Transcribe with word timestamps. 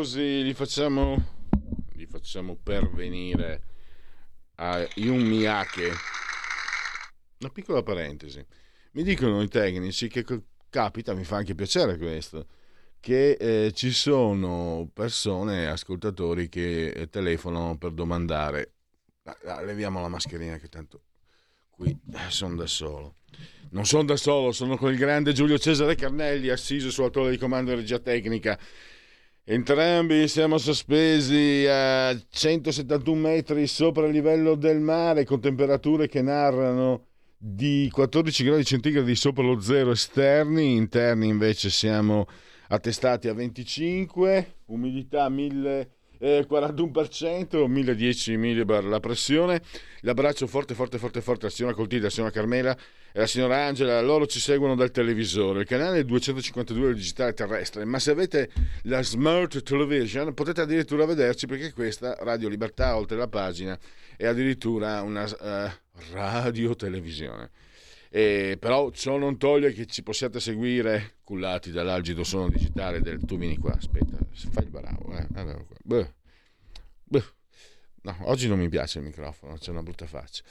Applausi 0.00 0.42
li 0.42 0.54
facciamo, 0.54 1.22
li 1.92 2.06
facciamo 2.06 2.56
pervenire 2.56 3.62
a 4.54 4.86
Yun 4.94 5.20
Miyake. 5.20 5.92
Una 7.40 7.50
piccola 7.50 7.82
parentesi. 7.82 8.44
Mi 8.92 9.02
dicono 9.02 9.42
i 9.42 9.48
tecnici 9.48 10.08
che 10.08 10.24
capita, 10.70 11.14
mi 11.14 11.24
fa 11.24 11.36
anche 11.36 11.54
piacere 11.54 11.98
questo, 11.98 12.46
che 12.98 13.32
eh, 13.32 13.72
ci 13.72 13.92
sono 13.92 14.88
persone, 14.92 15.66
ascoltatori 15.66 16.48
che 16.48 16.88
eh, 16.88 17.08
telefonano 17.10 17.76
per 17.76 17.92
domandare. 17.92 18.72
Ah, 19.44 19.60
leviamo 19.60 20.00
la 20.00 20.08
mascherina 20.08 20.56
che 20.56 20.68
tanto 20.68 21.02
qui 21.68 21.90
eh, 21.90 22.30
sono 22.30 22.56
da 22.56 22.66
solo. 22.66 23.16
Non 23.72 23.84
sono 23.84 24.04
da 24.04 24.16
solo, 24.16 24.52
sono 24.52 24.76
con 24.76 24.90
il 24.90 24.98
grande 24.98 25.32
Giulio 25.32 25.58
Cesare 25.58 25.94
Carnelli 25.94 26.48
assiso 26.48 26.90
sulla 26.90 27.10
torre 27.10 27.30
di 27.30 27.38
comando 27.38 27.70
di 27.70 27.76
regia 27.76 27.98
tecnica 27.98 28.58
Entrambi 29.52 30.28
siamo 30.28 30.58
sospesi 30.58 31.66
a 31.68 32.16
171 32.16 33.20
metri 33.20 33.66
sopra 33.66 34.06
il 34.06 34.12
livello 34.12 34.54
del 34.54 34.78
mare 34.78 35.24
con 35.24 35.40
temperature 35.40 36.06
che 36.06 36.22
narrano 36.22 37.06
di 37.36 37.88
14 37.90 38.44
gradi 38.44 38.64
centigradi 38.64 39.16
sopra 39.16 39.42
lo 39.42 39.58
zero 39.58 39.90
esterni, 39.90 40.76
interni 40.76 41.26
invece 41.26 41.68
siamo 41.68 42.28
attestati 42.68 43.26
a 43.26 43.34
25, 43.34 44.58
umidità 44.66 45.28
1000 45.28 45.94
eh, 46.20 46.46
41%, 46.48 47.66
1010 47.66 48.36
millibar 48.36 48.84
la 48.84 49.00
pressione. 49.00 49.62
L'abbraccio 50.00 50.46
forte, 50.46 50.74
forte, 50.74 50.98
forte, 50.98 51.20
forte 51.20 51.46
alla 51.46 51.54
signora 51.54 51.74
Coltida, 51.74 52.02
alla 52.02 52.10
signora 52.10 52.32
Carmela 52.32 52.76
e 53.12 53.18
alla 53.18 53.26
signora 53.26 53.64
Angela. 53.64 54.00
Loro 54.02 54.26
ci 54.26 54.38
seguono 54.38 54.74
dal 54.74 54.90
televisore. 54.90 55.60
Il 55.60 55.66
canale 55.66 55.98
è 55.98 56.04
252 56.04 56.86
del 56.86 56.94
digitale 56.94 57.32
terrestre, 57.32 57.84
ma 57.84 57.98
se 57.98 58.10
avete 58.10 58.50
la 58.82 59.02
Smart 59.02 59.62
Television 59.62 60.32
potete 60.34 60.60
addirittura 60.60 61.06
vederci 61.06 61.46
perché 61.46 61.72
questa 61.72 62.16
Radio 62.20 62.48
Libertà, 62.48 62.96
oltre 62.96 63.16
la 63.16 63.28
pagina, 63.28 63.78
è 64.16 64.26
addirittura 64.26 65.00
una 65.00 65.24
uh, 65.24 66.12
radio 66.12 66.76
televisione. 66.76 67.50
Eh, 68.12 68.56
però 68.58 68.90
ciò 68.90 69.18
non 69.18 69.38
toglie 69.38 69.72
che 69.72 69.86
ci 69.86 70.02
possiate 70.02 70.40
seguire 70.40 71.18
cullati 71.22 71.70
dall'algido 71.70 72.24
suono 72.24 72.48
digitale 72.48 73.00
del 73.00 73.24
tu 73.24 73.38
vieni 73.38 73.56
qua 73.56 73.72
aspetta 73.74 74.18
fai 74.50 74.64
il 74.64 74.70
bravo 74.70 75.16
eh. 75.16 75.28
allora, 75.34 75.64
beh, 75.84 76.12
beh. 77.04 77.24
No, 78.02 78.16
oggi 78.22 78.48
non 78.48 78.58
mi 78.58 78.68
piace 78.68 78.98
il 78.98 79.04
microfono 79.04 79.54
c'è 79.58 79.70
una 79.70 79.84
brutta 79.84 80.06
faccia 80.06 80.42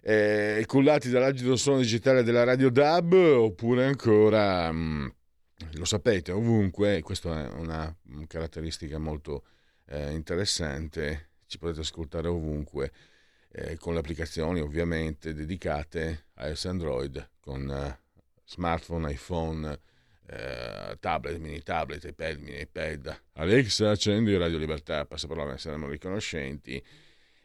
eh, 0.00 0.64
cullati 0.66 1.10
dall'algido 1.10 1.54
suono 1.56 1.80
digitale 1.80 2.22
della 2.22 2.44
radio 2.44 2.70
DAB 2.70 3.12
oppure 3.12 3.84
ancora 3.84 4.72
mh, 4.72 4.78
mm, 4.78 5.06
lo 5.72 5.84
sapete 5.84 6.32
ovunque 6.32 7.02
questa 7.02 7.44
è 7.44 7.52
una 7.58 7.94
caratteristica 8.26 8.96
molto 8.96 9.44
eh, 9.88 10.12
interessante 10.12 11.28
ci 11.46 11.58
potete 11.58 11.80
ascoltare 11.80 12.28
ovunque 12.28 12.90
eh, 13.52 13.76
con 13.76 13.92
le 13.92 14.00
applicazioni 14.00 14.60
ovviamente 14.60 15.34
dedicate 15.34 16.26
a 16.34 16.48
iOS 16.48 16.64
Android 16.64 17.30
con 17.40 17.70
eh, 17.70 18.00
smartphone, 18.44 19.10
iPhone, 19.12 19.80
eh, 20.26 20.96
tablet, 20.98 21.38
mini 21.38 21.62
tablet, 21.62 22.04
iPad, 22.04 22.38
mini 22.38 22.60
iPad. 22.60 23.20
Alexa, 23.34 23.90
accendi 23.90 24.36
Radio 24.36 24.58
Libertà, 24.58 25.04
passaparola, 25.04 25.52
ne 25.52 25.58
saremo 25.58 25.88
riconoscenti. 25.88 26.82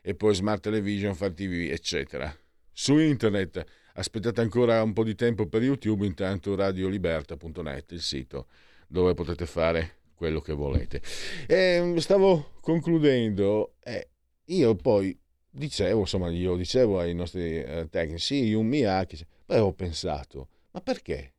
E 0.01 0.16
poi 0.16 0.34
Smart 0.34 0.62
Television, 0.62 1.16
Far 1.16 1.34
TV, 1.34 1.69
eccetera. 1.72 2.34
Su 2.72 2.97
internet 2.97 3.63
aspettate 3.94 4.41
ancora 4.41 4.81
un 4.84 4.94
po' 4.94 5.03
di 5.03 5.16
tempo 5.16 5.47
per 5.47 5.63
YouTube, 5.63 6.06
intanto 6.06 6.56
radioliberta.net, 6.56 7.91
il 7.91 8.01
sito 8.01 8.47
dove 8.88 9.13
potete 9.13 9.45
fare 9.45 9.95
quello 10.13 10.39
che 10.39 10.53
volete. 10.53 11.01
E 11.47 11.79
mm, 11.81 11.97
stavo 11.97 12.53
concludendo, 12.62 13.75
eh, 13.84 14.09
io 14.45 14.75
poi 14.75 15.18
dicevo, 15.57 16.01
insomma, 16.01 16.29
io 16.29 16.56
dicevo 16.56 17.00
ai 17.00 17.13
nostri 17.13 17.62
eh, 17.62 17.88
tecnici, 17.90 18.35
io 18.35 18.59
un 18.59 18.68
Miyake, 18.68 19.25
poi 19.45 19.59
ho 19.59 19.73
pensato, 19.73 20.50
ma 20.72 20.81
perché? 20.81 21.34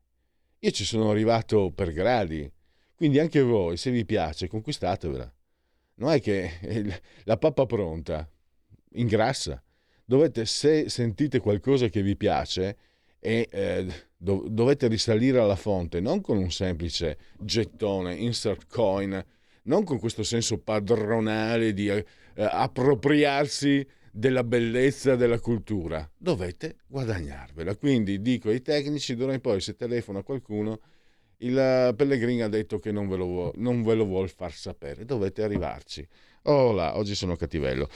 Io 0.59 0.71
ci 0.71 0.85
sono 0.85 1.11
arrivato 1.11 1.71
per 1.71 1.93
gradi, 1.93 2.51
quindi 2.95 3.21
anche 3.21 3.41
voi, 3.41 3.77
se 3.77 3.91
vi 3.91 4.05
piace, 4.05 4.49
conquistatevela. 4.49 5.33
Non 5.95 6.11
è 6.11 6.21
che 6.21 7.01
la 7.25 7.37
pappa 7.37 7.65
pronta 7.67 8.29
ingrassa. 8.95 9.63
Dovete, 10.05 10.47
se 10.47 10.89
sentite 10.89 11.39
qualcosa 11.39 11.89
che 11.89 12.03
vi 12.03 12.17
piace, 12.17 12.77
e 13.21 13.49
eh, 13.51 13.87
dovete 14.17 14.89
risalire 14.89 15.39
alla 15.39 15.57
fonte, 15.57 16.01
non 16.01 16.21
con 16.21 16.39
un 16.39 16.51
semplice 16.51 17.19
gettone, 17.39 18.15
insert 18.15 18.67
coin, 18.69 19.25
non 19.65 19.85
con 19.85 19.99
questo 19.99 20.23
senso 20.23 20.59
padronale 20.59 21.73
di 21.75 21.89
eh, 21.89 22.05
appropriarsi 22.35 23.87
della 24.13 24.45
bellezza 24.45 25.17
della 25.17 25.41
cultura, 25.41 26.09
dovete 26.17 26.77
guadagnarvela. 26.87 27.77
Quindi 27.77 28.21
dico 28.21 28.49
ai 28.49 28.63
tecnici, 28.63 29.15
d'ora 29.15 29.35
in 29.35 29.41
poi 29.41 29.61
se 29.61 29.75
telefona 29.75 30.23
qualcuno, 30.23 30.81
il 31.39 31.95
Pellegrini 31.97 32.43
ha 32.43 32.49
detto 32.49 32.79
che 32.79 32.91
non 32.91 33.09
ve 33.09 33.17
lo, 33.17 33.53
non 33.57 33.83
ve 33.83 33.95
lo 33.95 34.05
vuol 34.05 34.29
far 34.29 34.53
sapere, 34.53 35.05
dovete 35.05 35.43
arrivarci. 35.43 36.07
Oh 36.43 36.71
oggi 36.71 37.15
sono 37.15 37.37
cattivello. 37.37 37.89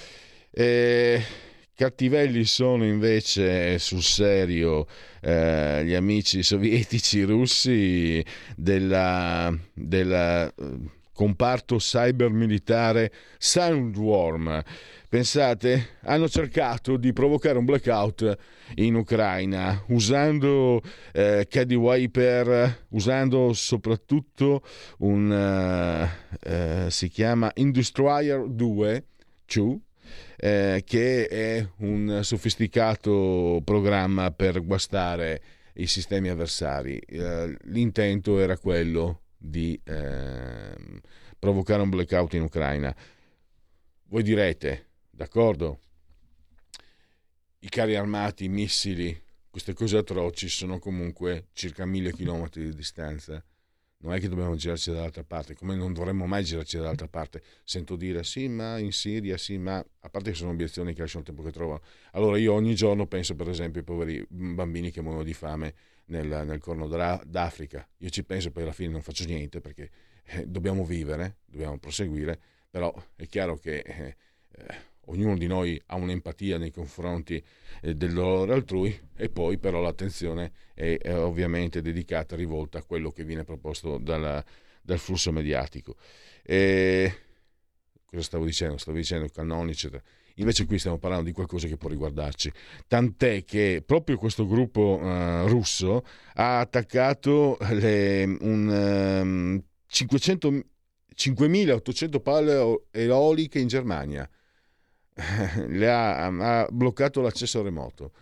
E... 0.51 1.51
Cattivelli 1.75 2.45
sono 2.45 2.85
invece 2.85 3.79
sul 3.79 4.03
serio 4.03 4.87
eh, 5.23 5.83
gli 5.85 5.95
amici 5.95 6.43
sovietici 6.43 7.23
russi 7.23 8.23
della, 8.55 9.53
della 9.73 10.47
eh, 10.55 10.79
comparto 11.13 11.77
cyber 11.77 12.31
militare 12.31 13.13
Soundworm 13.39 14.63
Pensate, 15.13 15.99
hanno 16.05 16.27
cercato 16.27 16.97
di 16.97 17.13
provocare 17.13 17.59
un 17.59 17.67
blackout 17.67 18.35
in 18.77 18.95
Ucraina 18.95 19.85
usando 19.89 20.81
eh, 21.13 21.47
Caddy 21.51 21.75
Wiper, 21.75 22.87
usando 22.93 23.53
soprattutto 23.53 24.63
un 25.01 25.29
uh, 25.29 26.51
uh, 26.51 26.89
si 26.89 27.11
chiama 27.11 27.51
Industrial 27.57 28.51
2, 28.51 29.05
2 29.45 29.81
eh, 30.39 30.83
che 30.83 31.27
è 31.27 31.69
un 31.81 32.21
sofisticato 32.23 33.61
programma 33.67 34.31
per 34.31 34.65
guastare 34.65 35.43
i 35.75 35.87
sistemi 35.87 36.31
avversari. 36.31 36.97
Eh, 36.97 37.55
l'intento 37.65 38.41
era 38.41 38.57
quello 38.57 39.22
di 39.43 39.79
ehm, 39.83 41.01
provocare 41.39 41.83
un 41.83 41.89
blackout 41.91 42.35
in 42.35 42.43
Ucraina. 42.43 42.95
Voi 44.05 44.23
direte, 44.23 44.91
d'accordo? 45.11 45.81
I 47.59 47.69
carri 47.69 47.97
armati, 47.97 48.45
i 48.45 48.49
missili, 48.49 49.21
queste 49.51 49.75
cose 49.75 49.97
atroci 49.97 50.49
sono 50.49 50.79
comunque 50.79 51.49
circa 51.53 51.85
mille 51.85 52.13
chilometri 52.13 52.65
di 52.65 52.75
distanza. 52.75 53.43
Non 53.99 54.15
è 54.15 54.21
che 54.21 54.29
dobbiamo 54.29 54.57
girarci 54.57 54.91
dall'altra 54.91 55.23
parte, 55.23 55.55
come 55.55 55.77
non 55.77 55.93
dovremmo 55.93 56.27
mai 56.27 56.43
girarci 56.43 56.77
dall'altra 56.77 57.07
parte. 57.07 57.43
Sento 57.63 57.95
dire 57.95 58.25
sì, 58.25 58.49
ma 58.49 58.79
in 58.79 58.93
Siria, 58.93 59.37
sì, 59.37 59.59
ma 59.59 59.77
a 59.77 60.09
parte 60.09 60.31
che 60.31 60.37
sono 60.37 60.51
obiezioni 60.51 60.93
che 60.93 61.03
lasciano 61.03 61.21
il 61.21 61.27
tempo 61.27 61.43
che 61.43 61.53
trovano. 61.53 61.83
Allora 62.13 62.37
io 62.37 62.53
ogni 62.53 62.75
giorno 62.75 63.07
penso 63.07 63.37
per 63.37 63.49
esempio 63.49 63.81
ai 63.81 63.87
poveri 63.87 64.27
bambini 64.29 64.91
che 64.91 65.01
muoiono 65.03 65.23
di 65.23 65.35
fame 65.35 65.75
nel, 66.07 66.43
nel 66.45 66.59
corno 66.61 66.87
d'Africa. 66.89 67.87
Io 67.99 68.09
ci 68.11 68.25
penso, 68.25 68.51
poi 68.51 68.63
alla 68.63 68.73
fine 68.73 68.91
non 68.91 69.03
faccio 69.03 69.25
niente 69.25 69.61
perché 69.61 69.91
eh, 70.25 70.47
dobbiamo 70.47 70.85
vivere, 70.85 71.39
dobbiamo 71.45 71.79
proseguire, 71.79 72.39
però 72.71 72.93
è 73.17 73.27
chiaro 73.27 73.57
che 73.57 73.79
eh, 73.79 74.17
eh 74.57 74.91
ognuno 75.07 75.37
di 75.37 75.47
noi 75.47 75.81
ha 75.87 75.97
un'empatia 75.97 76.59
nei 76.59 76.71
confronti 76.71 77.43
eh, 77.81 77.95
del 77.95 78.13
dolore 78.13 78.53
altrui 78.53 79.09
e 79.17 79.29
poi 79.31 79.59
però 79.59 79.81
l'attenzione 79.81 80.53
è, 80.75 80.97
è, 80.99 81.17
ovviamente 81.17 81.81
dedicata, 81.81 82.37
rivolta 82.37 82.79
a 82.79 82.85
quello 82.85 83.11
che 83.11 83.25
viene 83.25 83.45
proposto 83.45 83.99
dalla, 83.99 84.45
dal 84.81 84.99
flusso 84.99 85.33
mediatico. 85.33 85.97
E, 86.43 87.15
cosa 88.05 88.23
stavo 88.23 88.45
dicendo? 88.45 88.77
Stavo 88.77 88.97
dicendo 88.97 89.29
cannoni, 89.29 89.71
eccetera. 89.71 90.03
Invece 90.37 90.67
qui 90.67 90.79
stiamo 90.79 90.99
parlando 90.99 91.25
di 91.25 91.33
qualcosa 91.33 91.67
che 91.67 91.77
può 91.77 91.89
riguardarci. 91.89 92.53
Tant'è 92.87 93.45
che 93.45 93.83
proprio 93.85 94.17
questo 94.17 94.47
gruppo 94.47 94.99
uh, 95.03 95.47
russo 95.47 96.05
ha 96.35 96.61
attaccato 96.61 97.59
le, 97.71 98.25
un, 98.25 98.69
um, 98.69 99.63
500, 99.87 100.49
5.800 101.15 102.21
palle 102.23 102.83
eoliche 102.91 103.59
in 103.59 103.69
Germania. 103.69 104.29
Ha, 105.83 106.27
ha 106.27 106.69
bloccato 106.71 107.21
l'accesso 107.21 107.63
remoto. 107.63 108.13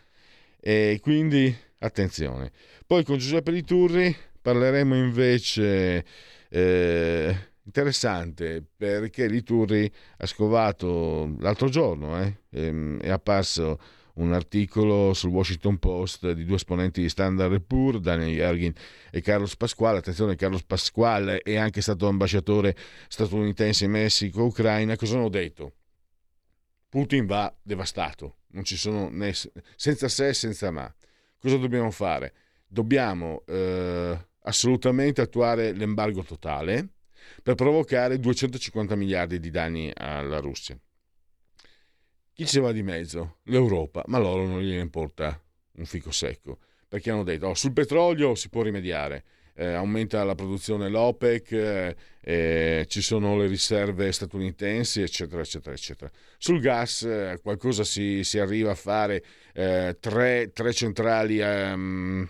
E 0.60 0.98
quindi 1.00 1.54
attenzione. 1.78 2.50
Poi 2.86 3.04
con 3.04 3.18
Giuseppe 3.18 3.52
Liturri 3.52 4.14
parleremo 4.42 4.96
invece... 4.96 6.04
Eh, 6.48 7.49
interessante 7.64 8.64
perché 8.76 9.26
Liturri 9.26 9.90
ha 10.18 10.26
scovato 10.26 11.34
l'altro 11.38 11.68
giorno, 11.68 12.20
eh, 12.20 12.42
ehm, 12.50 13.00
è 13.00 13.10
apparso 13.10 13.78
un 14.14 14.32
articolo 14.32 15.14
sul 15.14 15.30
Washington 15.30 15.78
Post 15.78 16.32
di 16.32 16.44
due 16.44 16.56
esponenti 16.56 17.00
di 17.00 17.08
Standard 17.08 17.60
Poor, 17.62 18.00
Daniel 18.00 18.30
Yergin 18.30 18.72
e 19.10 19.20
Carlos 19.20 19.56
Pasquale. 19.56 19.98
Attenzione, 19.98 20.36
Carlos 20.36 20.62
Pasquale 20.64 21.38
è 21.38 21.56
anche 21.56 21.80
stato 21.80 22.06
ambasciatore 22.06 22.76
statunitense 23.08 23.84
in 23.84 23.92
Messico, 23.92 24.44
Ucraina. 24.44 24.96
Cosa 24.96 25.16
hanno 25.16 25.28
detto? 25.28 25.74
Putin 26.88 27.24
va 27.24 27.54
devastato, 27.62 28.38
non 28.48 28.64
ci 28.64 28.76
sono 28.76 29.08
né, 29.10 29.32
senza 29.76 30.08
se 30.08 30.28
e 30.28 30.34
senza 30.34 30.70
ma. 30.70 30.92
Cosa 31.38 31.56
dobbiamo 31.56 31.90
fare? 31.90 32.34
Dobbiamo 32.66 33.44
eh, 33.46 34.18
assolutamente 34.42 35.20
attuare 35.20 35.72
l'embargo 35.72 36.22
totale, 36.22 36.88
per 37.42 37.54
provocare 37.54 38.18
250 38.18 38.94
miliardi 38.96 39.38
di 39.40 39.50
danni 39.50 39.90
alla 39.94 40.40
Russia. 40.40 40.78
Chi 42.32 42.46
ci 42.46 42.58
va 42.58 42.72
di 42.72 42.82
mezzo? 42.82 43.38
L'Europa, 43.44 44.02
ma 44.06 44.18
loro 44.18 44.46
non 44.46 44.60
gli 44.62 44.72
importa 44.72 45.38
un 45.72 45.84
fico 45.84 46.10
secco, 46.10 46.58
perché 46.88 47.10
hanno 47.10 47.22
detto 47.22 47.48
oh, 47.48 47.54
sul 47.54 47.72
petrolio 47.72 48.34
si 48.34 48.48
può 48.48 48.62
rimediare, 48.62 49.24
eh, 49.54 49.74
aumenta 49.74 50.24
la 50.24 50.34
produzione 50.34 50.88
l'OPEC, 50.88 51.52
eh, 51.52 51.96
eh, 52.22 52.86
ci 52.88 53.02
sono 53.02 53.36
le 53.36 53.46
riserve 53.46 54.10
statunitensi, 54.10 55.02
eccetera, 55.02 55.42
eccetera, 55.42 55.74
eccetera. 55.74 56.10
Sul 56.38 56.60
gas 56.60 57.02
eh, 57.02 57.38
qualcosa 57.42 57.84
si, 57.84 58.24
si, 58.24 58.38
arriva 58.38 58.70
a 58.70 58.74
fare, 58.74 59.22
eh, 59.52 59.96
tre, 60.00 60.50
tre, 60.52 60.72
centrali... 60.72 61.40
Um, 61.40 62.28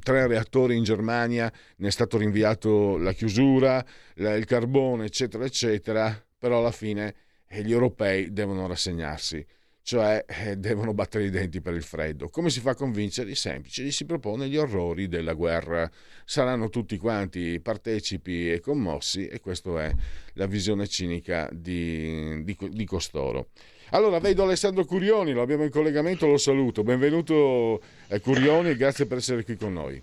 tre 0.00 0.26
reattori 0.26 0.76
in 0.76 0.84
Germania, 0.84 1.52
ne 1.76 1.88
è 1.88 1.90
stato 1.90 2.18
rinviato 2.18 2.96
la 2.98 3.12
chiusura, 3.12 3.84
il 4.14 4.44
carbone, 4.44 5.06
eccetera, 5.06 5.44
eccetera, 5.44 6.24
però 6.38 6.58
alla 6.58 6.72
fine 6.72 7.14
eh, 7.48 7.62
gli 7.62 7.72
europei 7.72 8.32
devono 8.32 8.66
rassegnarsi, 8.66 9.44
cioè 9.82 10.24
eh, 10.26 10.56
devono 10.56 10.94
battere 10.94 11.24
i 11.24 11.30
denti 11.30 11.60
per 11.60 11.74
il 11.74 11.82
freddo. 11.82 12.28
Come 12.28 12.50
si 12.50 12.60
fa 12.60 12.70
a 12.70 12.74
convincerli? 12.74 13.34
Semplice, 13.34 13.82
gli 13.82 13.90
si 13.90 14.04
propone 14.04 14.48
gli 14.48 14.56
orrori 14.56 15.08
della 15.08 15.34
guerra. 15.34 15.90
Saranno 16.24 16.68
tutti 16.68 16.96
quanti 16.96 17.60
partecipi 17.60 18.50
e 18.50 18.60
commossi 18.60 19.26
e 19.26 19.40
questa 19.40 19.84
è 19.84 19.92
la 20.34 20.46
visione 20.46 20.86
cinica 20.86 21.48
di, 21.52 22.42
di, 22.44 22.56
di 22.70 22.84
costoro. 22.84 23.48
Allora, 23.94 24.20
vedo 24.20 24.44
Alessandro 24.44 24.86
Curioni, 24.86 25.32
lo 25.32 25.42
abbiamo 25.42 25.64
in 25.64 25.70
collegamento, 25.70 26.26
lo 26.26 26.38
saluto. 26.38 26.82
Benvenuto 26.82 27.78
eh, 28.08 28.20
Curioni 28.20 28.70
e 28.70 28.76
grazie 28.76 29.04
per 29.04 29.18
essere 29.18 29.44
qui 29.44 29.54
con 29.56 29.74
noi. 29.74 30.02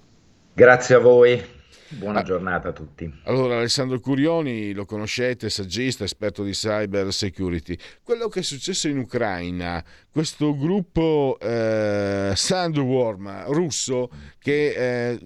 Grazie 0.53 0.93
a 0.93 0.99
voi. 0.99 1.43
Buona 1.87 2.19
ah, 2.19 2.23
giornata 2.23 2.67
a 2.67 2.71
tutti. 2.71 3.11
Allora, 3.23 3.57
Alessandro 3.57 3.99
Curioni, 3.99 4.73
lo 4.73 4.85
conoscete, 4.85 5.49
saggista, 5.49 6.03
esperto 6.03 6.43
di 6.43 6.51
cyber 6.51 7.11
security. 7.11 7.75
Quello 8.03 8.27
che 8.27 8.41
è 8.41 8.43
successo 8.43 8.87
in 8.87 8.99
Ucraina, 8.99 9.83
questo 10.11 10.55
gruppo 10.55 11.37
eh, 11.41 12.31
Sandworm 12.35 13.45
russo 13.51 14.09
che... 14.37 15.13
Eh, 15.13 15.19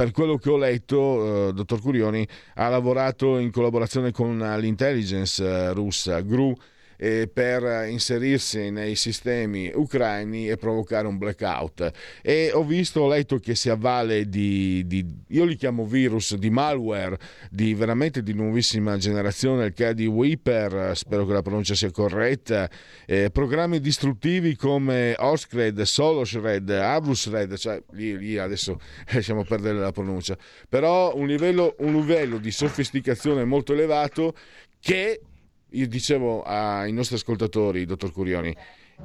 per 0.00 0.12
quello 0.12 0.38
che 0.38 0.48
ho 0.48 0.56
letto, 0.56 1.48
eh, 1.48 1.52
dottor 1.52 1.78
Curioni 1.82 2.26
ha 2.54 2.70
lavorato 2.70 3.36
in 3.36 3.50
collaborazione 3.50 4.12
con 4.12 4.38
l'intelligence 4.38 5.44
eh, 5.44 5.74
russa, 5.74 6.22
GRU, 6.22 6.56
eh, 7.00 7.30
per 7.32 7.88
inserirsi 7.88 8.70
nei 8.70 8.94
sistemi 8.94 9.70
ucraini 9.74 10.48
e 10.48 10.58
provocare 10.58 11.06
un 11.06 11.16
blackout. 11.16 11.90
E 12.20 12.50
ho 12.52 12.62
visto, 12.62 13.00
ho 13.00 13.08
letto 13.08 13.38
che 13.38 13.54
si 13.54 13.70
avvale 13.70 14.28
di, 14.28 14.84
di 14.86 15.04
io 15.28 15.44
li 15.44 15.56
chiamo 15.56 15.86
virus, 15.86 16.34
di 16.34 16.50
malware, 16.50 17.18
di 17.50 17.72
veramente 17.72 18.22
di 18.22 18.34
nuovissima 18.34 18.98
generazione, 18.98 19.66
il 19.66 19.72
che 19.72 19.88
Weeper, 20.06 20.94
spero 20.94 21.24
che 21.24 21.32
la 21.32 21.42
pronuncia 21.42 21.74
sia 21.74 21.90
corretta, 21.90 22.68
eh, 23.06 23.30
programmi 23.30 23.80
distruttivi 23.80 24.54
come 24.54 25.14
Oskred, 25.18 25.80
Soloshred, 25.80 26.68
Avrusred, 26.68 27.56
cioè 27.56 27.82
lì, 27.92 28.18
lì 28.18 28.36
adesso 28.36 28.78
lasciamo 29.12 29.44
perdere 29.44 29.78
la 29.78 29.92
pronuncia, 29.92 30.36
però 30.68 31.14
un 31.16 31.26
livello, 31.26 31.74
un 31.78 31.94
livello 31.94 32.36
di 32.36 32.50
sofisticazione 32.50 33.44
molto 33.44 33.72
elevato 33.72 34.34
che 34.80 35.20
io 35.72 35.88
dicevo 35.88 36.42
ai 36.42 36.92
nostri 36.92 37.16
ascoltatori, 37.16 37.84
dottor 37.84 38.12
Curioni, 38.12 38.54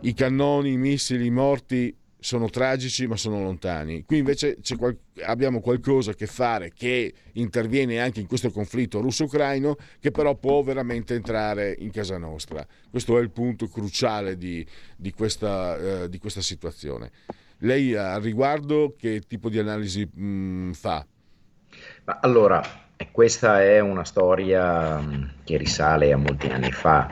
i 0.01 0.13
cannoni, 0.13 0.73
i 0.73 0.77
missili, 0.77 1.25
i 1.25 1.31
morti 1.31 1.95
sono 2.25 2.49
tragici 2.49 3.05
ma 3.05 3.15
sono 3.17 3.39
lontani. 3.41 4.03
Qui 4.03 4.17
invece 4.17 4.57
qual- 4.77 4.97
abbiamo 5.25 5.61
qualcosa 5.61 6.11
a 6.11 6.13
che 6.15 6.25
fare 6.25 6.71
che 6.73 7.13
interviene 7.33 8.01
anche 8.01 8.19
in 8.19 8.25
questo 8.25 8.49
conflitto 8.49 8.99
russo-ucraino 8.99 9.75
che 9.99 10.09
però 10.09 10.33
può 10.33 10.63
veramente 10.63 11.13
entrare 11.13 11.75
in 11.77 11.91
casa 11.91 12.17
nostra. 12.17 12.65
Questo 12.89 13.19
è 13.19 13.21
il 13.21 13.29
punto 13.29 13.67
cruciale 13.67 14.37
di, 14.37 14.65
di, 14.95 15.11
questa, 15.13 15.77
eh, 15.77 16.09
di 16.09 16.17
questa, 16.17 16.41
situazione. 16.41 17.11
Lei 17.59 17.95
al 17.95 18.21
riguardo 18.21 18.95
che 18.97 19.21
tipo 19.27 19.47
di 19.49 19.59
analisi 19.59 20.03
mh, 20.03 20.71
fa? 20.71 21.05
Ma 22.05 22.19
allora, 22.21 22.84
questa 23.11 23.61
è 23.61 23.79
una 23.79 24.05
storia 24.05 24.99
mm, 24.99 25.23
che 25.43 25.57
risale 25.57 26.13
a 26.13 26.17
molti 26.17 26.47
anni 26.47 26.71
fa. 26.71 27.09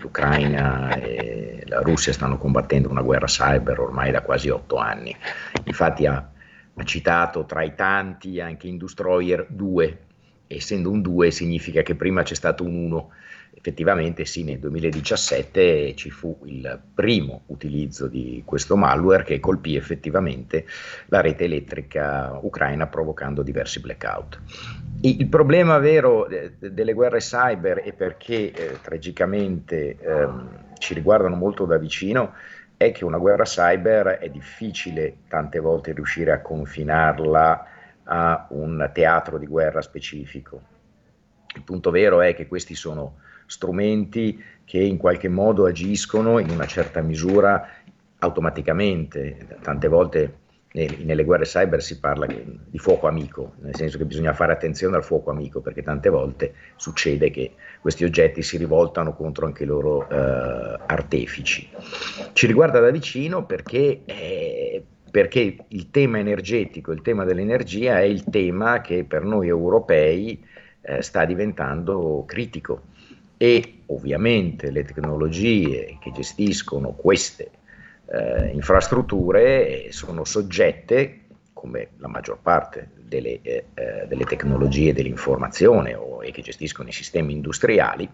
L'Ucraina 0.00 0.94
e 0.96 1.64
la 1.66 1.80
Russia 1.80 2.12
stanno 2.12 2.36
combattendo 2.38 2.90
una 2.90 3.02
guerra 3.02 3.26
cyber 3.26 3.80
ormai 3.80 4.10
da 4.10 4.22
quasi 4.22 4.50
otto 4.50 4.76
anni. 4.76 5.16
Infatti 5.64 6.06
ha, 6.06 6.30
ha 6.74 6.84
citato 6.84 7.44
tra 7.44 7.62
i 7.62 7.74
tanti 7.74 8.40
anche 8.40 8.66
Industroyer 8.66 9.46
2, 9.48 9.98
essendo 10.46 10.90
un 10.90 11.00
2 11.00 11.30
significa 11.30 11.82
che 11.82 11.94
prima 11.94 12.22
c'è 12.22 12.34
stato 12.34 12.64
un 12.64 12.74
1 12.74 13.10
effettivamente 13.62 14.24
sì, 14.24 14.42
nel 14.42 14.58
2017 14.58 15.94
ci 15.94 16.10
fu 16.10 16.36
il 16.46 16.80
primo 16.92 17.42
utilizzo 17.46 18.08
di 18.08 18.42
questo 18.44 18.74
malware 18.74 19.22
che 19.22 19.38
colpì 19.38 19.76
effettivamente 19.76 20.66
la 21.06 21.20
rete 21.20 21.44
elettrica 21.44 22.36
ucraina 22.42 22.88
provocando 22.88 23.42
diversi 23.42 23.78
blackout. 23.78 24.40
Il 25.02 25.28
problema 25.28 25.78
vero 25.78 26.26
eh, 26.26 26.54
delle 26.58 26.92
guerre 26.92 27.18
cyber 27.18 27.82
e 27.84 27.92
perché 27.92 28.50
eh, 28.50 28.80
tragicamente 28.82 29.96
ehm, 29.96 30.48
ci 30.78 30.92
riguardano 30.92 31.36
molto 31.36 31.64
da 31.64 31.78
vicino 31.78 32.34
è 32.76 32.90
che 32.90 33.04
una 33.04 33.18
guerra 33.18 33.44
cyber 33.44 34.18
è 34.18 34.28
difficile 34.28 35.18
tante 35.28 35.60
volte 35.60 35.92
riuscire 35.92 36.32
a 36.32 36.40
confinarla 36.40 37.66
a 38.02 38.46
un 38.50 38.90
teatro 38.92 39.38
di 39.38 39.46
guerra 39.46 39.80
specifico. 39.80 40.60
Il 41.54 41.62
punto 41.62 41.92
vero 41.92 42.22
è 42.22 42.34
che 42.34 42.48
questi 42.48 42.74
sono 42.74 43.18
strumenti 43.52 44.42
che 44.64 44.78
in 44.78 44.96
qualche 44.96 45.28
modo 45.28 45.66
agiscono 45.66 46.38
in 46.38 46.48
una 46.48 46.66
certa 46.66 47.02
misura 47.02 47.68
automaticamente. 48.18 49.58
Tante 49.60 49.88
volte 49.88 50.38
nelle 50.72 51.24
guerre 51.24 51.44
cyber 51.44 51.82
si 51.82 52.00
parla 52.00 52.24
di 52.26 52.78
fuoco 52.78 53.06
amico, 53.06 53.52
nel 53.60 53.74
senso 53.74 53.98
che 53.98 54.06
bisogna 54.06 54.32
fare 54.32 54.52
attenzione 54.52 54.96
al 54.96 55.04
fuoco 55.04 55.30
amico, 55.30 55.60
perché 55.60 55.82
tante 55.82 56.08
volte 56.08 56.54
succede 56.76 57.30
che 57.30 57.52
questi 57.82 58.04
oggetti 58.04 58.42
si 58.42 58.56
rivoltano 58.56 59.14
contro 59.14 59.44
anche 59.44 59.64
i 59.64 59.66
loro 59.66 60.08
eh, 60.08 60.78
artefici. 60.86 61.68
Ci 62.32 62.46
riguarda 62.46 62.80
da 62.80 62.90
vicino 62.90 63.44
perché, 63.44 64.00
eh, 64.06 64.82
perché 65.10 65.56
il 65.68 65.90
tema 65.90 66.18
energetico, 66.18 66.92
il 66.92 67.02
tema 67.02 67.24
dell'energia 67.24 67.98
è 67.98 68.04
il 68.04 68.24
tema 68.24 68.80
che 68.80 69.04
per 69.04 69.24
noi 69.24 69.48
europei 69.48 70.42
eh, 70.80 71.02
sta 71.02 71.26
diventando 71.26 72.24
critico 72.26 72.84
e 73.42 73.80
ovviamente 73.86 74.70
le 74.70 74.84
tecnologie 74.84 75.98
che 76.00 76.12
gestiscono 76.12 76.92
queste 76.92 77.50
eh, 78.06 78.50
infrastrutture 78.54 79.88
sono 79.90 80.22
soggette, 80.22 81.22
come 81.52 81.88
la 81.96 82.06
maggior 82.06 82.38
parte 82.40 82.90
delle, 83.00 83.40
eh, 83.42 83.64
eh, 83.74 84.06
delle 84.06 84.22
tecnologie 84.26 84.92
dell'informazione 84.92 85.92
o, 85.94 86.22
e 86.22 86.30
che 86.30 86.40
gestiscono 86.40 86.88
i 86.88 86.92
sistemi 86.92 87.32
industriali, 87.32 88.08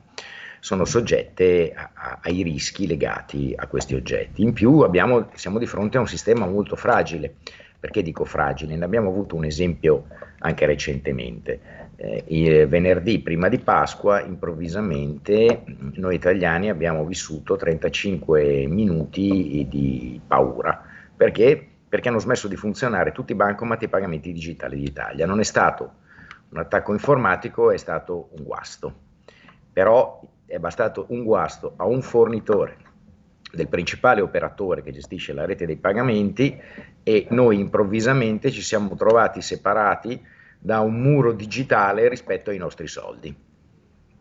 sono 0.60 0.86
soggette 0.86 1.74
a, 1.74 1.90
a, 1.92 2.18
ai 2.22 2.42
rischi 2.42 2.86
legati 2.86 3.52
a 3.54 3.66
questi 3.66 3.94
oggetti. 3.94 4.40
In 4.40 4.54
più 4.54 4.78
abbiamo, 4.78 5.28
siamo 5.34 5.58
di 5.58 5.66
fronte 5.66 5.98
a 5.98 6.00
un 6.00 6.08
sistema 6.08 6.46
molto 6.46 6.74
fragile. 6.74 7.34
Perché 7.78 8.02
dico 8.02 8.24
fragile? 8.24 8.76
Ne 8.76 8.84
abbiamo 8.86 9.10
avuto 9.10 9.36
un 9.36 9.44
esempio 9.44 10.06
anche 10.40 10.66
recentemente 10.66 11.60
eh, 11.96 12.66
venerdì 12.66 13.18
prima 13.18 13.48
di 13.48 13.58
Pasqua, 13.58 14.20
improvvisamente 14.20 15.64
noi 15.94 16.14
italiani 16.14 16.70
abbiamo 16.70 17.04
vissuto 17.04 17.56
35 17.56 18.66
minuti 18.68 19.66
di 19.68 20.20
paura. 20.24 20.80
Perché? 21.16 21.66
Perché 21.88 22.08
hanno 22.08 22.20
smesso 22.20 22.46
di 22.46 22.54
funzionare 22.54 23.10
tutti 23.12 23.32
i 23.32 23.34
bancomat 23.34 23.82
e 23.82 23.86
i 23.86 23.88
pagamenti 23.88 24.32
digitali 24.32 24.78
d'Italia. 24.78 25.26
Non 25.26 25.40
è 25.40 25.44
stato 25.44 25.92
un 26.50 26.58
attacco 26.58 26.92
informatico, 26.92 27.72
è 27.72 27.76
stato 27.76 28.28
un 28.36 28.44
guasto. 28.44 28.94
Però 29.72 30.22
è 30.46 30.58
bastato 30.58 31.06
un 31.08 31.24
guasto 31.24 31.74
a 31.76 31.84
un 31.84 32.00
fornitore 32.00 32.86
del 33.52 33.68
principale 33.68 34.20
operatore 34.20 34.82
che 34.82 34.92
gestisce 34.92 35.32
la 35.32 35.46
rete 35.46 35.66
dei 35.66 35.76
pagamenti 35.76 36.60
e 37.02 37.26
noi 37.30 37.58
improvvisamente 37.60 38.50
ci 38.50 38.62
siamo 38.62 38.94
trovati 38.94 39.40
separati 39.40 40.20
da 40.58 40.80
un 40.80 41.00
muro 41.00 41.32
digitale 41.32 42.08
rispetto 42.08 42.50
ai 42.50 42.58
nostri 42.58 42.88
soldi. 42.88 43.34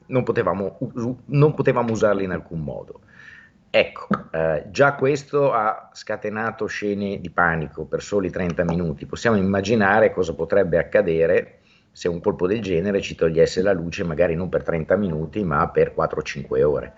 Non 0.08 0.24
potevamo, 0.24 0.78
non 1.26 1.54
potevamo 1.54 1.92
usarli 1.92 2.24
in 2.24 2.32
alcun 2.32 2.62
modo. 2.62 3.02
Ecco, 3.70 4.08
eh, 4.32 4.66
già 4.72 4.96
questo 4.96 5.52
ha 5.52 5.90
scatenato 5.92 6.66
scene 6.68 7.20
di 7.20 7.30
panico 7.30 7.86
per 7.86 8.02
soli 8.02 8.30
30 8.30 8.64
minuti. 8.64 9.06
Possiamo 9.06 9.36
immaginare 9.36 10.14
cosa 10.14 10.34
potrebbe 10.34 10.78
accadere 10.78 11.60
se 11.92 12.08
un 12.08 12.22
colpo 12.22 12.48
del 12.48 12.62
genere 12.62 13.02
ci 13.02 13.16
togliesse 13.16 13.62
la 13.62 13.74
luce, 13.74 14.04
magari 14.04 14.36
non 14.36 14.50
per 14.50 14.64
30 14.64 14.96
minuti, 14.96 15.44
ma 15.44 15.68
per 15.70 15.94
4-5 15.96 16.64
ore. 16.64 16.94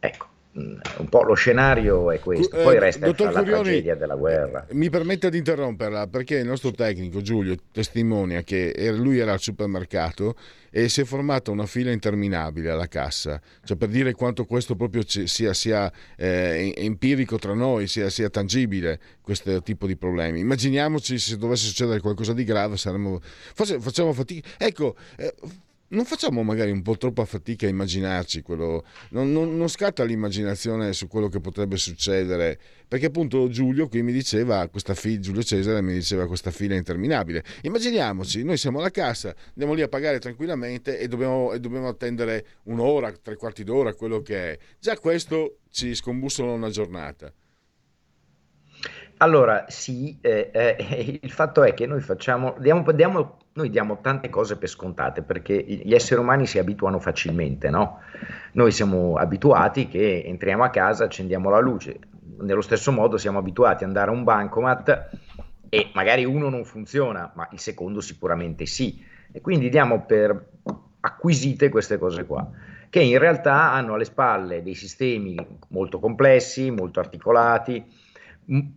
Ecco, 0.00 0.26
un 0.54 1.08
po' 1.08 1.22
lo 1.22 1.34
scenario 1.34 2.10
è 2.10 2.18
questo, 2.18 2.58
poi 2.58 2.76
eh, 2.76 2.78
resta 2.78 3.06
eh, 3.06 3.14
la 3.16 3.30
Curioni, 3.32 3.62
tragedia 3.62 3.94
della 3.94 4.16
guerra. 4.16 4.66
Mi 4.72 4.90
permette 4.90 5.30
di 5.30 5.38
interromperla 5.38 6.08
perché 6.08 6.36
il 6.36 6.46
nostro 6.46 6.72
tecnico 6.72 7.22
Giulio 7.22 7.56
testimonia 7.72 8.42
che 8.42 8.74
lui 8.92 9.18
era 9.18 9.32
al 9.32 9.40
supermercato 9.40 10.36
e 10.70 10.88
si 10.90 11.00
è 11.00 11.04
formata 11.04 11.50
una 11.50 11.64
fila 11.64 11.90
interminabile 11.90 12.70
alla 12.70 12.86
cassa, 12.86 13.40
cioè 13.64 13.76
per 13.76 13.88
dire 13.88 14.12
quanto 14.12 14.44
questo 14.44 14.74
proprio 14.74 15.02
sia, 15.06 15.54
sia 15.54 15.90
eh, 16.16 16.74
empirico 16.76 17.38
tra 17.38 17.54
noi, 17.54 17.86
sia, 17.86 18.10
sia, 18.10 18.28
tangibile 18.28 18.98
questo 19.22 19.62
tipo 19.62 19.86
di 19.86 19.96
problemi. 19.96 20.40
Immaginiamoci 20.40 21.18
se 21.18 21.36
dovesse 21.38 21.66
succedere 21.66 22.00
qualcosa 22.00 22.34
di 22.34 22.44
grave, 22.44 22.76
saremmo, 22.76 23.20
forse 23.54 23.80
facciamo 23.80 24.12
fatica. 24.12 24.48
Ecco, 24.58 24.96
eh, 25.16 25.34
non 25.92 26.04
facciamo 26.04 26.42
magari 26.42 26.70
un 26.70 26.82
po' 26.82 26.96
troppa 26.96 27.24
fatica 27.24 27.66
a 27.66 27.68
immaginarci 27.68 28.42
quello, 28.42 28.84
non, 29.10 29.30
non, 29.32 29.56
non, 29.56 29.68
scatta 29.68 30.04
l'immaginazione 30.04 30.92
su 30.92 31.06
quello 31.06 31.28
che 31.28 31.40
potrebbe 31.40 31.76
succedere, 31.76 32.58
perché 32.88 33.06
appunto 33.06 33.48
Giulio 33.48 33.88
qui 33.88 34.02
mi 34.02 34.12
diceva, 34.12 34.68
questa 34.68 34.94
fila, 34.94 35.20
Giulio 35.20 35.42
Cesare 35.42 35.82
mi 35.82 35.92
diceva 35.92 36.26
questa 36.26 36.50
fila 36.50 36.74
interminabile. 36.74 37.44
Immaginiamoci, 37.62 38.42
noi 38.42 38.56
siamo 38.56 38.78
alla 38.78 38.90
cassa, 38.90 39.34
andiamo 39.48 39.74
lì 39.74 39.82
a 39.82 39.88
pagare 39.88 40.18
tranquillamente 40.18 40.98
e 40.98 41.08
dobbiamo, 41.08 41.52
e 41.52 41.60
dobbiamo 41.60 41.88
attendere 41.88 42.46
un'ora, 42.64 43.12
tre 43.12 43.36
quarti 43.36 43.62
d'ora, 43.62 43.94
quello 43.94 44.22
che 44.22 44.52
è. 44.52 44.58
Già 44.78 44.96
questo 44.96 45.58
ci 45.70 45.94
scombussola 45.94 46.52
una 46.52 46.70
giornata. 46.70 47.32
Allora, 49.22 49.66
sì, 49.68 50.18
eh, 50.20 50.50
eh, 50.52 51.18
il 51.22 51.30
fatto 51.30 51.62
è 51.62 51.74
che 51.74 51.86
noi 51.86 52.00
facciamo, 52.00 52.56
diamo, 52.58 52.90
diamo, 52.90 53.38
noi 53.52 53.70
diamo 53.70 54.00
tante 54.00 54.28
cose 54.28 54.56
per 54.56 54.68
scontate 54.68 55.22
perché 55.22 55.62
gli 55.62 55.94
esseri 55.94 56.20
umani 56.20 56.44
si 56.44 56.58
abituano 56.58 56.98
facilmente, 56.98 57.70
no? 57.70 58.00
Noi 58.52 58.72
siamo 58.72 59.14
abituati 59.14 59.86
che 59.86 60.24
entriamo 60.26 60.64
a 60.64 60.70
casa, 60.70 61.04
accendiamo 61.04 61.50
la 61.50 61.60
luce, 61.60 62.00
nello 62.40 62.62
stesso 62.62 62.90
modo 62.90 63.16
siamo 63.16 63.38
abituati 63.38 63.84
ad 63.84 63.90
andare 63.90 64.10
a 64.10 64.14
un 64.14 64.24
bancomat 64.24 65.10
e 65.68 65.90
magari 65.94 66.24
uno 66.24 66.48
non 66.48 66.64
funziona, 66.64 67.30
ma 67.34 67.48
il 67.52 67.60
secondo 67.60 68.00
sicuramente 68.00 68.66
sì. 68.66 69.04
E 69.30 69.40
quindi 69.40 69.68
diamo 69.68 70.04
per 70.04 70.48
acquisite 70.98 71.68
queste 71.68 71.96
cose 71.96 72.26
qua, 72.26 72.50
che 72.90 73.00
in 73.00 73.18
realtà 73.18 73.70
hanno 73.72 73.94
alle 73.94 74.04
spalle 74.04 74.64
dei 74.64 74.74
sistemi 74.74 75.36
molto 75.68 76.00
complessi, 76.00 76.72
molto 76.72 76.98
articolati 76.98 78.01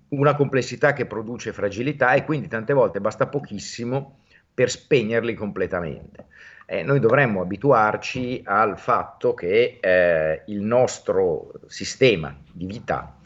una 0.10 0.36
complessità 0.36 0.94
che 0.94 1.06
produce 1.06 1.54
fragilità 1.54 2.14
e 2.14 2.24
quindi 2.24 2.48
tante 2.48 2.74
volte 2.74 3.02
basta 3.02 3.28
pochissimo 3.28 4.20
per 4.54 4.70
spegnerli 4.70 5.34
completamente. 5.34 6.28
Eh, 6.68 6.82
noi 6.82 7.00
dovremmo 7.00 7.42
abituarci 7.42 8.42
al 8.44 8.80
fatto 8.80 9.34
che 9.34 9.78
eh, 9.80 10.42
il 10.48 10.62
nostro 10.62 11.52
sistema 11.68 12.36
di 12.52 12.66
vita 12.66 13.18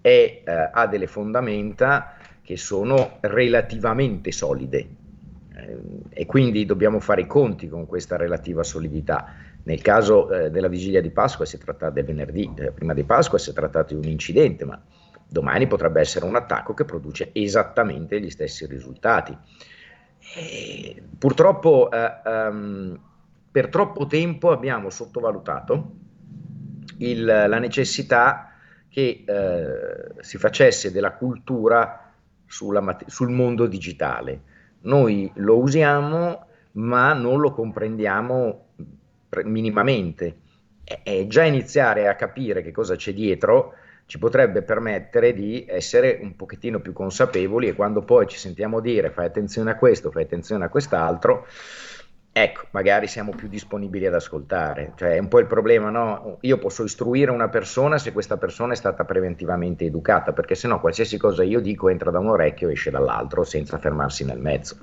è, 0.00 0.42
eh, 0.44 0.70
ha 0.72 0.86
delle 0.86 1.06
fondamenta 1.06 2.16
che 2.42 2.56
sono 2.56 3.18
relativamente 3.20 4.32
solide 4.32 4.88
eh, 5.56 5.78
e 6.10 6.26
quindi 6.26 6.64
dobbiamo 6.64 7.00
fare 7.00 7.22
i 7.22 7.26
conti 7.26 7.68
con 7.68 7.86
questa 7.86 8.16
relativa 8.16 8.62
solidità. 8.62 9.34
Nel 9.64 9.82
caso 9.82 10.30
eh, 10.30 10.50
della 10.50 10.68
vigilia 10.68 11.00
di 11.00 11.10
Pasqua 11.10 11.44
si 11.44 11.56
è 11.56 11.58
trattato 11.58 11.94
del 11.94 12.04
venerdì, 12.04 12.48
eh, 12.56 12.70
prima 12.70 12.94
di 12.94 13.02
Pasqua 13.02 13.36
si 13.36 13.50
è 13.50 13.52
trattato 13.52 13.94
di 13.94 14.06
un 14.06 14.12
incidente, 14.12 14.64
ma 14.64 14.80
domani 15.28 15.66
potrebbe 15.66 16.00
essere 16.00 16.24
un 16.24 16.36
attacco 16.36 16.74
che 16.74 16.84
produce 16.84 17.30
esattamente 17.32 18.20
gli 18.20 18.30
stessi 18.30 18.66
risultati. 18.66 19.36
E 20.34 21.02
purtroppo 21.18 21.90
eh, 21.90 22.20
um, 22.24 22.98
per 23.50 23.68
troppo 23.68 24.06
tempo 24.06 24.50
abbiamo 24.50 24.90
sottovalutato 24.90 25.92
il, 26.98 27.24
la 27.24 27.58
necessità 27.58 28.52
che 28.88 29.24
eh, 29.26 30.22
si 30.22 30.38
facesse 30.38 30.90
della 30.90 31.12
cultura 31.12 32.12
sulla, 32.46 32.96
sul 33.06 33.30
mondo 33.30 33.66
digitale. 33.66 34.40
Noi 34.82 35.30
lo 35.34 35.58
usiamo, 35.58 36.46
ma 36.72 37.12
non 37.12 37.40
lo 37.40 37.52
comprendiamo 37.52 38.64
minimamente. 39.44 40.36
E 41.02 41.26
già 41.26 41.42
iniziare 41.42 42.08
a 42.08 42.14
capire 42.14 42.62
che 42.62 42.70
cosa 42.70 42.94
c'è 42.94 43.12
dietro 43.12 43.74
ci 44.06 44.18
potrebbe 44.18 44.62
permettere 44.62 45.34
di 45.34 45.66
essere 45.68 46.18
un 46.22 46.36
pochettino 46.36 46.78
più 46.78 46.92
consapevoli 46.92 47.68
e 47.68 47.74
quando 47.74 48.02
poi 48.02 48.26
ci 48.28 48.38
sentiamo 48.38 48.80
dire 48.80 49.10
fai 49.10 49.26
attenzione 49.26 49.72
a 49.72 49.76
questo, 49.76 50.12
fai 50.12 50.22
attenzione 50.22 50.64
a 50.64 50.68
quest'altro, 50.68 51.44
ecco, 52.30 52.66
magari 52.70 53.08
siamo 53.08 53.32
più 53.32 53.48
disponibili 53.48 54.06
ad 54.06 54.14
ascoltare. 54.14 54.92
Cioè 54.94 55.14
è 55.14 55.18
un 55.18 55.26
po' 55.26 55.40
il 55.40 55.46
problema, 55.46 55.90
no? 55.90 56.38
Io 56.42 56.58
posso 56.58 56.84
istruire 56.84 57.32
una 57.32 57.48
persona 57.48 57.98
se 57.98 58.12
questa 58.12 58.36
persona 58.36 58.74
è 58.74 58.76
stata 58.76 59.04
preventivamente 59.04 59.84
educata, 59.84 60.32
perché 60.32 60.54
se 60.54 60.68
no 60.68 60.78
qualsiasi 60.78 61.18
cosa 61.18 61.42
io 61.42 61.60
dico 61.60 61.88
entra 61.88 62.12
da 62.12 62.20
un 62.20 62.28
orecchio 62.28 62.68
e 62.68 62.72
esce 62.72 62.92
dall'altro 62.92 63.42
senza 63.42 63.78
fermarsi 63.78 64.24
nel 64.24 64.38
mezzo. 64.38 64.76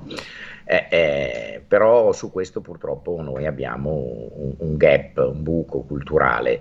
Eh, 0.65 0.87
eh, 0.89 1.63
però 1.65 2.11
su 2.11 2.29
questo 2.29 2.59
purtroppo 2.59 3.21
noi 3.21 3.45
abbiamo 3.45 3.91
un, 4.33 4.55
un 4.57 4.75
gap, 4.75 5.17
un 5.17 5.43
buco 5.43 5.81
culturale 5.81 6.59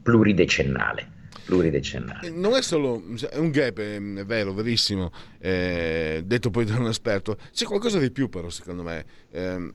pluridecennale 0.00 1.13
pluridecennale. 1.44 2.30
Non 2.30 2.54
è 2.54 2.62
solo 2.62 3.02
è 3.30 3.36
un 3.36 3.50
gap, 3.50 3.78
è, 3.78 4.00
vero, 4.24 4.52
verissimo, 4.52 5.10
eh, 5.38 6.22
detto 6.24 6.50
poi 6.50 6.64
da 6.64 6.76
un 6.76 6.86
esperto, 6.86 7.36
c'è 7.52 7.64
qualcosa 7.64 7.98
di 7.98 8.10
più 8.10 8.28
però 8.28 8.48
secondo 8.50 8.82
me. 8.82 9.04
Eh, 9.30 9.72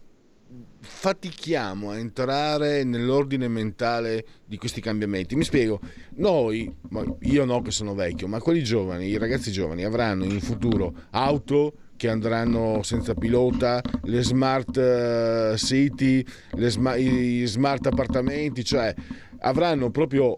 fatichiamo 0.81 1.91
a 1.91 1.97
entrare 1.97 2.83
nell'ordine 2.83 3.47
mentale 3.47 4.25
di 4.45 4.57
questi 4.57 4.81
cambiamenti. 4.81 5.35
Mi 5.35 5.43
spiego, 5.43 5.79
noi, 6.15 6.73
io 7.21 7.45
no 7.45 7.61
che 7.61 7.71
sono 7.71 7.93
vecchio, 7.93 8.27
ma 8.27 8.39
quelli 8.39 8.63
giovani, 8.63 9.07
i 9.07 9.17
ragazzi 9.17 9.51
giovani 9.51 9.83
avranno 9.83 10.23
in 10.23 10.39
futuro 10.41 10.93
auto 11.11 11.73
che 11.99 12.07
andranno 12.07 12.81
senza 12.81 13.13
pilota, 13.13 13.81
le 14.03 14.23
smart 14.23 14.77
uh, 14.77 15.57
city, 15.57 16.23
le 16.53 16.69
sma- 16.69 16.95
i 16.95 17.43
smart 17.45 17.87
appartamenti, 17.87 18.63
cioè 18.63 18.95
avranno 19.39 19.91
proprio 19.91 20.37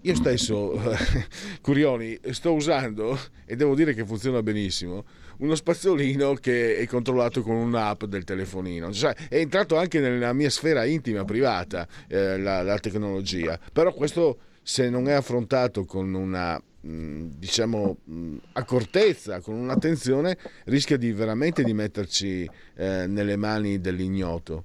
io 0.00 0.14
stesso, 0.16 0.80
Curioni, 1.62 2.18
sto 2.30 2.52
usando, 2.52 3.18
e 3.46 3.54
devo 3.54 3.74
dire 3.74 3.94
che 3.94 4.04
funziona 4.04 4.42
benissimo, 4.42 5.04
uno 5.38 5.54
spazzolino 5.54 6.34
che 6.34 6.76
è 6.76 6.86
controllato 6.86 7.42
con 7.42 7.54
un'app 7.54 8.04
del 8.04 8.24
telefonino. 8.24 8.92
Cioè, 8.92 9.14
è 9.28 9.36
entrato 9.36 9.76
anche 9.76 10.00
nella 10.00 10.32
mia 10.32 10.50
sfera 10.50 10.84
intima, 10.84 11.24
privata, 11.24 11.86
eh, 12.08 12.38
la, 12.38 12.62
la, 12.62 12.78
tecnologia. 12.78 13.58
Però 13.72 13.92
questo, 13.92 14.38
se 14.62 14.90
non 14.90 15.08
è 15.08 15.12
affrontato 15.12 15.84
con 15.84 16.12
una 16.12 16.60
mm, 16.86 17.30
diciamo 17.36 17.98
mm, 18.10 18.36
accortezza, 18.54 19.40
con 19.40 19.54
un'attenzione, 19.54 20.36
rischia 20.64 20.96
di 20.96 21.12
veramente 21.12 21.62
di 21.62 21.72
metterci 21.72 22.48
eh, 22.74 23.06
nelle 23.06 23.36
mani 23.36 23.80
dell'ignoto. 23.80 24.64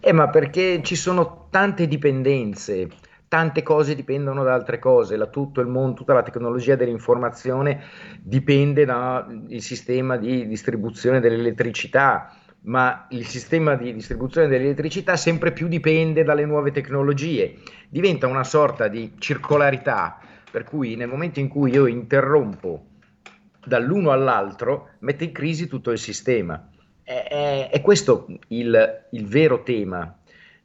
Eh, 0.00 0.12
ma 0.12 0.30
perché 0.30 0.80
ci 0.82 0.96
sono 0.96 1.48
tante 1.50 1.86
dipendenze 1.86 2.88
tante 3.28 3.62
cose 3.62 3.94
dipendono 3.94 4.42
da 4.42 4.54
altre 4.54 4.78
cose, 4.78 5.16
la, 5.16 5.26
tutto 5.26 5.60
il 5.60 5.68
mondo, 5.68 5.94
tutta 5.94 6.14
la 6.14 6.22
tecnologia 6.22 6.74
dell'informazione 6.74 7.82
dipende 8.20 8.84
dal 8.84 9.44
sistema 9.58 10.16
di 10.16 10.46
distribuzione 10.48 11.20
dell'elettricità, 11.20 12.34
ma 12.62 13.06
il 13.10 13.26
sistema 13.26 13.76
di 13.76 13.92
distribuzione 13.92 14.48
dell'elettricità 14.48 15.16
sempre 15.16 15.52
più 15.52 15.68
dipende 15.68 16.24
dalle 16.24 16.44
nuove 16.44 16.72
tecnologie, 16.72 17.58
diventa 17.88 18.26
una 18.26 18.44
sorta 18.44 18.88
di 18.88 19.12
circolarità, 19.18 20.18
per 20.50 20.64
cui 20.64 20.96
nel 20.96 21.08
momento 21.08 21.38
in 21.38 21.48
cui 21.48 21.70
io 21.70 21.86
interrompo 21.86 22.86
dall'uno 23.64 24.10
all'altro, 24.10 24.90
mette 25.00 25.24
in 25.24 25.32
crisi 25.32 25.68
tutto 25.68 25.90
il 25.90 25.98
sistema. 25.98 26.68
È, 27.02 27.68
è 27.70 27.80
questo 27.80 28.26
il, 28.48 29.06
il, 29.12 29.26
vero 29.26 29.62
tema, 29.62 30.17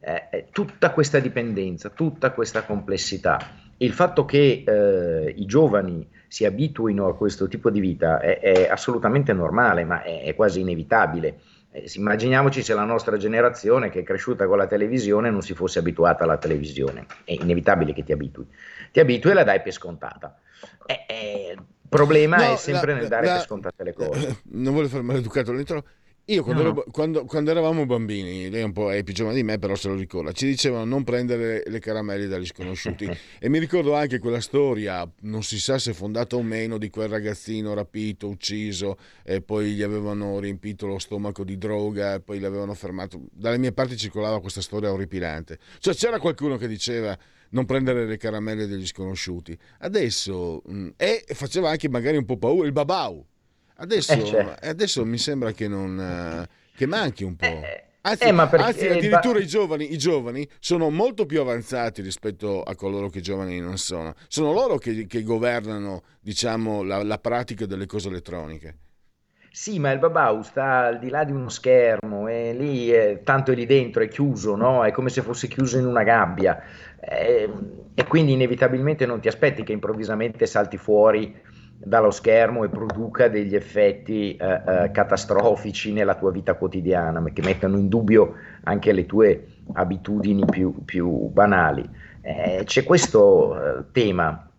è 0.03 0.45
tutta 0.51 0.91
questa 0.91 1.19
dipendenza, 1.19 1.89
tutta 1.89 2.31
questa 2.31 2.63
complessità. 2.63 3.39
Il 3.77 3.93
fatto 3.93 4.25
che 4.25 4.63
eh, 4.65 5.33
i 5.35 5.45
giovani 5.45 6.07
si 6.27 6.45
abituino 6.45 7.07
a 7.07 7.15
questo 7.15 7.47
tipo 7.47 7.69
di 7.69 7.79
vita 7.79 8.19
è, 8.19 8.39
è 8.39 8.69
assolutamente 8.69 9.33
normale, 9.33 9.83
ma 9.83 10.03
è, 10.03 10.23
è 10.23 10.35
quasi 10.35 10.59
inevitabile. 10.59 11.39
Eh, 11.71 11.89
immaginiamoci 11.95 12.61
se 12.61 12.73
la 12.73 12.83
nostra 12.83 13.17
generazione 13.17 13.89
che 13.89 14.01
è 14.01 14.03
cresciuta 14.03 14.45
con 14.45 14.57
la 14.57 14.67
televisione 14.67 15.29
non 15.29 15.41
si 15.41 15.53
fosse 15.53 15.79
abituata 15.79 16.23
alla 16.23 16.37
televisione. 16.37 17.05
È 17.23 17.31
inevitabile 17.31 17.93
che 17.93 18.03
ti 18.03 18.11
abitui. 18.11 18.45
Ti 18.91 18.99
abitui 18.99 19.31
e 19.31 19.33
la 19.33 19.43
dai 19.43 19.61
per 19.61 19.71
scontata. 19.71 20.37
Eh, 20.85 21.05
eh, 21.07 21.55
il 21.55 21.63
problema 21.87 22.37
no, 22.37 22.53
è 22.53 22.55
sempre 22.57 22.93
la, 22.93 22.99
nel 22.99 23.07
dare 23.07 23.25
la, 23.25 23.33
per 23.33 23.41
scontate 23.41 23.83
le 23.83 23.93
cose. 23.93 24.41
Non 24.53 24.73
voglio 24.73 24.87
fare 24.87 25.03
maleducato, 25.03 25.51
l'intro 25.51 25.83
io 26.27 26.41
quando, 26.41 26.63
no. 26.63 26.69
ero, 26.69 26.85
quando, 26.89 27.25
quando, 27.25 27.51
eravamo 27.51 27.85
bambini, 27.85 28.49
lei 28.49 28.61
è 28.61 28.63
un 28.63 28.71
po' 28.71 28.93
è 28.93 29.03
più 29.03 29.13
giovane 29.13 29.35
di 29.35 29.43
me, 29.43 29.59
però 29.59 29.75
se 29.75 29.89
lo 29.89 29.95
ricorda, 29.95 30.31
ci 30.31 30.45
dicevano 30.45 30.85
non 30.85 31.03
prendere 31.03 31.63
le 31.67 31.79
caramelle 31.79 32.27
dagli 32.27 32.45
sconosciuti. 32.45 33.05
e 33.39 33.49
mi 33.49 33.59
ricordo 33.59 33.93
anche 33.93 34.19
quella 34.19 34.39
storia, 34.39 35.05
non 35.23 35.43
si 35.43 35.59
sa 35.59 35.77
se 35.77 35.93
fondata 35.93 36.37
o 36.37 36.41
meno, 36.41 36.77
di 36.77 36.89
quel 36.89 37.09
ragazzino 37.09 37.73
rapito, 37.73 38.29
ucciso, 38.29 38.97
e 39.21 39.41
poi 39.41 39.73
gli 39.73 39.81
avevano 39.81 40.39
riempito 40.39 40.87
lo 40.87 40.97
stomaco 40.97 41.43
di 41.43 41.57
droga, 41.57 42.13
e 42.13 42.21
poi 42.21 42.39
l'avevano 42.39 42.73
fermato. 42.73 43.19
Dalle 43.29 43.57
mie 43.57 43.73
parti 43.73 43.97
circolava 43.97 44.39
questa 44.39 44.61
storia 44.61 44.93
orripilante. 44.93 45.59
Cioè 45.79 45.93
c'era 45.93 46.19
qualcuno 46.19 46.55
che 46.55 46.69
diceva 46.69 47.17
non 47.49 47.65
prendere 47.65 48.05
le 48.05 48.15
caramelle 48.15 48.65
degli 48.65 48.87
sconosciuti. 48.87 49.57
Adesso, 49.79 50.61
mh, 50.65 50.73
mm, 50.73 50.87
e 50.95 51.25
faceva 51.33 51.69
anche 51.69 51.89
magari 51.89 52.15
un 52.15 52.25
po' 52.25 52.37
paura, 52.37 52.65
il 52.65 52.71
babau 52.71 53.25
Adesso, 53.77 54.13
eh, 54.13 54.23
certo. 54.23 54.67
adesso 54.67 55.05
mi 55.05 55.17
sembra 55.17 55.51
che, 55.51 55.67
non, 55.67 55.99
eh, 55.99 56.47
che 56.75 56.85
manchi 56.85 57.23
un 57.23 57.35
po'. 57.35 57.45
Eh, 57.45 57.83
anzi, 58.01 58.23
eh, 58.23 58.29
anzi 58.29 58.87
addirittura 58.87 59.39
i, 59.39 59.47
giovani, 59.47 59.91
i, 59.93 59.97
giovani, 59.97 60.47
sono 60.59 60.89
molto 60.89 61.25
più 61.25 61.41
avanzati 61.41 62.01
rispetto 62.01 62.61
a 62.61 62.75
coloro 62.75 63.09
che 63.09 63.21
giovani 63.21 63.59
non 63.59 63.77
sono. 63.77 64.13
Sono 64.27 64.53
loro 64.53 64.77
che, 64.77 65.07
che 65.07 65.23
governano 65.23 66.03
diciamo, 66.19 66.83
la, 66.83 67.03
la, 67.03 67.17
pratica 67.17 67.65
delle 67.65 67.85
cose 67.85 68.09
elettroniche. 68.09 68.77
Sì, 69.55 69.77
ma 69.77 69.91
il 69.91 69.99
babau 69.99 70.41
sta 70.41 70.85
al 70.85 70.97
di 70.97 71.09
là 71.09 71.23
di 71.23 71.31
uno 71.31 71.47
schermo 71.47 72.27
e 72.27 72.53
lì 72.53 72.89
è, 72.89 73.21
tanto 73.23 73.51
è 73.51 73.55
lì 73.55 73.67
dentro, 73.67 74.01
è 74.01 74.07
chiuso, 74.07 74.55
no? 74.55 74.83
è 74.83 74.91
come 74.91 75.09
se 75.09 75.21
fosse 75.21 75.47
chiuso 75.47 75.77
in 75.77 75.85
una 75.85 76.01
gabbia 76.01 76.59
e, 76.99 77.47
e 77.93 78.03
quindi 78.07 78.31
inevitabilmente 78.31 79.05
non 79.05 79.19
ti 79.19 79.27
aspetti 79.27 79.61
che 79.61 79.71
improvvisamente 79.71 80.47
salti 80.47 80.77
fuori 80.77 81.39
dallo 81.83 82.11
schermo 82.11 82.63
e 82.63 82.69
produca 82.69 83.27
degli 83.27 83.55
effetti 83.55 84.35
eh, 84.35 84.61
eh, 84.65 84.91
catastrofici 84.91 85.91
nella 85.91 86.15
tua 86.15 86.31
vita 86.31 86.53
quotidiana, 86.55 87.23
che 87.31 87.41
mettano 87.41 87.77
in 87.77 87.89
dubbio 87.89 88.35
anche 88.63 88.91
le 88.91 89.05
tue 89.05 89.45
abitudini 89.73 90.45
più, 90.45 90.83
più 90.85 91.29
banali. 91.29 91.87
Eh, 92.21 92.63
c'è 92.65 92.83
questo 92.83 93.79
eh, 93.79 93.83
tema 93.91 94.49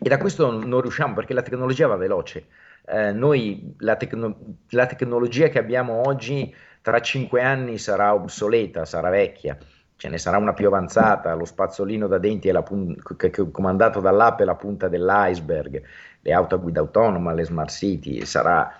e 0.00 0.08
da 0.08 0.18
questo 0.18 0.50
non 0.50 0.80
riusciamo 0.80 1.14
perché 1.14 1.34
la 1.34 1.42
tecnologia 1.42 1.86
va 1.86 1.96
veloce. 1.96 2.46
Eh, 2.86 3.12
noi 3.12 3.74
la, 3.78 3.96
tecno- 3.96 4.36
la 4.70 4.86
tecnologia 4.86 5.48
che 5.48 5.58
abbiamo 5.58 6.02
oggi 6.06 6.54
tra 6.80 7.00
cinque 7.00 7.42
anni 7.42 7.78
sarà 7.78 8.14
obsoleta, 8.14 8.84
sarà 8.84 9.08
vecchia 9.08 9.56
ce 10.02 10.08
ne 10.08 10.18
sarà 10.18 10.36
una 10.36 10.52
più 10.52 10.66
avanzata, 10.66 11.32
lo 11.34 11.44
spazzolino 11.44 12.08
da 12.08 12.18
denti 12.18 12.48
è 12.48 12.62
pun- 12.64 13.00
che, 13.16 13.30
che, 13.30 13.50
comandato 13.52 14.00
dall'app 14.00 14.40
è 14.40 14.44
la 14.44 14.56
punta 14.56 14.88
dell'iceberg, 14.88 15.80
le 16.22 16.32
auto 16.32 16.54
a 16.54 16.58
guida 16.58 16.80
autonoma, 16.80 17.32
le 17.32 17.44
smart 17.44 17.70
city, 17.70 18.24
sarà, 18.24 18.72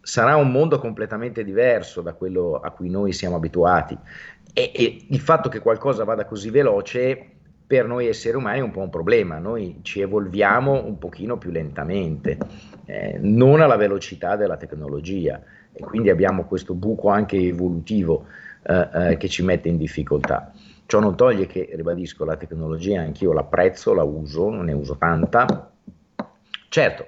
sarà 0.00 0.36
un 0.36 0.50
mondo 0.50 0.78
completamente 0.78 1.44
diverso 1.44 2.00
da 2.00 2.14
quello 2.14 2.56
a 2.56 2.70
cui 2.70 2.88
noi 2.88 3.12
siamo 3.12 3.36
abituati 3.36 3.98
e, 4.56 4.70
e 4.72 5.06
il 5.08 5.18
fatto 5.18 5.48
che 5.48 5.58
qualcosa 5.58 6.04
vada 6.04 6.24
così 6.24 6.48
veloce 6.48 7.30
per 7.66 7.86
noi 7.86 8.06
esseri 8.06 8.36
umani 8.36 8.60
è 8.60 8.62
un 8.62 8.70
po' 8.70 8.80
un 8.80 8.90
problema, 8.90 9.38
noi 9.38 9.80
ci 9.82 10.00
evolviamo 10.00 10.84
un 10.84 10.98
pochino 10.98 11.38
più 11.38 11.50
lentamente, 11.50 12.38
eh, 12.84 13.18
non 13.20 13.60
alla 13.60 13.76
velocità 13.76 14.36
della 14.36 14.56
tecnologia 14.56 15.40
e 15.72 15.82
quindi 15.82 16.10
abbiamo 16.10 16.44
questo 16.44 16.74
buco 16.74 17.08
anche 17.08 17.36
evolutivo 17.36 18.26
eh, 18.62 18.88
eh, 18.92 19.16
che 19.16 19.28
ci 19.28 19.42
mette 19.42 19.68
in 19.68 19.76
difficoltà. 19.76 20.52
Ciò 20.86 21.00
non 21.00 21.16
toglie 21.16 21.46
che, 21.46 21.70
ribadisco, 21.72 22.24
la 22.24 22.36
tecnologia 22.36 23.00
anch'io 23.00 23.32
l'apprezzo, 23.32 23.94
la 23.94 24.04
uso, 24.04 24.50
ne 24.50 24.72
uso 24.72 24.96
tanta. 24.96 25.72
Certo, 26.74 27.06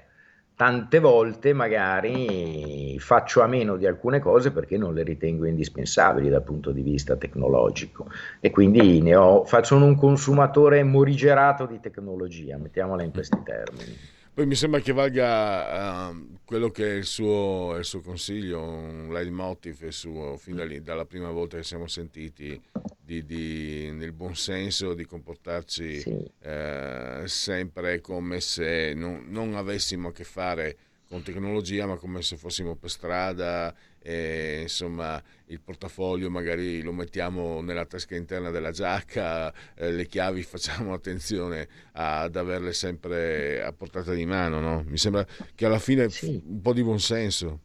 tante 0.54 1.00
volte 1.00 1.52
magari 1.52 2.96
faccio 3.00 3.42
a 3.42 3.48
meno 3.48 3.76
di 3.76 3.84
alcune 3.84 4.20
cose 4.20 4.52
perché 4.52 4.78
non 4.78 4.94
le 4.94 5.02
ritengo 5.02 5.44
indispensabili 5.44 6.28
dal 6.28 6.44
punto 6.44 6.70
di 6.70 6.82
vista 6.82 7.16
tecnologico 7.16 8.08
e 8.38 8.52
quindi 8.52 9.02
ne 9.02 9.16
ho, 9.16 9.44
faccio 9.44 9.74
un 9.74 9.96
consumatore 9.96 10.84
morigerato 10.84 11.66
di 11.66 11.80
tecnologia, 11.80 12.56
mettiamola 12.58 13.02
in 13.02 13.10
questi 13.10 13.42
termini. 13.42 13.96
Poi 14.36 14.44
mi 14.44 14.54
sembra 14.54 14.80
che 14.80 14.92
valga 14.92 16.10
uh, 16.10 16.36
quello 16.44 16.70
che 16.70 16.90
è 16.90 16.94
il 16.96 17.06
suo, 17.06 17.74
il 17.78 17.86
suo, 17.86 18.02
consiglio, 18.02 18.62
un 18.62 19.08
leitmotiv 19.10 19.84
il 19.84 19.94
suo, 19.94 20.36
fin 20.36 20.56
da 20.56 20.64
lì, 20.66 20.82
dalla 20.82 21.06
prima 21.06 21.30
volta 21.30 21.56
che 21.56 21.62
siamo 21.62 21.86
sentiti, 21.86 22.60
di, 23.00 23.24
di, 23.24 23.90
nel 23.92 24.12
buon 24.12 24.36
senso 24.36 24.92
di 24.92 25.06
comportarci 25.06 26.00
sì. 26.00 26.10
uh, 26.10 27.24
sempre 27.24 28.02
come 28.02 28.40
se 28.40 28.92
non, 28.92 29.24
non 29.28 29.54
avessimo 29.54 30.08
a 30.08 30.12
che 30.12 30.24
fare 30.24 30.76
con 31.08 31.22
tecnologia, 31.22 31.86
ma 31.86 31.96
come 31.96 32.20
se 32.20 32.36
fossimo 32.36 32.74
per 32.74 32.90
strada 32.90 33.74
e 34.08 34.60
insomma 34.62 35.20
il 35.46 35.60
portafoglio 35.60 36.30
magari 36.30 36.80
lo 36.80 36.92
mettiamo 36.92 37.60
nella 37.60 37.84
tasca 37.86 38.14
interna 38.14 38.50
della 38.50 38.70
giacca, 38.70 39.52
eh, 39.74 39.90
le 39.90 40.06
chiavi 40.06 40.42
facciamo 40.46 40.92
attenzione 40.92 41.66
ad 41.92 42.36
averle 42.36 42.72
sempre 42.72 43.60
a 43.64 43.72
portata 43.72 44.12
di 44.12 44.24
mano, 44.24 44.60
no? 44.60 44.84
Mi 44.86 44.96
sembra 44.96 45.26
che 45.56 45.66
alla 45.66 45.80
fine 45.80 46.08
sì. 46.08 46.40
un 46.46 46.60
po' 46.60 46.72
di 46.72 46.84
buonsenso. 46.84 47.60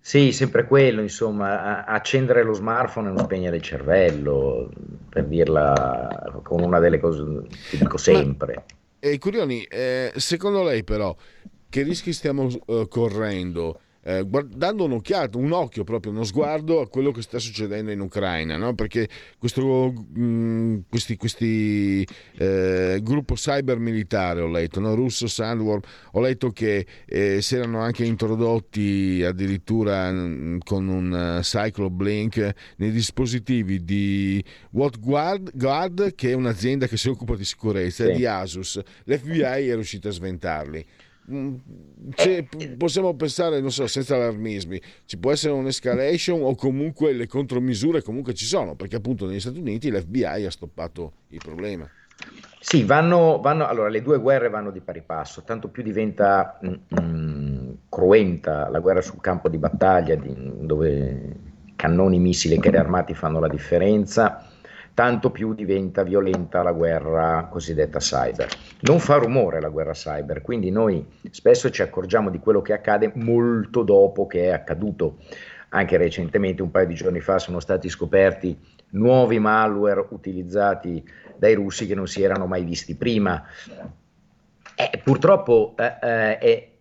Sì, 0.00 0.32
sempre 0.32 0.66
quello, 0.66 1.02
insomma, 1.02 1.84
accendere 1.84 2.42
lo 2.42 2.52
smartphone 2.52 3.08
e 3.08 3.12
non 3.12 3.24
spegnere 3.24 3.56
il 3.56 3.62
cervello, 3.62 4.70
per 5.08 5.26
dirla 5.26 6.40
con 6.42 6.62
una 6.62 6.78
delle 6.80 6.98
cose 6.98 7.46
che 7.70 7.78
dico 7.78 7.96
sempre. 7.96 8.54
Ma, 8.54 8.64
eh, 9.00 9.18
Curioni, 9.18 9.62
eh, 9.64 10.12
secondo 10.16 10.62
lei 10.62 10.84
però 10.84 11.14
che 11.68 11.82
rischi 11.82 12.12
stiamo 12.12 12.48
uh, 12.66 12.88
correndo? 12.88 13.80
Eh, 14.08 14.24
dando 14.24 14.84
un'occhiata, 14.84 15.36
un 15.36 15.50
occhio 15.50 15.82
proprio, 15.82 16.12
uno 16.12 16.22
sguardo 16.22 16.80
a 16.80 16.88
quello 16.88 17.10
che 17.10 17.22
sta 17.22 17.40
succedendo 17.40 17.90
in 17.90 17.98
Ucraina, 17.98 18.56
no? 18.56 18.72
perché 18.72 19.08
questo 19.36 19.92
mh, 19.92 20.22
mm, 20.22 20.78
questi, 20.88 21.16
questi 21.16 22.06
eh, 22.36 23.00
gruppo 23.02 23.34
cyber 23.34 23.78
militare, 23.78 24.42
ho 24.42 24.46
letto, 24.46 24.78
no? 24.78 24.94
russo 24.94 25.26
Sandworm, 25.26 25.80
ho 26.12 26.20
letto 26.20 26.52
che 26.52 26.86
eh, 27.04 27.42
si 27.42 27.56
erano 27.56 27.80
anche 27.80 28.04
introdotti 28.04 29.24
addirittura 29.26 30.12
mh, 30.12 30.18
mm, 30.18 30.58
con 30.62 30.86
un 30.86 31.38
uh, 31.38 31.40
Cyclo 31.40 31.90
Blink 31.90 32.54
nei 32.76 32.92
dispositivi 32.92 33.82
di 33.82 34.40
WhatGuard, 34.70 35.50
Guard, 35.52 36.14
che 36.14 36.30
è 36.30 36.34
un'azienda 36.34 36.86
che 36.86 36.96
si 36.96 37.08
occupa 37.08 37.34
di 37.34 37.44
sicurezza, 37.44 38.04
sì. 38.04 38.12
di 38.12 38.24
Asus. 38.24 38.80
L'FBI 39.02 39.40
è 39.40 39.74
riuscito 39.74 40.06
a 40.06 40.12
sventarli. 40.12 40.86
Mm, 41.30 41.54
cioè, 42.14 42.46
possiamo 42.76 43.14
pensare, 43.14 43.60
non 43.60 43.72
so, 43.72 43.86
senza 43.86 44.14
allarmismi, 44.14 44.80
ci 45.06 45.18
può 45.18 45.32
essere 45.32 45.52
un'escalation 45.54 46.42
o 46.42 46.54
comunque 46.54 47.12
le 47.12 47.26
contromisure 47.26 48.02
comunque 48.02 48.32
ci 48.32 48.44
sono, 48.44 48.76
perché 48.76 48.96
appunto 48.96 49.26
negli 49.26 49.40
Stati 49.40 49.58
Uniti 49.58 49.90
l'FBI 49.90 50.44
ha 50.44 50.50
stoppato 50.50 51.12
il 51.28 51.40
problema. 51.42 51.88
Sì, 52.60 52.84
vanno, 52.84 53.40
vanno 53.40 53.66
allora 53.66 53.88
le 53.88 54.02
due 54.02 54.18
guerre 54.18 54.48
vanno 54.48 54.70
di 54.70 54.80
pari 54.80 55.02
passo, 55.04 55.42
tanto 55.42 55.68
più 55.68 55.82
diventa 55.82 56.58
mm, 56.64 57.00
mm 57.00 57.56
cruenta 57.88 58.68
la 58.68 58.80
guerra 58.80 59.00
sul 59.00 59.20
campo 59.20 59.48
di 59.48 59.58
battaglia, 59.58 60.14
di, 60.16 60.34
dove 60.60 61.36
cannoni, 61.76 62.18
missili 62.18 62.54
e 62.54 62.58
carri 62.58 62.76
armati 62.76 63.14
fanno 63.14 63.40
la 63.40 63.48
differenza 63.48 64.50
tanto 64.96 65.30
più 65.30 65.52
diventa 65.52 66.02
violenta 66.02 66.62
la 66.62 66.72
guerra 66.72 67.48
cosiddetta 67.50 67.98
cyber. 67.98 68.48
Non 68.80 68.98
fa 68.98 69.16
rumore 69.16 69.60
la 69.60 69.68
guerra 69.68 69.92
cyber, 69.92 70.40
quindi 70.40 70.70
noi 70.70 71.06
spesso 71.30 71.68
ci 71.68 71.82
accorgiamo 71.82 72.30
di 72.30 72.38
quello 72.38 72.62
che 72.62 72.72
accade 72.72 73.12
molto 73.16 73.82
dopo 73.82 74.26
che 74.26 74.44
è 74.44 74.52
accaduto. 74.52 75.18
Anche 75.68 75.98
recentemente, 75.98 76.62
un 76.62 76.70
paio 76.70 76.86
di 76.86 76.94
giorni 76.94 77.20
fa, 77.20 77.38
sono 77.38 77.60
stati 77.60 77.90
scoperti 77.90 78.58
nuovi 78.92 79.38
malware 79.38 80.06
utilizzati 80.08 81.06
dai 81.36 81.52
russi 81.52 81.86
che 81.86 81.94
non 81.94 82.06
si 82.06 82.22
erano 82.22 82.46
mai 82.46 82.64
visti 82.64 82.94
prima. 82.94 83.44
Eh, 84.74 84.98
purtroppo 85.04 85.74
eh, 85.76 86.38
eh, 86.40 86.76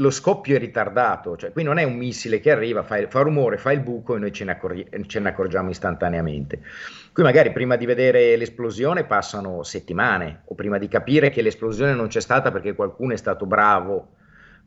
lo 0.00 0.10
scoppio 0.10 0.54
è 0.54 0.58
ritardato, 0.58 1.36
cioè 1.36 1.50
qui 1.50 1.64
non 1.64 1.78
è 1.78 1.82
un 1.82 1.96
missile 1.96 2.38
che 2.38 2.52
arriva, 2.52 2.84
fa, 2.84 3.04
fa 3.08 3.20
rumore, 3.20 3.58
fa 3.58 3.72
il 3.72 3.80
buco 3.80 4.14
e 4.14 4.20
noi 4.20 4.32
ce 4.32 4.44
ne, 4.44 4.52
accor- 4.52 5.06
ce 5.06 5.18
ne, 5.18 5.28
accorgiamo 5.28 5.70
istantaneamente. 5.70 6.60
Qui 7.12 7.22
magari 7.22 7.52
prima 7.52 7.76
di 7.76 7.86
vedere 7.86 8.36
l'esplosione 8.36 9.04
passano 9.04 9.62
settimane 9.62 10.42
o 10.46 10.54
prima 10.54 10.78
di 10.78 10.88
capire 10.88 11.30
che 11.30 11.42
l'esplosione 11.42 11.94
non 11.94 12.06
c'è 12.08 12.20
stata 12.20 12.50
perché 12.52 12.74
qualcuno 12.74 13.12
è 13.12 13.16
stato 13.16 13.46
bravo 13.46 14.14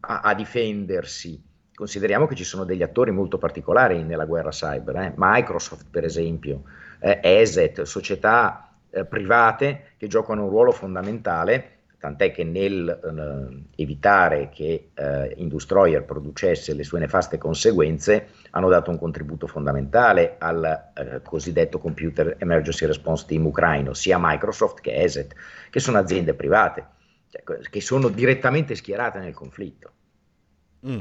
a, 0.01 0.21
a 0.21 0.34
difendersi 0.34 1.49
consideriamo 1.82 2.27
che 2.27 2.36
ci 2.36 2.43
sono 2.43 2.63
degli 2.63 2.84
attori 2.84 3.10
molto 3.10 3.39
particolari 3.39 4.04
nella 4.04 4.25
guerra 4.25 4.51
cyber, 4.51 4.95
eh? 4.97 5.13
Microsoft 5.15 5.88
per 5.89 6.04
esempio, 6.04 6.62
eh, 6.99 7.19
ESET, 7.23 7.82
società 7.82 8.75
eh, 8.91 9.04
private 9.06 9.93
che 9.97 10.06
giocano 10.06 10.43
un 10.43 10.49
ruolo 10.49 10.71
fondamentale 10.71 11.80
tant'è 12.01 12.31
che 12.31 12.43
nel 12.43 12.89
eh, 12.89 13.81
evitare 13.83 14.49
che 14.49 14.89
eh, 14.91 15.33
Industroyer 15.37 16.03
producesse 16.03 16.73
le 16.73 16.83
sue 16.83 16.97
nefaste 16.97 17.37
conseguenze 17.37 18.29
hanno 18.49 18.69
dato 18.69 18.89
un 18.89 18.97
contributo 18.97 19.45
fondamentale 19.45 20.37
al 20.39 20.91
eh, 20.95 21.21
cosiddetto 21.21 21.77
Computer 21.77 22.37
Emergency 22.39 22.87
Response 22.87 23.25
Team 23.27 23.45
ucraino, 23.45 23.93
sia 23.93 24.17
Microsoft 24.19 24.81
che 24.81 24.95
ESET, 24.95 25.35
che 25.69 25.79
sono 25.79 25.99
aziende 25.99 26.33
private, 26.33 26.87
cioè, 27.29 27.43
che 27.69 27.81
sono 27.81 28.09
direttamente 28.09 28.73
schierate 28.73 29.19
nel 29.19 29.35
conflitto. 29.35 29.91
Mm. 30.87 30.99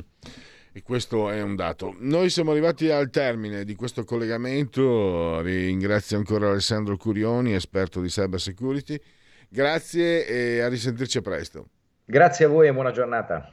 E 0.72 0.82
questo 0.82 1.30
è 1.30 1.40
un 1.40 1.56
dato. 1.56 1.96
Noi 1.98 2.28
siamo 2.28 2.50
arrivati 2.50 2.90
al 2.90 3.08
termine 3.08 3.64
di 3.64 3.74
questo 3.74 4.04
collegamento. 4.04 5.40
Ringrazio 5.40 6.18
ancora 6.18 6.50
Alessandro 6.50 6.98
Curioni, 6.98 7.54
esperto 7.54 8.02
di 8.02 8.08
cyber 8.08 8.38
security 8.38 9.00
Grazie 9.52 10.26
e 10.28 10.60
a 10.60 10.68
risentirci 10.68 11.20
presto. 11.22 11.70
Grazie 12.04 12.44
a 12.44 12.48
voi 12.48 12.68
e 12.68 12.72
buona 12.72 12.92
giornata. 12.92 13.52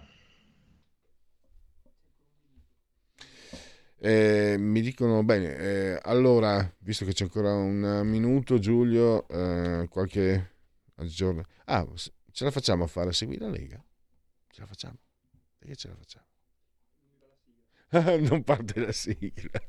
Eh, 3.97 4.57
mi 4.59 4.81
dicono 4.81 5.23
bene, 5.23 5.55
eh, 5.55 5.99
allora, 6.03 6.71
visto 6.81 7.03
che 7.03 7.13
c'è 7.13 7.23
ancora 7.23 7.55
un 7.55 8.03
minuto, 8.05 8.59
Giulio, 8.59 9.27
eh, 9.27 9.87
qualche 9.89 10.51
aggiornamento. 10.97 11.49
Ah, 11.65 11.87
ce 11.95 12.43
la 12.43 12.51
facciamo 12.51 12.83
a 12.83 12.87
fare 12.87 13.09
a 13.09 13.13
seguire 13.13 13.45
la 13.45 13.51
Lega? 13.51 13.83
Ce 14.49 14.61
la 14.61 14.67
facciamo? 14.67 14.99
Perché 15.57 15.75
ce 15.75 15.87
la 15.87 15.95
facciamo? 15.95 16.26
non 18.19 18.43
parte 18.43 18.81
la 18.81 18.91
sigla. 18.91 19.61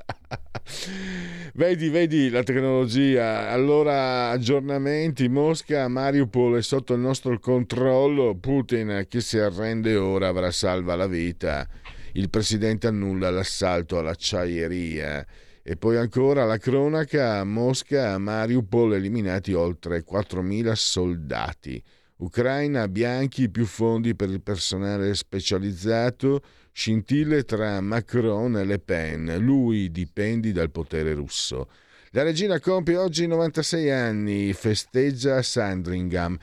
vedi, 1.55 1.89
vedi 1.89 2.29
la 2.31 2.43
tecnologia. 2.43 3.51
Allora, 3.51 4.31
aggiornamenti. 4.31 5.29
Mosca, 5.29 5.87
Mariupol 5.87 6.59
è 6.59 6.63
sotto 6.63 6.95
il 6.95 7.01
nostro 7.01 7.39
controllo. 7.39 8.37
Putin, 8.37 9.07
che 9.09 9.21
si 9.21 9.39
arrende 9.39 9.95
ora, 9.95 10.29
avrà 10.29 10.51
salva 10.51 10.97
la 10.97 11.07
vita. 11.07 11.69
Il 12.15 12.29
presidente 12.29 12.89
annulla 12.89 13.31
l'assalto 13.31 13.99
all'acciaieria. 13.99 15.25
E 15.63 15.77
poi 15.77 15.97
ancora 15.97 16.45
la 16.45 16.59
cronaca. 16.59 17.45
Mosca, 17.45 18.19
Mariupol, 18.19 18.95
eliminati 18.95 19.53
oltre 19.53 20.05
4.000 20.05 20.73
soldati. 20.73 21.81
Ucraina, 22.17 22.89
bianchi, 22.89 23.49
più 23.49 23.65
fondi 23.65 24.17
per 24.17 24.29
il 24.29 24.43
personale 24.43 25.15
specializzato 25.15 26.43
Scintille 26.79 27.43
tra 27.43 27.81
Macron 27.81 28.57
e 28.57 28.65
Le 28.65 28.79
Pen. 28.79 29.37
Lui 29.41 29.91
dipendi 29.91 30.53
dal 30.53 30.71
potere 30.71 31.13
russo. 31.13 31.69
La 32.11 32.23
regina 32.23 32.61
compie 32.61 32.97
oggi 32.97 33.27
96 33.27 33.91
anni, 33.91 34.53
festeggia 34.53 35.43
Sandringham. 35.43 36.39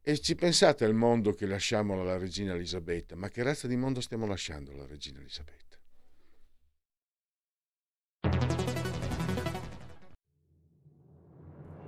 E 0.00 0.18
ci 0.20 0.36
pensate 0.36 0.84
al 0.84 0.94
mondo 0.94 1.32
che 1.32 1.44
lasciamo 1.46 2.00
alla 2.00 2.16
regina 2.18 2.54
Elisabetta? 2.54 3.16
Ma 3.16 3.28
che 3.30 3.42
razza 3.42 3.66
di 3.66 3.74
mondo 3.74 4.00
stiamo 4.00 4.26
lasciando 4.26 4.70
alla 4.70 4.86
regina 4.86 5.18
Elisabetta? 5.18 5.76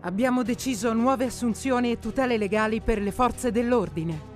Abbiamo 0.01 0.43
deciso 0.43 0.93
nuove 0.93 1.27
assunzioni 1.27 1.93
e 1.93 2.01
tutele 2.01 2.37
legali 2.37 2.81
per 2.81 3.01
le 3.01 3.13
forze 3.13 3.53
dell'ordine. 3.53 4.36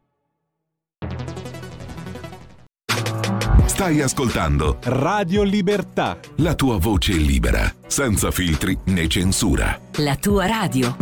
Stai 3.71 4.01
ascoltando 4.01 4.79
Radio 4.83 5.43
Libertà. 5.43 6.19
La 6.39 6.55
tua 6.55 6.77
voce 6.77 7.13
libera, 7.13 7.73
senza 7.87 8.29
filtri 8.29 8.77
né 8.87 9.07
censura. 9.07 9.79
La 9.95 10.17
tua 10.17 10.45
radio. 10.45 10.93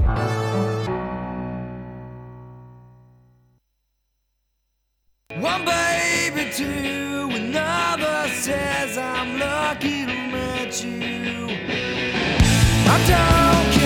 One 5.41 5.63
baby, 5.65 6.51
two, 6.55 7.29
another 7.33 8.29
says 8.39 8.95
I'm 8.97 9.39
lucky 9.39 10.05
to 10.05 10.13
meet 10.13 10.83
you. 10.83 11.47
I 12.85 12.97
don't 13.07 13.78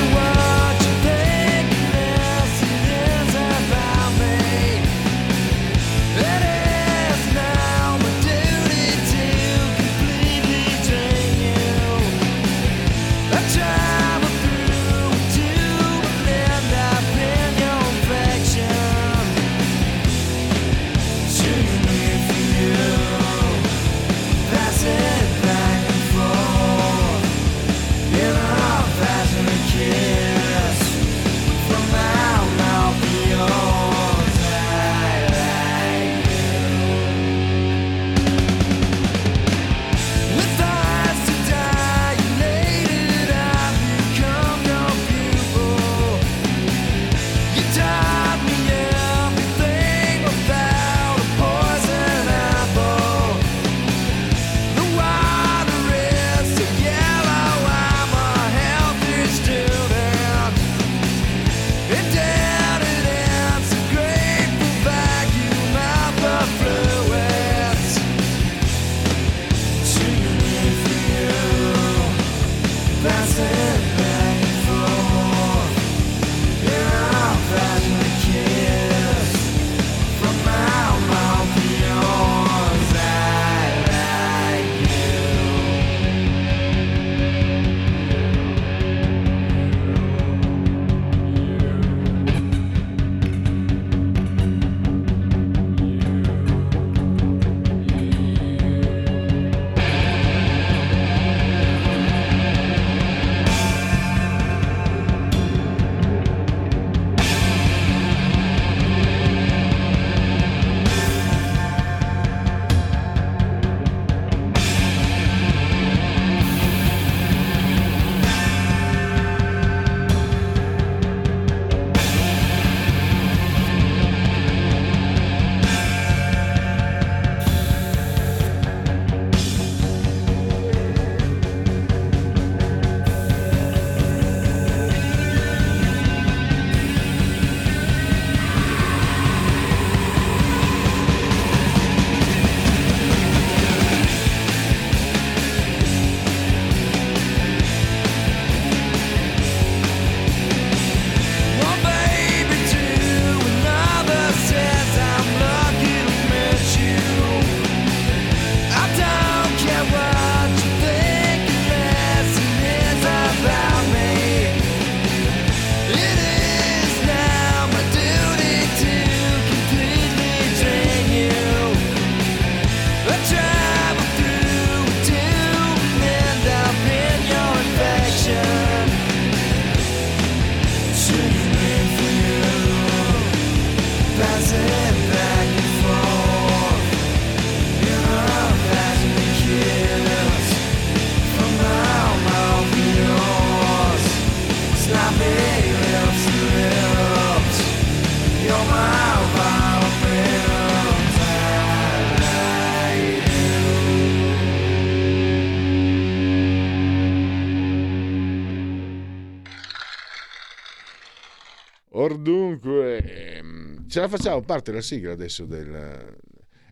ce 213.93 213.99
la 213.99 214.07
facciamo 214.07 214.41
parte 214.41 214.71
la 214.71 214.81
sigla 214.81 215.11
adesso 215.11 215.45
del... 215.45 216.17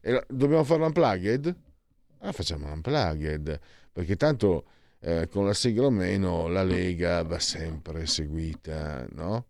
e 0.02 0.12
la- 0.12 0.26
dobbiamo 0.28 0.64
fare 0.64 0.82
unplugged? 0.82 1.56
Ah, 2.22 2.32
facciamo 2.32 2.74
unplugged, 2.74 3.60
perché 3.92 4.16
tanto 4.16 4.66
eh, 5.02 5.28
con 5.30 5.46
la 5.46 5.54
sigla 5.54 5.86
o 5.86 5.92
meno 5.92 6.48
la 6.48 6.64
Lega 6.64 7.22
va 7.22 7.38
sempre 7.38 8.08
seguita, 8.08 9.06
no? 9.12 9.50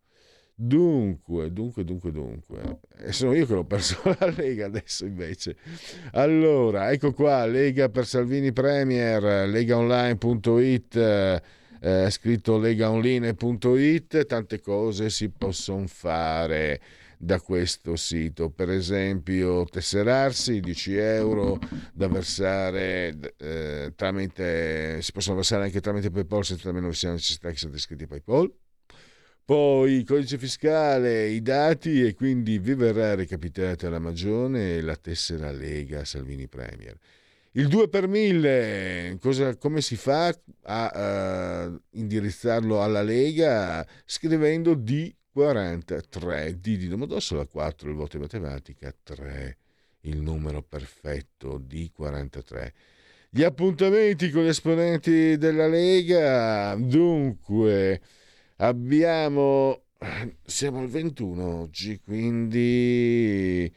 Dunque, 0.54 1.54
dunque, 1.54 1.86
dunque, 1.86 2.12
dunque. 2.12 2.80
E 2.98 3.14
sono 3.14 3.34
io 3.34 3.46
che 3.46 3.54
l'ho 3.54 3.64
perso 3.64 4.02
la 4.20 4.34
Lega 4.36 4.66
adesso 4.66 5.06
invece. 5.06 5.56
Allora, 6.12 6.92
ecco 6.92 7.14
qua, 7.14 7.46
Lega 7.46 7.88
per 7.88 8.06
Salvini 8.06 8.52
Premier, 8.52 9.48
legaonline.it, 9.48 10.96
eh, 10.98 11.42
eh, 11.80 12.10
scritto 12.10 12.58
legaonline.it, 12.58 14.26
tante 14.26 14.60
cose 14.60 15.10
si 15.10 15.30
possono 15.30 15.88
fare 15.88 17.00
da 17.24 17.40
questo 17.40 17.96
sito, 17.96 18.50
per 18.50 18.72
esempio 18.72 19.64
tesserarsi 19.66 20.60
10 20.60 20.96
euro 20.96 21.60
da 21.94 22.08
versare 22.08 23.16
eh, 23.38 23.94
tramite, 23.96 25.04
si 25.04 25.12
possono 25.12 25.36
versare 25.36 25.66
anche 25.66 25.82
tramite 25.82 26.10
PayPal 26.10 26.44
senza 26.44 26.70
nemmeno 26.70 26.90
vi 26.90 26.96
sia 26.96 27.12
necessità 27.12 27.52
che 27.52 27.58
siate 27.58 27.76
iscritti 27.76 28.06
a 28.06 28.08
PayPal. 28.08 28.52
Poi 29.46 29.92
il 29.92 30.04
codice 30.04 30.40
fiscale, 30.40 31.28
i 31.28 31.44
dati 31.44 32.04
e 32.04 32.16
quindi 32.16 32.58
vi 32.58 32.74
verrà 32.74 33.14
recapitata 33.14 33.88
la 33.90 34.00
magione 34.00 34.78
e 34.78 34.82
la 34.82 34.96
tessera 34.96 35.52
Lega 35.52 36.04
Salvini 36.06 36.48
Premier. 36.48 36.98
Il 37.52 37.68
2 37.68 37.88
per 37.88 38.08
1000, 38.08 39.18
cosa- 39.20 39.56
come 39.58 39.82
si 39.82 39.96
fa 39.96 40.36
a 40.64 40.92
eh, 40.96 41.82
indirizzarlo 42.00 42.82
alla 42.82 43.04
Lega? 43.04 43.86
Scrivendo 44.06 44.74
D43, 45.34 46.52
D 46.52 46.78
di 46.78 46.88
Domodossola 46.88 47.46
4, 47.46 47.90
il 47.90 47.96
voto 47.96 48.18
in 48.18 48.24
matematica 48.24 48.94
3, 49.02 49.58
il 50.02 50.22
numero 50.22 50.62
perfetto 50.62 51.58
D43. 51.60 52.72
Gli 53.30 53.44
appuntamenti 53.44 54.30
con 54.30 54.44
gli 54.44 54.48
esponenti 54.48 55.38
della 55.38 55.68
Lega, 55.68 56.76
dunque, 56.76 58.02
abbiamo, 58.58 59.84
siamo 60.44 60.80
al 60.80 60.90
21 60.90 61.60
oggi, 61.62 62.02
quindi 62.04 63.74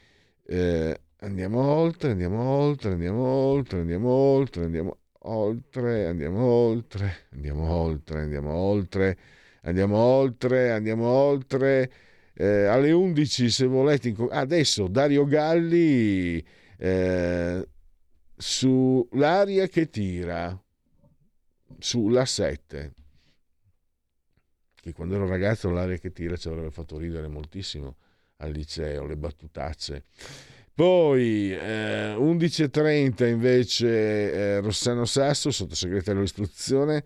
eh, 0.47 1.01
andiamo 1.19 1.62
oltre, 1.62 2.11
andiamo 2.11 2.43
oltre, 2.43 2.90
andiamo 2.90 3.23
oltre, 3.23 3.81
andiamo 3.81 4.09
oltre, 4.09 4.64
andiamo 4.64 4.99
oltre, 5.21 6.07
andiamo 6.07 6.43
oltre, 6.43 7.27
andiamo 7.31 7.71
oltre, 7.71 7.71
andiamo 7.71 7.71
oltre, 7.71 8.21
andiamo 8.21 8.53
oltre, 8.53 9.19
andiamo 9.64 11.09
oltre. 11.09 11.92
Eh, 12.37 12.64
alle 12.64 12.90
11 12.90 13.48
se 13.50 13.66
volete 13.66 14.09
inco- 14.09 14.29
adesso 14.29 14.88
Dario 14.88 15.24
Galli 15.24 16.44
eh, 16.79 17.68
sull'aria 18.37 19.68
che 19.68 19.88
tira 19.88 20.61
sulla 21.79 22.24
7 22.24 22.92
che 24.85 24.92
quando 24.92 25.14
ero 25.14 25.27
ragazzo 25.27 25.70
l'aria 25.70 25.96
che 25.96 26.12
tira 26.12 26.37
ci 26.37 26.48
avrebbe 26.48 26.70
fatto 26.70 26.98
ridere 26.98 27.27
moltissimo 27.27 27.96
al 28.38 28.50
liceo, 28.50 29.07
le 29.07 29.16
battutacce. 29.16 30.05
Poi 30.74 31.55
eh, 31.55 32.14
11.30 32.14 33.27
invece 33.27 33.87
eh, 33.87 34.61
Rossano 34.61 35.07
Sasso, 35.07 35.50
sottosegretario 35.50 36.20
all'istruzione, 36.20 37.03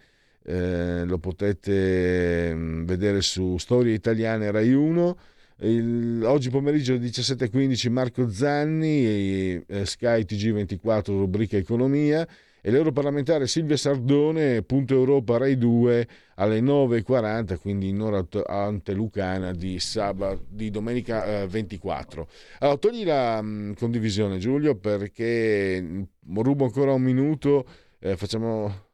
eh, 0.49 1.05
lo 1.05 1.19
potete 1.19 2.55
mm, 2.55 2.85
vedere 2.87 3.21
su 3.21 3.59
Storie 3.59 3.93
Italiane 3.93 4.51
Rai 4.51 4.73
1. 4.73 5.19
Il- 5.61 6.23
oggi 6.25 6.49
pomeriggio 6.49 6.93
alle 6.95 7.05
17.15 7.05 7.91
Marco 7.91 8.31
Zanni, 8.31 9.63
eh, 9.67 9.85
Sky 9.85 10.23
TG24 10.25 11.05
rubrica 11.09 11.57
Economia 11.59 12.27
e 12.63 12.71
l'europarlamentare 12.71 13.47
Silvia 13.47 13.77
Sardone, 13.77 14.63
punto 14.63 14.95
Europa 14.95 15.37
Rai 15.37 15.59
2 15.59 16.09
alle 16.37 16.61
9.40, 16.61 17.59
quindi 17.59 17.89
in 17.89 18.01
ora 18.01 18.19
ant- 18.19 18.43
antelucana 18.47 19.53
di, 19.53 19.79
sabato, 19.81 20.45
di 20.49 20.71
domenica 20.71 21.43
eh, 21.43 21.47
24. 21.47 22.27
Allora, 22.61 22.79
togli 22.79 23.05
la 23.05 23.43
mh, 23.43 23.75
condivisione 23.75 24.39
Giulio 24.39 24.77
perché 24.77 25.81
mh, 25.81 26.41
rubo 26.41 26.65
ancora 26.65 26.93
un 26.95 27.03
minuto, 27.03 27.67
eh, 27.99 28.17
facciamo... 28.17 28.87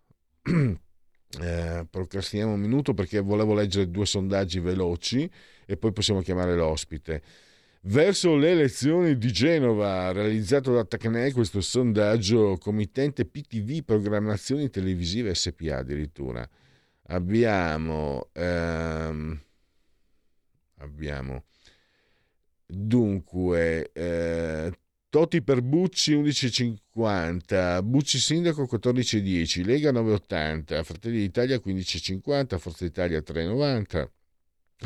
eh, 1.40 1.87
procrastiniamo 1.88 2.53
un 2.53 2.61
minuto 2.61 2.94
perché 2.94 3.20
volevo 3.20 3.55
leggere 3.55 3.90
due 3.90 4.07
sondaggi 4.07 4.61
veloci 4.61 5.29
e 5.66 5.77
poi 5.77 5.92
possiamo 5.92 6.20
chiamare 6.20 6.55
l'ospite. 6.55 7.23
Verso 7.87 8.35
le 8.35 8.53
elezioni 8.53 9.18
di 9.18 9.31
Genova, 9.31 10.11
realizzato 10.11 10.73
da 10.73 10.85
Tecne, 10.85 11.33
questo 11.33 11.61
sondaggio 11.61 12.57
committente 12.57 13.27
PTV 13.27 13.83
Programmazioni 13.85 14.70
Televisive 14.70 15.35
SPA 15.35 15.79
addirittura. 15.79 16.49
Abbiamo, 17.09 18.31
ehm, 18.33 19.38
abbiamo 20.77 21.44
dunque 22.66 23.92
eh, 23.92 24.73
Toti 25.14 25.42
per 25.42 25.62
Bucci 25.62 26.12
11,50, 26.12 27.85
Bucci 27.85 28.18
Sindaco 28.18 28.64
14,10, 28.64 29.64
Lega 29.64 29.92
9,80, 29.92 30.83
Fratelli 30.83 31.18
d'Italia 31.18 31.61
15,50, 31.64 32.59
Forza 32.59 32.85
Italia 32.85 33.20
3,90, 33.20 34.09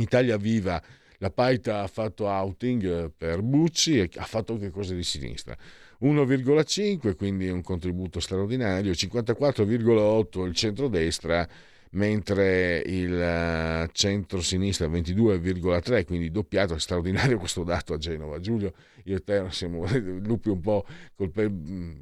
Italia 0.00 0.36
Viva. 0.36 0.82
La 1.16 1.30
Paita 1.30 1.80
ha 1.80 1.86
fatto 1.86 2.26
outing 2.26 2.84
eh, 2.84 3.10
per 3.16 3.40
Bucci 3.40 4.00
e 4.00 4.10
ha 4.16 4.24
fatto 4.24 4.52
anche 4.52 4.68
cose 4.68 4.94
di 4.94 5.02
sinistra. 5.02 5.56
1,5, 6.02 7.16
quindi 7.16 7.48
un 7.48 7.62
contributo 7.62 8.20
straordinario, 8.20 8.92
54,8 8.92 10.44
il 10.44 10.54
centrodestra, 10.54 11.48
mentre 11.92 12.82
il 12.84 13.14
eh, 13.14 13.88
centro-sinistra 13.92 14.86
22,3, 14.88 16.04
quindi 16.04 16.30
doppiato, 16.30 16.74
è 16.74 16.78
straordinario 16.78 17.38
questo 17.38 17.64
dato 17.64 17.94
a 17.94 17.98
Genova. 17.98 18.38
Giulio, 18.40 18.72
io 19.04 19.16
e 19.16 19.24
te 19.24 19.44
siamo 19.50 19.86
lupi 20.22 20.48
un 20.48 20.60
po' 20.60 20.84
col 21.14 21.30
pe- 21.30 21.50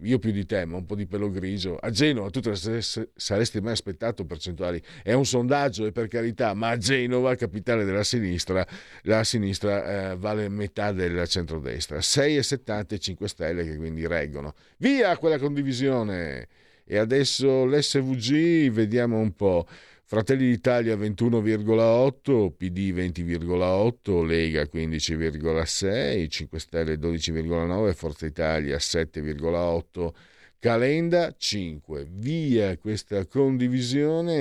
io 0.02 0.18
più 0.18 0.32
di 0.32 0.44
te, 0.44 0.64
ma 0.64 0.76
un 0.76 0.84
po' 0.84 0.94
di 0.94 1.06
pelo 1.06 1.30
grigio. 1.30 1.76
A 1.76 1.90
Genova 1.90 2.30
tu 2.30 2.40
saresti- 2.52 3.60
mai 3.60 3.72
aspettato 3.72 4.24
percentuali? 4.24 4.82
È 5.02 5.12
un 5.12 5.24
sondaggio, 5.24 5.86
e 5.86 5.92
per 5.92 6.08
carità, 6.08 6.54
ma 6.54 6.70
a 6.70 6.76
Genova, 6.78 7.34
capitale 7.34 7.84
della 7.84 8.04
sinistra, 8.04 8.66
la 9.02 9.24
sinistra 9.24 10.12
eh, 10.12 10.16
vale 10.16 10.48
metà 10.48 10.92
del 10.92 11.26
centrodestra. 11.28 11.98
6,70 11.98 12.94
e 12.94 12.98
5 12.98 13.28
Stelle 13.28 13.64
che 13.64 13.76
quindi 13.76 14.06
reggono. 14.06 14.54
Via 14.78 15.16
quella 15.16 15.38
condivisione! 15.38 16.48
E 16.88 16.98
adesso 16.98 17.64
l'SVG, 17.64 18.70
vediamo 18.70 19.18
un 19.18 19.34
po'. 19.34 19.66
Fratelli 20.04 20.46
d'Italia 20.48 20.94
21,8, 20.94 22.52
PD 22.56 22.92
20,8, 22.92 24.24
Lega 24.24 24.62
15,6, 24.62 26.28
5 26.28 26.58
Stelle 26.60 26.94
12,9, 26.94 27.92
Forza 27.92 28.24
Italia 28.24 28.76
7,8, 28.76 30.12
Calenda 30.60 31.34
5. 31.36 32.06
Via 32.08 32.78
questa 32.78 33.26
condivisione 33.26 34.34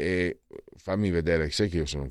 e 0.00 0.40
fammi 0.82 1.10
vedere, 1.10 1.48
sai 1.50 1.68
che 1.68 1.76
io 1.76 1.86
sono... 1.86 2.10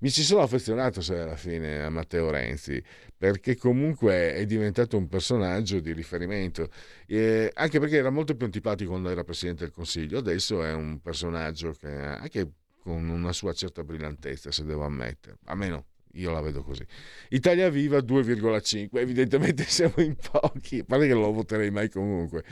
Mi 0.00 0.10
ci 0.10 0.22
sono 0.22 0.42
affezionato 0.42 1.00
sai, 1.00 1.20
alla 1.20 1.36
fine 1.36 1.82
a 1.82 1.88
Matteo 1.88 2.30
Renzi, 2.30 2.82
perché 3.16 3.56
comunque 3.56 4.34
è 4.34 4.44
diventato 4.44 4.98
un 4.98 5.08
personaggio 5.08 5.80
di 5.80 5.92
riferimento, 5.94 6.68
eh, 7.06 7.50
anche 7.54 7.80
perché 7.80 7.96
era 7.96 8.10
molto 8.10 8.36
più 8.36 8.44
antipatico 8.44 8.90
quando 8.90 9.08
era 9.08 9.24
Presidente 9.24 9.64
del 9.64 9.72
Consiglio, 9.72 10.18
adesso 10.18 10.62
è 10.62 10.74
un 10.74 11.00
personaggio 11.00 11.72
che 11.72 11.88
anche 11.88 12.50
con 12.82 13.08
una 13.08 13.32
sua 13.32 13.54
certa 13.54 13.82
brillantezza, 13.82 14.52
se 14.52 14.64
devo 14.64 14.84
ammettere, 14.84 15.38
almeno 15.44 15.86
io 16.16 16.30
la 16.32 16.42
vedo 16.42 16.62
così. 16.62 16.84
Italia 17.30 17.70
Viva 17.70 17.96
2,5, 17.98 18.88
evidentemente 18.98 19.64
siamo 19.70 19.94
in 19.98 20.16
pochi, 20.16 20.80
a 20.80 20.84
parte 20.84 21.06
che 21.06 21.14
non 21.14 21.22
lo 21.22 21.32
voterei 21.32 21.70
mai 21.70 21.88
comunque, 21.88 22.44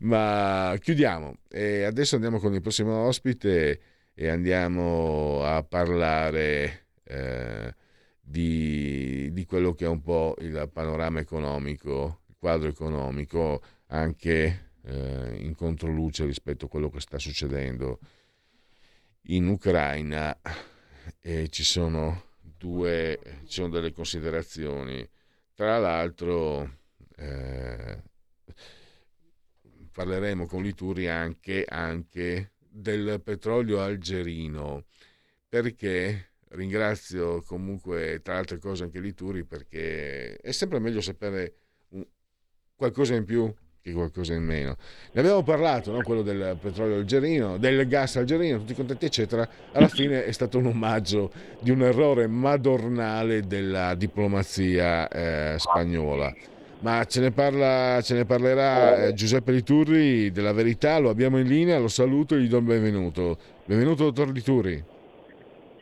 ma 0.00 0.74
chiudiamo 0.80 1.34
e 1.50 1.82
adesso 1.82 2.14
andiamo 2.14 2.38
con 2.38 2.54
il 2.54 2.62
prossimo 2.62 2.94
ospite 2.94 3.80
e 4.14 4.28
andiamo 4.28 5.42
a 5.44 5.62
parlare... 5.62 6.86
Eh, 7.04 7.74
di, 8.24 9.30
di 9.32 9.44
quello 9.44 9.74
che 9.74 9.84
è 9.84 9.88
un 9.88 10.00
po' 10.00 10.36
il 10.38 10.70
panorama 10.72 11.20
economico, 11.20 12.22
il 12.28 12.36
quadro 12.38 12.68
economico, 12.68 13.60
anche 13.88 14.70
eh, 14.84 15.36
in 15.38 15.54
controluce 15.54 16.24
rispetto 16.24 16.64
a 16.64 16.68
quello 16.68 16.88
che 16.88 17.00
sta 17.00 17.18
succedendo 17.18 17.98
in 19.26 19.48
Ucraina. 19.48 20.40
E 21.20 21.48
ci 21.48 21.64
sono 21.64 22.30
due, 22.40 23.18
ci 23.44 23.54
sono 23.54 23.68
delle 23.68 23.92
considerazioni. 23.92 25.06
Tra 25.52 25.78
l'altro, 25.78 26.78
eh, 27.16 28.02
parleremo 29.92 30.46
con 30.46 30.62
Lituri 30.62 31.08
anche, 31.08 31.64
anche 31.68 32.52
del 32.72 33.20
petrolio 33.22 33.80
algerino, 33.80 34.84
perché 35.48 36.30
ringrazio 36.52 37.42
comunque 37.42 38.20
tra 38.22 38.38
altre 38.38 38.58
cose 38.58 38.84
anche 38.84 39.00
Lituri 39.00 39.44
perché 39.44 40.36
è 40.36 40.52
sempre 40.52 40.78
meglio 40.78 41.00
sapere 41.00 41.54
qualcosa 42.74 43.14
in 43.14 43.24
più 43.24 43.52
che 43.80 43.92
qualcosa 43.92 44.32
in 44.32 44.44
meno. 44.44 44.76
Ne 45.12 45.20
abbiamo 45.20 45.42
parlato, 45.42 45.90
no? 45.90 46.02
quello 46.02 46.22
del 46.22 46.56
petrolio 46.60 46.96
algerino, 46.96 47.58
del 47.58 47.86
gas 47.88 48.16
algerino, 48.16 48.58
tutti 48.58 48.74
contenti 48.74 49.06
eccetera. 49.06 49.48
Alla 49.72 49.88
fine 49.88 50.24
è 50.24 50.30
stato 50.30 50.58
un 50.58 50.66
omaggio 50.66 51.32
di 51.58 51.70
un 51.70 51.82
errore 51.82 52.28
madornale 52.28 53.42
della 53.42 53.94
diplomazia 53.94 55.08
eh, 55.08 55.58
spagnola. 55.58 56.32
Ma 56.82 57.04
ce 57.04 57.20
ne, 57.20 57.30
parla, 57.30 58.00
ce 58.02 58.14
ne 58.14 58.24
parlerà 58.24 59.04
eh, 59.04 59.14
Giuseppe 59.14 59.52
Liturri 59.52 60.32
della 60.32 60.52
Verità, 60.52 60.98
lo 60.98 61.10
abbiamo 61.10 61.38
in 61.38 61.46
linea, 61.46 61.78
lo 61.78 61.86
saluto 61.86 62.34
e 62.34 62.40
gli 62.40 62.48
do 62.48 62.56
il 62.56 62.64
benvenuto. 62.64 63.38
Benvenuto 63.64 64.10
dottor 64.10 64.32
Liturri. 64.32 64.91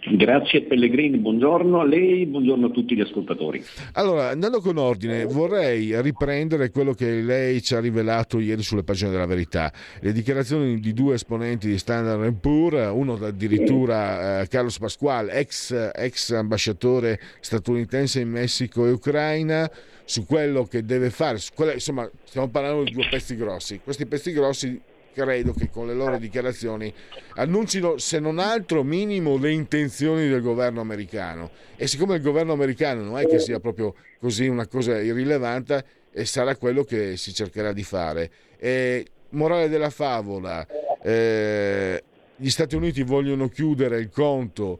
Grazie 0.03 0.63
Pellegrini, 0.63 1.19
buongiorno 1.19 1.81
a 1.81 1.85
lei, 1.85 2.25
buongiorno 2.25 2.69
a 2.69 2.71
tutti 2.71 2.97
gli 2.97 3.03
ascoltatori. 3.03 3.63
Allora, 3.93 4.31
andando 4.31 4.61
con 4.61 4.79
ordine, 4.79 5.27
vorrei 5.27 6.01
riprendere 6.01 6.71
quello 6.71 6.95
che 6.95 7.21
lei 7.21 7.61
ci 7.61 7.75
ha 7.75 7.81
rivelato 7.81 8.41
ieri 8.41 8.63
sulle 8.63 8.83
pagine 8.83 9.11
della 9.11 9.27
Verità, 9.27 9.71
le 10.01 10.13
dichiarazioni 10.13 10.81
di 10.81 10.95
due 10.95 11.15
esponenti 11.15 11.69
di 11.69 11.77
Standard 11.77 12.33
Poor's, 12.41 12.91
uno 12.95 13.19
addirittura 13.21 14.41
eh, 14.41 14.49
Carlos 14.49 14.79
Pasquale, 14.79 15.33
ex, 15.33 15.91
ex 15.95 16.33
ambasciatore 16.33 17.21
statunitense 17.41 18.21
in 18.21 18.31
Messico 18.31 18.87
e 18.87 18.93
Ucraina, 18.93 19.71
su 20.05 20.25
quello 20.25 20.65
che 20.65 20.83
deve 20.83 21.11
fare, 21.11 21.39
quella- 21.55 21.75
insomma 21.75 22.09
stiamo 22.25 22.49
parlando 22.49 22.85
di 22.85 22.93
due 22.93 23.07
pezzi 23.09 23.37
grossi, 23.37 23.81
questi 23.85 24.07
pezzi 24.07 24.33
grossi 24.33 24.81
credo 25.12 25.53
che 25.53 25.68
con 25.70 25.87
le 25.87 25.94
loro 25.94 26.18
dichiarazioni 26.18 26.92
annuncino 27.35 27.99
se 27.99 28.18
non 28.18 28.38
altro 28.38 28.83
minimo 28.83 29.37
le 29.37 29.51
intenzioni 29.53 30.29
del 30.29 30.40
governo 30.40 30.81
americano. 30.81 31.51
E 31.77 31.87
siccome 31.87 32.16
il 32.16 32.23
governo 32.23 32.53
americano 32.53 33.03
non 33.03 33.18
è 33.18 33.27
che 33.27 33.38
sia 33.38 33.61
proprio 33.61 33.94
così 34.18 34.46
una 34.46 34.66
cosa 34.66 35.01
irrilevante 35.01 35.85
e 36.12 36.25
sarà 36.25 36.57
quello 36.57 36.85
che 36.85 37.16
si 37.16 37.33
cercherà 37.33 37.73
di 37.73 37.83
fare. 37.83 38.31
E, 38.59 39.07
morale 39.31 39.68
della 39.68 39.90
favola 39.90 40.66
eh, 41.03 42.03
gli 42.37 42.51
Stati 42.51 42.75
Uniti 42.75 43.03
vogliono 43.03 43.49
chiudere 43.49 43.99
il 43.99 44.11
conto 44.11 44.79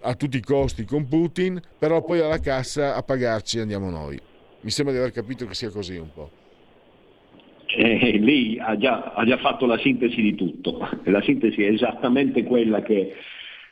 a 0.00 0.14
tutti 0.14 0.36
i 0.36 0.42
costi 0.42 0.84
con 0.84 1.08
Putin 1.08 1.60
però 1.76 2.02
poi 2.02 2.20
alla 2.20 2.38
cassa 2.38 2.94
a 2.94 3.02
pagarci 3.02 3.58
andiamo 3.58 3.90
noi. 3.90 4.20
Mi 4.60 4.70
sembra 4.70 4.92
di 4.92 5.00
aver 5.00 5.12
capito 5.12 5.46
che 5.46 5.54
sia 5.54 5.70
così 5.70 5.96
un 5.96 6.12
po' 6.12 6.37
Eh, 7.80 8.18
lei 8.18 8.58
ha 8.58 8.76
già, 8.76 9.12
ha 9.14 9.24
già 9.24 9.36
fatto 9.36 9.64
la 9.64 9.78
sintesi 9.78 10.20
di 10.20 10.34
tutto, 10.34 10.80
la 11.04 11.22
sintesi 11.22 11.62
è 11.62 11.68
esattamente 11.68 12.42
quella 12.42 12.82
che 12.82 13.14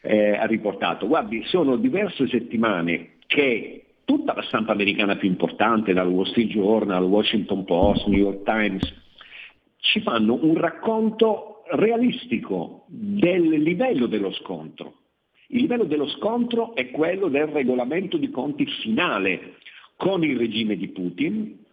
eh, 0.00 0.36
ha 0.36 0.46
riportato. 0.46 1.08
Guardi, 1.08 1.42
sono 1.46 1.74
diverse 1.74 2.28
settimane 2.28 3.16
che 3.26 3.84
tutta 4.04 4.32
la 4.32 4.42
stampa 4.42 4.70
americana 4.70 5.16
più 5.16 5.28
importante, 5.28 5.92
dal 5.92 6.06
Wall 6.06 6.26
Street 6.26 6.50
Journal, 6.50 7.02
Washington 7.02 7.64
Post, 7.64 8.06
New 8.06 8.20
York 8.20 8.44
Times, 8.44 8.94
ci 9.78 10.00
fanno 10.02 10.38
un 10.40 10.56
racconto 10.56 11.64
realistico 11.72 12.84
del 12.86 13.60
livello 13.60 14.06
dello 14.06 14.30
scontro. 14.34 14.98
Il 15.48 15.62
livello 15.62 15.82
dello 15.84 16.06
scontro 16.06 16.76
è 16.76 16.92
quello 16.92 17.26
del 17.26 17.48
regolamento 17.48 18.18
di 18.18 18.30
conti 18.30 18.66
finale 18.66 19.54
con 19.96 20.22
il 20.22 20.38
regime 20.38 20.76
di 20.76 20.90
Putin, 20.90 21.64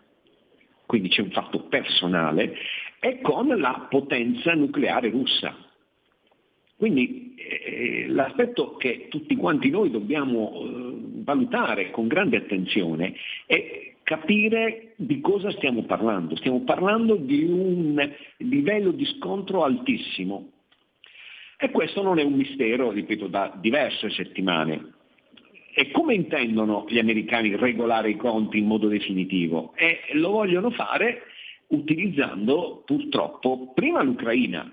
quindi 0.85 1.09
c'è 1.09 1.21
un 1.21 1.31
fatto 1.31 1.63
personale, 1.63 2.55
e 2.99 3.19
con 3.21 3.47
la 3.47 3.87
potenza 3.89 4.53
nucleare 4.53 5.09
russa. 5.09 5.55
Quindi 6.77 7.35
eh, 7.35 8.05
l'aspetto 8.07 8.75
che 8.75 9.07
tutti 9.09 9.35
quanti 9.35 9.69
noi 9.69 9.91
dobbiamo 9.91 10.51
eh, 10.53 10.93
valutare 11.23 11.91
con 11.91 12.07
grande 12.07 12.37
attenzione 12.37 13.13
è 13.45 13.93
capire 14.03 14.93
di 14.97 15.21
cosa 15.21 15.51
stiamo 15.51 15.83
parlando. 15.83 16.35
Stiamo 16.35 16.61
parlando 16.63 17.15
di 17.15 17.43
un 17.43 18.11
livello 18.37 18.91
di 18.91 19.05
scontro 19.05 19.63
altissimo. 19.63 20.51
E 21.57 21.71
questo 21.71 22.01
non 22.01 22.19
è 22.19 22.23
un 22.23 22.33
mistero, 22.33 22.91
ripeto, 22.91 23.27
da 23.27 23.57
diverse 23.59 24.09
settimane. 24.09 24.91
E 25.75 25.89
come 25.89 26.13
intendono 26.13 26.85
gli 26.87 26.99
americani 26.99 27.55
regolare 27.55 28.11
i 28.11 28.15
conti 28.15 28.59
in 28.59 28.67
modo 28.67 28.87
definitivo? 28.87 29.73
E 29.75 30.01
lo 30.13 30.29
vogliono 30.29 30.69
fare 30.69 31.23
utilizzando 31.67 32.83
purtroppo 32.85 33.71
prima 33.73 34.03
l'Ucraina, 34.03 34.71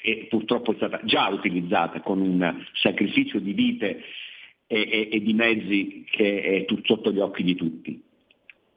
e 0.00 0.26
purtroppo 0.30 0.72
è 0.72 0.76
stata 0.76 1.00
già 1.02 1.28
utilizzata 1.28 2.00
con 2.00 2.20
un 2.20 2.64
sacrificio 2.72 3.40
di 3.40 3.52
vite 3.52 4.02
e, 4.68 4.88
e- 4.88 5.08
e 5.10 5.20
di 5.20 5.32
mezzi 5.32 6.04
che 6.08 6.42
è 6.42 6.64
tutto 6.66 6.94
sotto 6.94 7.12
gli 7.12 7.18
occhi 7.18 7.42
di 7.42 7.56
tutti. 7.56 8.00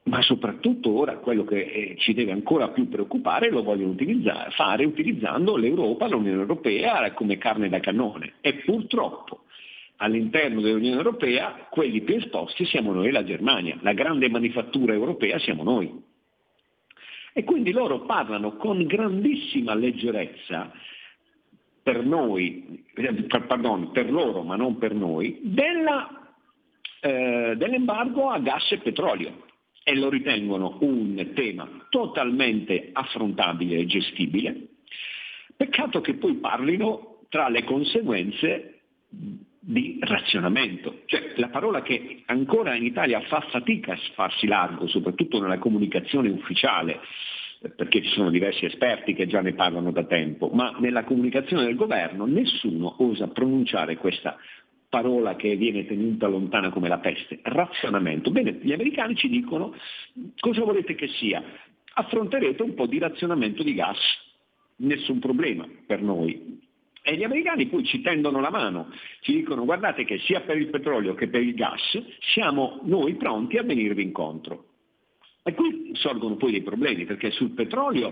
Ma 0.05 0.21
soprattutto 0.21 0.91
ora 0.91 1.17
quello 1.17 1.43
che 1.45 1.61
eh, 1.61 1.95
ci 1.97 2.13
deve 2.13 2.31
ancora 2.31 2.69
più 2.69 2.89
preoccupare 2.89 3.49
lo 3.49 3.63
vogliono 3.63 3.95
fare 4.51 4.85
utilizzando 4.85 5.57
l'Europa, 5.57 6.07
l'Unione 6.07 6.41
Europea 6.41 7.11
come 7.13 7.37
carne 7.37 7.69
da 7.69 7.79
cannone. 7.79 8.33
E 8.41 8.55
purtroppo 8.55 9.44
all'interno 9.97 10.61
dell'Unione 10.61 10.97
Europea 10.97 11.67
quelli 11.69 12.01
più 12.01 12.15
esposti 12.15 12.65
siamo 12.65 12.91
noi 12.91 13.07
e 13.07 13.11
la 13.11 13.23
Germania, 13.23 13.77
la 13.81 13.93
grande 13.93 14.29
manifattura 14.29 14.93
europea 14.93 15.39
siamo 15.39 15.63
noi. 15.63 16.03
E 17.33 17.43
quindi 17.43 17.71
loro 17.71 18.01
parlano 18.05 18.55
con 18.55 18.85
grandissima 18.85 19.73
leggerezza 19.75 20.71
per 21.83 22.03
noi, 22.03 22.83
pardon, 23.47 23.91
per 23.91 24.09
loro 24.09 24.41
ma 24.43 24.55
non 24.55 24.77
per 24.77 24.93
noi, 24.93 25.39
della, 25.43 26.33
eh, 27.01 27.55
dell'embargo 27.57 28.29
a 28.29 28.39
gas 28.39 28.71
e 28.71 28.77
petrolio 28.77 29.43
e 29.83 29.95
lo 29.95 30.09
ritengono 30.09 30.77
un 30.81 31.31
tema 31.35 31.69
totalmente 31.89 32.89
affrontabile 32.91 33.77
e 33.77 33.85
gestibile. 33.85 34.67
Peccato 35.55 36.01
che 36.01 36.15
poi 36.15 36.35
parlino 36.35 37.19
tra 37.29 37.49
le 37.49 37.63
conseguenze 37.63 38.79
di 39.67 39.97
razionamento, 39.99 41.01
cioè 41.05 41.33
la 41.37 41.49
parola 41.49 41.81
che 41.81 42.21
ancora 42.27 42.75
in 42.75 42.83
Italia 42.83 43.19
fa 43.21 43.41
fatica 43.49 43.93
a 43.93 43.99
farsi 44.13 44.45
largo, 44.45 44.85
soprattutto 44.87 45.41
nella 45.41 45.57
comunicazione 45.57 46.29
ufficiale, 46.29 46.99
perché 47.75 48.03
ci 48.03 48.09
sono 48.09 48.29
diversi 48.29 48.65
esperti 48.65 49.15
che 49.15 49.25
già 49.25 49.41
ne 49.41 49.53
parlano 49.53 49.91
da 49.91 50.03
tempo, 50.03 50.49
ma 50.49 50.75
nella 50.79 51.03
comunicazione 51.03 51.63
del 51.63 51.75
governo 51.75 52.25
nessuno 52.25 52.93
osa 52.99 53.29
pronunciare 53.29 53.97
questa 53.97 54.37
parola 54.87 55.35
che 55.35 55.55
viene 55.55 55.87
tenuta 55.87 56.27
lontana 56.27 56.69
come 56.69 56.87
la 56.87 56.99
peste, 56.99 57.39
razionamento. 57.41 58.29
Bene, 58.29 58.59
gli 58.61 58.71
americani 58.71 59.15
ci 59.15 59.29
dicono 59.29 59.73
cosa 60.39 60.63
volete 60.63 60.93
che 60.93 61.07
sia? 61.07 61.43
Affronterete 61.95 62.61
un 62.61 62.75
po' 62.75 62.85
di 62.85 62.99
razionamento 62.99 63.63
di 63.63 63.73
gas, 63.73 63.97
nessun 64.77 65.17
problema 65.17 65.67
per 65.87 66.03
noi. 66.03 66.61
E 67.07 67.15
gli 67.17 67.23
americani 67.23 67.67
poi 67.67 67.85
ci 67.85 68.01
tendono 68.01 68.41
la 68.41 68.49
mano, 68.49 68.91
ci 69.19 69.31
dicono 69.33 69.63
guardate 69.63 70.05
che 70.05 70.17
sia 70.25 70.41
per 70.41 70.57
il 70.57 70.71
petrolio 70.71 71.13
che 71.13 71.27
per 71.27 71.43
il 71.43 71.53
gas 71.53 72.01
siamo 72.33 72.79
noi 72.85 73.13
pronti 73.13 73.57
a 73.57 73.63
venirvi 73.63 74.01
incontro. 74.01 74.69
E 75.43 75.53
qui 75.53 75.91
sorgono 75.93 76.35
poi 76.35 76.49
dei 76.49 76.63
problemi, 76.63 77.05
perché 77.05 77.29
sul 77.29 77.51
petrolio 77.51 78.11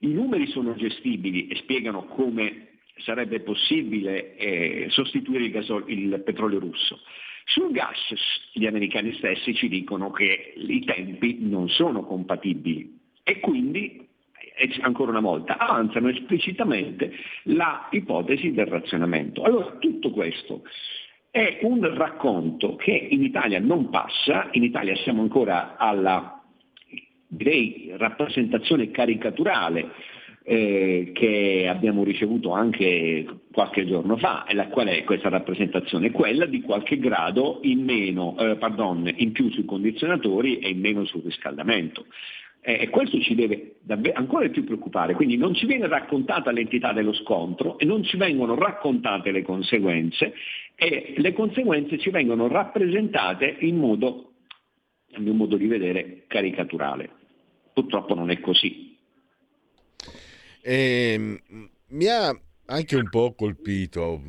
i 0.00 0.08
numeri 0.08 0.46
sono 0.48 0.74
gestibili 0.74 1.46
e 1.46 1.56
spiegano 1.56 2.04
come 2.04 2.80
sarebbe 2.96 3.40
possibile 3.40 4.36
eh, 4.36 4.86
sostituire 4.90 5.44
il, 5.44 5.50
gasol- 5.50 5.90
il 5.90 6.22
petrolio 6.22 6.58
russo. 6.58 7.00
Sul 7.46 7.72
gas 7.72 7.96
gli 8.52 8.66
americani 8.66 9.14
stessi 9.14 9.54
ci 9.54 9.68
dicono 9.68 10.10
che 10.10 10.52
i 10.54 10.84
tempi 10.84 11.38
non 11.40 11.70
sono 11.70 12.04
compatibili 12.04 13.00
e 13.22 13.40
quindi 13.40 14.06
ancora 14.80 15.10
una 15.10 15.20
volta 15.20 15.58
avanzano 15.58 16.08
esplicitamente 16.08 17.12
la 17.44 17.88
ipotesi 17.90 18.52
del 18.52 18.66
razionamento. 18.66 19.42
Allora 19.42 19.76
tutto 19.78 20.10
questo 20.10 20.62
è 21.30 21.58
un 21.62 21.80
racconto 21.96 22.76
che 22.76 22.92
in 22.92 23.22
Italia 23.22 23.58
non 23.58 23.90
passa, 23.90 24.48
in 24.52 24.62
Italia 24.62 24.94
siamo 24.96 25.22
ancora 25.22 25.76
alla 25.76 26.40
direi, 27.26 27.92
rappresentazione 27.96 28.90
caricaturale 28.90 29.90
eh, 30.44 31.10
che 31.14 31.66
abbiamo 31.68 32.04
ricevuto 32.04 32.52
anche 32.52 33.26
qualche 33.52 33.86
giorno 33.86 34.16
fa. 34.16 34.44
E 34.44 34.54
la, 34.54 34.68
qual 34.68 34.88
è 34.88 35.02
questa 35.04 35.28
rappresentazione? 35.28 36.10
Quella 36.10 36.46
di 36.46 36.60
qualche 36.60 36.98
grado 36.98 37.60
in, 37.62 37.82
meno, 37.82 38.36
eh, 38.38 38.56
pardon, 38.56 39.10
in 39.16 39.32
più 39.32 39.50
sui 39.50 39.64
condizionatori 39.64 40.58
e 40.58 40.68
in 40.68 40.80
meno 40.80 41.04
sul 41.04 41.22
riscaldamento. 41.22 42.06
Eh, 42.66 42.80
E 42.80 42.88
questo 42.88 43.20
ci 43.20 43.34
deve 43.34 43.76
ancora 44.14 44.48
più 44.48 44.64
preoccupare, 44.64 45.14
quindi 45.14 45.36
non 45.36 45.54
ci 45.54 45.66
viene 45.66 45.86
raccontata 45.86 46.50
l'entità 46.50 46.94
dello 46.94 47.12
scontro 47.12 47.78
e 47.78 47.84
non 47.84 48.02
ci 48.02 48.16
vengono 48.16 48.54
raccontate 48.54 49.30
le 49.30 49.42
conseguenze 49.42 50.32
e 50.74 51.12
le 51.18 51.32
conseguenze 51.34 51.98
ci 51.98 52.08
vengono 52.08 52.48
rappresentate 52.48 53.56
in 53.60 53.76
modo, 53.76 54.32
a 55.12 55.20
mio 55.20 55.34
modo 55.34 55.58
di 55.58 55.66
vedere, 55.66 56.24
caricaturale. 56.26 57.10
Purtroppo 57.74 58.14
non 58.14 58.30
è 58.30 58.40
così. 58.40 58.96
E, 60.62 61.18
mh, 61.18 61.68
mi 61.88 62.06
ha 62.06 62.34
anche 62.66 62.96
un 62.96 63.10
po' 63.10 63.34
colpito, 63.34 64.22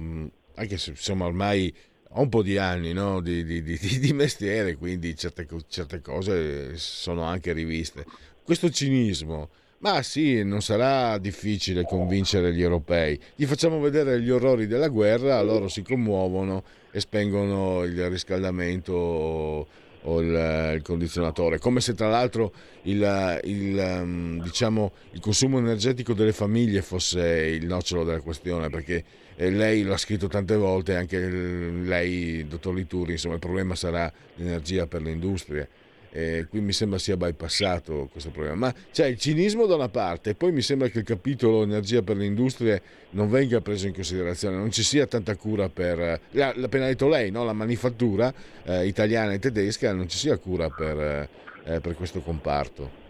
anche 0.55 0.77
se 0.77 0.89
insomma 0.89 1.25
ormai 1.25 1.73
ho 2.17 2.21
un 2.21 2.29
po' 2.29 2.41
di 2.41 2.57
anni 2.57 2.93
no, 2.93 3.19
di, 3.19 3.43
di- 3.43 3.61
di- 3.61 3.99
di 3.99 4.13
mestiere, 4.13 4.75
quindi 4.75 5.15
certe, 5.15 5.47
certe 5.67 6.01
cose 6.01 6.77
sono 6.77 7.23
anche 7.23 7.51
riviste. 7.51 8.05
Questo 8.41 8.69
cinismo, 8.69 9.49
ma 9.79 10.01
sì, 10.01 10.43
non 10.43 10.61
sarà 10.61 11.17
difficile 11.17 11.83
convincere 11.83 12.53
gli 12.53 12.61
europei. 12.61 13.19
Gli 13.35 13.45
facciamo 13.45 13.79
vedere 13.79 14.21
gli 14.21 14.29
orrori 14.29 14.65
della 14.65 14.87
guerra, 14.87 15.41
loro 15.41 15.67
si 15.67 15.81
commuovono 15.81 16.63
e 16.91 16.99
spengono 17.01 17.83
il 17.83 18.09
riscaldamento 18.09 19.67
o 20.07 20.21
il, 20.21 20.73
il 20.75 20.81
condizionatore, 20.83 21.59
come 21.59 21.81
se 21.81 21.95
tra 21.95 22.07
l'altro 22.07 22.53
il, 22.83 23.39
il, 23.43 23.77
ehm, 23.77 24.41
diciamo, 24.41 24.91
il 25.11 25.19
consumo 25.19 25.57
energetico 25.57 26.13
delle 26.13 26.31
famiglie 26.31 26.81
fosse 26.81 27.25
il 27.47 27.65
nocciolo 27.65 28.03
della 28.03 28.21
questione, 28.21 28.69
perché 28.69 29.03
eh, 29.35 29.49
lei 29.49 29.83
l'ha 29.83 29.97
scritto 29.97 30.27
tante 30.27 30.55
volte, 30.55 30.95
anche 30.95 31.19
lei, 31.19 32.47
dottor 32.47 32.73
Lituri, 32.73 33.13
insomma 33.13 33.33
il 33.35 33.39
problema 33.39 33.75
sarà 33.75 34.11
l'energia 34.35 34.87
per 34.87 35.01
le 35.01 35.11
industrie. 35.11 35.69
E 36.11 36.45
qui 36.49 36.61
mi 36.61 36.71
sembra 36.71 36.97
sia 36.97 37.17
bypassato 37.17 38.07
questo 38.09 38.29
problema. 38.29 38.55
Ma 38.55 38.73
c'è 38.93 39.07
il 39.07 39.17
cinismo 39.17 39.65
da 39.65 39.75
una 39.75 39.89
parte, 39.89 40.29
e 40.29 40.35
poi 40.35 40.53
mi 40.53 40.61
sembra 40.61 40.87
che 40.87 40.99
il 40.99 41.03
capitolo 41.03 41.63
energia 41.63 42.01
per 42.03 42.15
le 42.15 42.23
industrie 42.23 42.81
non 43.11 43.29
venga 43.29 43.59
preso 43.59 43.87
in 43.87 43.93
considerazione, 43.93 44.55
non 44.55 44.71
ci 44.71 44.83
sia 44.83 45.07
tanta 45.07 45.35
cura 45.35 45.67
per, 45.67 46.21
l'ha 46.31 46.53
appena 46.57 46.85
detto 46.85 47.09
lei, 47.09 47.31
no? 47.31 47.43
la 47.43 47.51
manifattura 47.51 48.33
eh, 48.63 48.87
italiana 48.87 49.33
e 49.33 49.39
tedesca, 49.39 49.91
non 49.91 50.07
ci 50.07 50.17
sia 50.17 50.37
cura 50.37 50.69
per, 50.69 51.29
eh, 51.65 51.79
per 51.81 51.95
questo 51.95 52.21
comparto. 52.21 53.03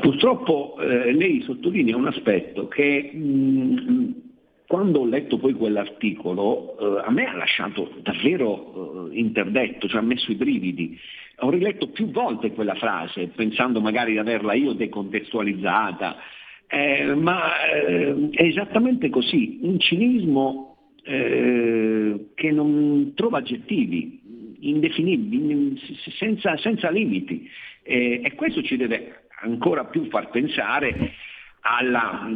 Purtroppo 0.00 0.78
eh, 0.80 1.12
lei 1.12 1.42
sottolinea 1.42 1.96
un 1.96 2.06
aspetto 2.06 2.68
che 2.68 3.10
mh, 3.12 4.14
quando 4.66 5.00
ho 5.00 5.04
letto 5.04 5.36
poi 5.38 5.52
quell'articolo 5.52 6.78
eh, 6.78 7.02
a 7.04 7.10
me 7.10 7.26
ha 7.26 7.36
lasciato 7.36 7.92
davvero 8.02 9.10
eh, 9.10 9.18
interdetto, 9.18 9.88
cioè 9.88 10.00
ha 10.00 10.04
messo 10.04 10.30
i 10.30 10.36
brividi. 10.36 10.98
Ho 11.40 11.50
riletto 11.50 11.88
più 11.88 12.10
volte 12.10 12.52
quella 12.52 12.74
frase, 12.76 13.28
pensando 13.34 13.80
magari 13.80 14.12
di 14.12 14.18
averla 14.18 14.54
io 14.54 14.72
decontestualizzata, 14.72 16.16
eh, 16.66 17.14
ma 17.14 17.66
eh, 17.66 18.28
è 18.30 18.42
esattamente 18.44 19.10
così, 19.10 19.58
un 19.62 19.78
cinismo 19.80 20.76
eh, 21.02 22.28
che 22.34 22.50
non 22.50 23.12
trova 23.14 23.38
aggettivi, 23.38 24.20
indefinibili, 24.60 25.50
in- 25.50 25.78
senza, 26.16 26.56
senza 26.56 26.90
limiti. 26.90 27.48
E 27.82 28.34
questo 28.36 28.62
ci 28.62 28.76
deve 28.76 29.22
ancora 29.40 29.84
più 29.84 30.08
far 30.08 30.30
pensare 30.30 31.14
alla 31.62 32.30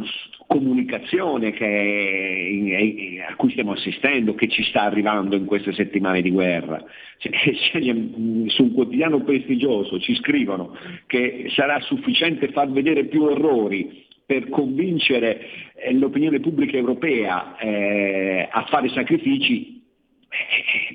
comunicazione 0.47 1.51
che- 1.51 3.25
a 3.27 3.35
cui 3.35 3.51
stiamo 3.51 3.71
assistendo, 3.71 4.35
che 4.35 4.47
ci 4.47 4.63
sta 4.63 4.83
arrivando 4.83 5.35
in 5.35 5.45
queste 5.45 5.73
settimane 5.73 6.21
di 6.21 6.31
guerra. 6.31 6.83
Cioè, 7.17 7.31
su 8.47 8.63
un 8.63 8.73
quotidiano 8.73 9.23
prestigioso 9.23 9.99
ci 9.99 10.15
scrivono 10.15 10.77
che 11.07 11.47
sarà 11.55 11.79
sufficiente 11.81 12.49
far 12.49 12.69
vedere 12.69 13.05
più 13.05 13.27
errori 13.27 14.03
per 14.25 14.49
convincere 14.49 15.39
eh, 15.75 15.93
l'opinione 15.93 16.39
pubblica 16.39 16.77
europea 16.77 17.57
eh, 17.57 18.47
a 18.51 18.65
fare 18.69 18.89
sacrifici, 18.89 19.83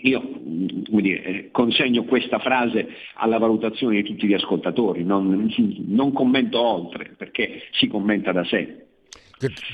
io 0.02 0.20
mm, 0.22 0.66
dire, 1.00 1.22
eh, 1.24 1.48
consegno 1.50 2.04
questa 2.04 2.38
frase 2.38 2.88
alla 3.14 3.38
valutazione 3.38 3.96
di 3.96 4.02
tutti 4.08 4.26
gli 4.26 4.34
ascoltatori, 4.34 5.04
non, 5.04 5.50
non 5.86 6.12
commento 6.12 6.60
oltre 6.60 7.14
perché 7.16 7.62
si 7.72 7.88
commenta 7.88 8.32
da 8.32 8.44
sé. 8.44 8.84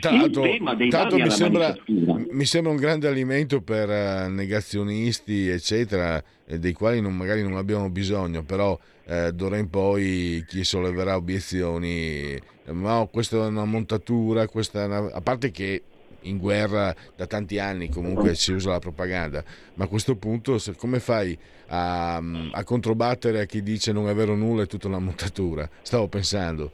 L'altro 0.01 0.43
danni 0.89 1.23
mi, 1.23 1.31
sembra, 1.31 1.77
mi 1.87 2.45
sembra 2.45 2.71
un 2.71 2.79
grande 2.79 3.09
alimento 3.09 3.63
per 3.63 3.91
eh, 3.91 4.29
negazionisti, 4.29 5.49
eccetera, 5.49 6.23
eh, 6.47 6.59
dei 6.61 6.73
quali 6.73 7.01
non- 7.01 7.17
magari 7.17 7.43
non 7.43 7.57
abbiamo 7.57 7.91
bisogno, 7.91 8.45
però 8.45 8.79
eh, 9.07 9.33
d'ora 9.33 9.57
in 9.57 9.69
poi 9.69 10.45
chi 10.47 10.63
solleverà 10.63 11.17
obiezioni, 11.17 12.35
eh, 12.35 12.73
ma 12.73 13.01
oh, 13.01 13.09
questa 13.09 13.39
è 13.39 13.47
una 13.49 13.65
montatura, 13.65 14.47
questa 14.47 14.83
è 14.83 14.87
una- 14.87 15.11
a 15.13 15.21
parte 15.21 15.51
che 15.51 15.83
in 16.29 16.39
guerra 16.39 16.95
da 17.17 17.27
tanti 17.27 17.59
anni 17.59 17.89
comunque 17.89 18.35
si 18.35 18.53
usa 18.53 18.71
la 18.71 18.79
propaganda, 18.79 19.43
ma 19.75 19.85
a 19.85 19.89
questo 19.89 20.17
punto 20.17 20.59
se- 20.59 20.75
come 20.77 21.01
fai 21.01 21.37
a, 21.69 22.17
a 22.17 22.65
controbattere 22.65 23.41
a 23.41 23.45
chi 23.45 23.63
dice 23.63 23.93
non 23.93 24.09
è 24.09 24.15
vero 24.15 24.35
nulla, 24.35 24.63
è 24.63 24.67
tutta 24.67 24.89
una 24.89 24.99
montatura? 24.99 25.69
Stavo 25.83 26.09
pensando. 26.09 26.71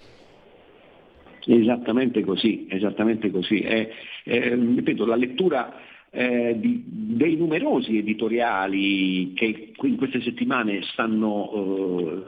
Esattamente 1.45 2.23
così, 2.23 2.67
esattamente 2.71 3.31
così. 3.31 3.61
Eh, 3.61 3.91
eh, 4.25 4.55
ripeto, 4.55 5.05
la 5.05 5.17
lettura 5.17 5.75
eh, 6.11 6.55
di- 6.59 6.85
dei 6.87 7.37
numerosi 7.37 7.97
editoriali 7.97 9.33
che 9.33 9.73
in 9.83 9.97
queste 9.97 10.21
settimane 10.21 10.83
stanno 10.93 12.27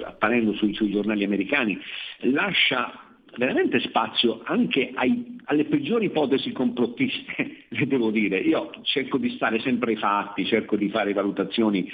eh, 0.00 0.04
apparendo 0.04 0.54
sui, 0.54 0.74
sui 0.74 0.90
giornali 0.90 1.22
americani 1.22 1.78
lascia 2.20 3.05
veramente 3.36 3.80
spazio 3.80 4.40
anche 4.44 4.90
ai- 4.94 5.36
alle 5.44 5.64
peggiori 5.64 6.06
ipotesi 6.06 6.52
complottiste, 6.52 7.64
le 7.68 7.86
devo 7.86 8.10
dire. 8.10 8.38
Io 8.40 8.70
cerco 8.82 9.18
di 9.18 9.30
stare 9.30 9.60
sempre 9.60 9.92
ai 9.92 9.96
fatti, 9.98 10.44
cerco 10.46 10.76
di 10.76 10.88
fare 10.88 11.12
valutazioni 11.12 11.88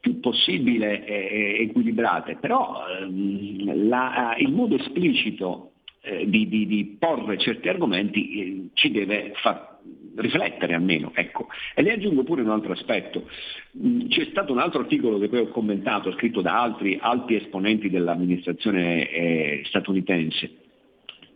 più 0.00 0.20
possibile 0.20 1.04
eh, 1.04 1.62
equilibrate, 1.62 2.36
però 2.40 2.84
ehm, 3.00 3.88
la- 3.88 4.36
il 4.38 4.52
modo 4.52 4.76
esplicito 4.76 5.72
eh, 6.02 6.28
di, 6.28 6.48
di- 6.48 6.66
di 6.66 6.96
porre 6.98 7.36
certi 7.38 7.68
argomenti 7.68 8.40
eh, 8.40 8.68
ci 8.74 8.90
deve 8.92 9.32
far 9.42 9.74
riflettere 10.16 10.74
almeno. 10.74 11.10
Ecco. 11.14 11.48
E 11.74 11.82
le 11.82 11.92
aggiungo 11.92 12.22
pure 12.22 12.42
un 12.42 12.50
altro 12.50 12.72
aspetto. 12.72 13.28
Mm, 13.84 14.06
C'è 14.08 14.26
stato 14.30 14.52
un 14.52 14.58
altro 14.60 14.80
articolo 14.80 15.18
che 15.18 15.28
poi 15.28 15.40
ho 15.40 15.48
commentato, 15.48 16.12
scritto 16.12 16.40
da 16.40 16.60
altri 16.62 16.96
alti 17.00 17.34
esponenti 17.34 17.90
dell'amministrazione 17.90 19.10
eh, 19.10 19.62
statunitense, 19.64 20.50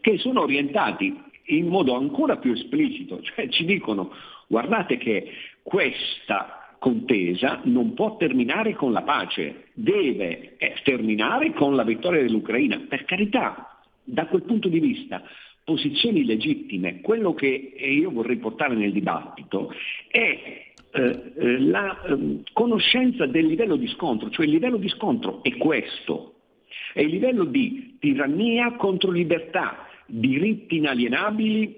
che 0.01 0.19
sono 0.19 0.43
orientati 0.43 1.29
in 1.47 1.67
modo 1.67 1.97
ancora 1.97 2.37
più 2.37 2.53
esplicito, 2.53 3.21
cioè 3.23 3.49
ci 3.49 3.65
dicono 3.65 4.13
guardate 4.47 4.97
che 4.97 5.31
questa 5.63 6.75
contesa 6.79 7.61
non 7.65 7.95
può 7.95 8.17
terminare 8.17 8.75
con 8.75 8.93
la 8.93 9.03
pace, 9.03 9.67
deve 9.75 10.57
eh, 10.57 10.75
terminare 10.83 11.53
con 11.53 11.77
la 11.77 11.85
vittoria 11.85 12.23
dell'Ucraina. 12.23 12.87
Per 12.89 13.05
carità, 13.05 13.81
da 14.03 14.27
quel 14.27 14.43
punto 14.43 14.69
di 14.69 14.81
vista, 14.81 15.23
posizioni 15.63 16.25
legittime, 16.25 17.01
quello 17.01 17.35
che 17.35 17.75
eh, 17.77 17.93
io 17.93 18.11
vorrei 18.11 18.39
portare 18.39 18.75
nel 18.75 18.93
dibattito 18.93 19.73
è 20.09 20.73
eh, 20.93 21.33
eh, 21.37 21.61
la 21.61 22.03
ehm, 22.03 22.43
conoscenza 22.53 23.27
del 23.27 23.47
livello 23.47 23.77
di 23.77 23.87
scontro, 23.89 24.31
cioè 24.31 24.47
il 24.47 24.53
livello 24.53 24.79
di 24.79 24.89
scontro 24.89 25.43
è 25.43 25.57
questo, 25.57 26.35
è 26.95 27.03
il 27.03 27.11
livello 27.11 27.45
di 27.45 27.99
tirannia 28.01 28.73
contro 28.73 29.11
libertà, 29.11 29.87
diritti 30.11 30.77
inalienabili 30.77 31.77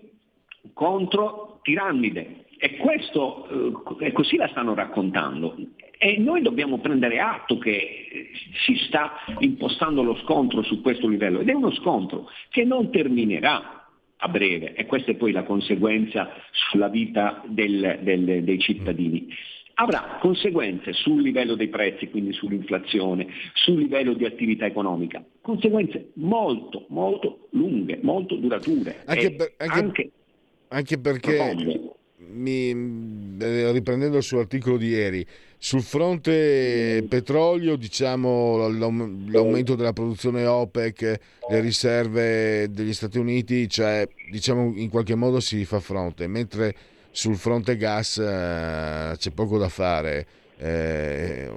contro 0.73 1.61
tirannide. 1.63 2.45
E 2.59 2.77
questo, 2.77 3.81
eh, 4.01 4.13
così 4.13 4.37
la 4.37 4.49
stanno 4.49 4.75
raccontando. 4.75 5.57
E 5.99 6.19
noi 6.19 6.43
dobbiamo 6.43 6.79
prendere 6.79 7.21
atto 7.21 7.59
che 7.59 8.31
si 8.65 8.77
sta 8.87 9.13
impostando 9.39 10.03
lo 10.03 10.17
scontro 10.17 10.63
su 10.63 10.81
questo 10.81 11.07
livello 11.09 11.41
ed 11.41 11.49
è 11.49 11.53
uno 11.53 11.73
scontro 11.73 12.29
che 12.51 12.65
non 12.65 12.91
terminerà 12.91 13.89
a 14.17 14.29
breve 14.29 14.75
e 14.75 14.87
questa 14.87 15.11
è 15.13 15.17
poi 15.17 15.33
la 15.33 15.43
conseguenza 15.43 16.31
sulla 16.71 16.89
vita 16.89 17.43
del- 17.47 17.99
del- 18.03 18.45
dei 18.45 18.59
cittadini. 18.61 19.29
Avrà 19.75 20.19
conseguenze 20.21 20.93
sul 20.93 21.23
livello 21.23 21.55
dei 21.55 21.69
prezzi, 21.69 22.09
quindi 22.09 22.33
sull'inflazione, 22.33 23.27
sul 23.55 23.79
livello 23.79 24.13
di 24.13 24.25
attività 24.25 24.67
economica, 24.67 25.25
conseguenze 25.41 26.11
molto, 26.15 26.85
molto 26.89 27.49
lunghe, 27.53 27.99
molto 28.03 28.37
durature. 28.37 29.03
Anche 29.07 29.33
per- 29.33 29.53
anche- 29.57 29.75
anche 29.79 30.11
Anche 30.69 30.99
perché, 30.99 31.55
mi- 32.31 33.37
eh, 33.41 33.73
riprendendo 33.73 34.17
il 34.17 34.23
suo 34.23 34.39
articolo 34.39 34.77
di 34.79 34.89
ieri, 34.89 35.27
sul 35.59 35.83
fronte 35.83 37.05
petrolio, 37.09 37.77
diciamo, 37.77 38.69
l'aum- 38.69 39.31
l'aumento 39.31 39.75
della 39.75 39.93
produzione 39.93 40.47
OPEC, 40.47 41.21
le 41.51 41.61
riserve 41.61 42.69
degli 42.71 42.93
Stati 42.93 43.19
Uniti, 43.19 43.69
cioè, 43.69 44.09
diciamo, 44.31 44.73
in 44.77 44.89
qualche 44.89 45.15
modo 45.15 45.41
si 45.41 45.65
fa 45.65 45.79
fronte, 45.81 46.27
mentre 46.27 46.75
sul 47.13 47.37
fronte 47.37 47.77
gas 47.77 48.19
eh, 48.19 49.15
c'è 49.17 49.31
poco 49.31 49.59
da 49.59 49.69
fare. 49.69 50.27
Eh, 50.57 51.49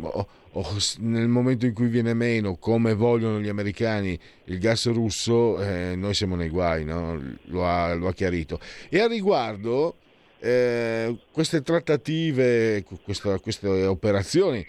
o- 0.00 0.28
o 0.52 0.64
nel 1.00 1.28
momento 1.28 1.66
in 1.66 1.74
cui 1.74 1.88
viene 1.88 2.14
meno, 2.14 2.56
come 2.56 2.94
vogliono 2.94 3.40
gli 3.40 3.48
americani, 3.48 4.18
il 4.44 4.58
gas 4.58 4.86
russo, 4.90 5.60
eh, 5.62 5.94
noi 5.96 6.14
siamo 6.14 6.34
nei 6.34 6.48
guai, 6.48 6.82
no? 6.84 7.20
lo, 7.44 7.66
ha, 7.66 7.92
lo 7.94 8.08
ha 8.08 8.14
chiarito. 8.14 8.58
E 8.88 9.00
a 9.00 9.06
riguardo, 9.06 9.96
eh, 10.38 11.14
queste 11.30 11.60
trattative, 11.60 12.84
questa- 13.04 13.38
queste 13.38 13.68
operazioni, 13.84 14.66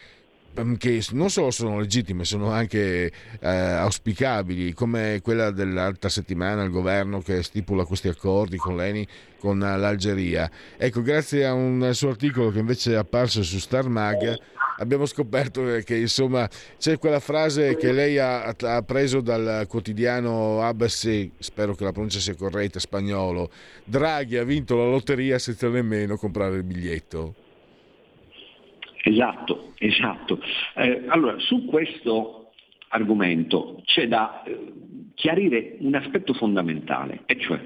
che 0.78 1.03
non 1.12 1.30
solo 1.30 1.51
sono 1.51 1.80
legittime, 1.80 2.24
sono 2.24 2.51
anche 2.51 3.12
eh, 3.39 3.47
auspicabili, 3.47 4.74
come 4.74 5.20
quella 5.22 5.51
dell'altra 5.51 6.10
settimana, 6.10 6.64
il 6.64 6.72
governo 6.72 7.22
che 7.22 7.43
stipula 7.43 7.86
questi 7.86 8.08
accordi 8.08 8.58
con 8.58 8.76
l'ENI, 8.76 9.08
con 9.39 9.62
eh, 9.62 9.78
l'Algeria. 9.78 10.49
Ecco, 10.78 11.01
grazie 11.01 11.45
a 11.45 11.53
un 11.53 11.89
suo 11.93 12.10
articolo 12.10 12.49
che 12.49 12.60
invece 12.60 12.93
è 12.93 12.95
apparso 12.95 13.43
su 13.43 13.60
Star 13.60 13.88
Mag, 13.88 14.36
abbiamo 14.78 15.05
scoperto 15.05 15.64
che 15.84 15.95
insomma 15.95 16.49
c'è 16.78 16.97
quella 16.97 17.20
frase 17.20 17.76
che 17.76 17.91
lei 17.91 18.18
ha, 18.18 18.53
ha 18.60 18.82
preso 18.82 19.22
dal 19.22 19.66
quotidiano 19.68 20.64
ABC, 20.64 21.30
spero 21.38 21.76
che 21.76 21.84
la 21.84 21.91
pronuncia 21.91 22.20
sia 22.20 22.36
corretta, 22.36 22.80
spagnolo. 22.80 23.51
Draghi 23.84 24.38
ha 24.38 24.43
vinto 24.43 24.76
la 24.76 24.89
lotteria 24.89 25.38
senza 25.38 25.70
nemmeno 25.70 26.18
comprare 26.18 26.58
il 26.58 26.64
biglietto. 26.64 27.45
Esatto, 29.08 29.74
esatto. 29.78 30.41
Eh, 30.76 31.05
allora, 31.08 31.39
su 31.39 31.64
questo 31.64 32.51
argomento 32.89 33.82
c'è 33.86 34.05
da 34.08 34.43
eh, 34.43 34.74
chiarire 35.16 35.78
un 35.80 35.95
aspetto 35.95 36.34
fondamentale, 36.34 37.22
e 37.26 37.39
cioè 37.39 37.58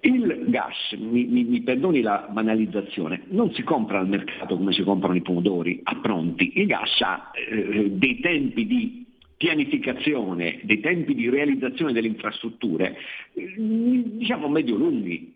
il 0.00 0.44
gas, 0.46 0.92
mi, 0.98 1.24
mi- 1.26 1.44
mi 1.44 1.60
perdoni 1.62 2.00
la 2.00 2.28
banalizzazione, 2.30 3.24
non 3.28 3.52
si 3.52 3.62
compra 3.62 3.98
al 3.98 4.08
mercato 4.08 4.56
come 4.56 4.72
si 4.72 4.82
comprano 4.82 5.16
i 5.16 5.22
pomodori 5.22 5.80
a 5.82 5.96
pronti, 5.96 6.58
il 6.60 6.66
gas 6.66 6.98
ha 7.02 7.30
eh, 7.34 7.90
dei 7.90 8.18
tempi 8.20 8.66
di 8.66 9.04
pianificazione, 9.36 10.60
dei 10.62 10.80
tempi 10.80 11.14
di 11.14 11.28
realizzazione 11.28 11.92
delle 11.92 12.08
infrastrutture, 12.08 12.96
eh, 13.34 13.54
diciamo 13.56 14.48
medio-lunghi. 14.48 15.34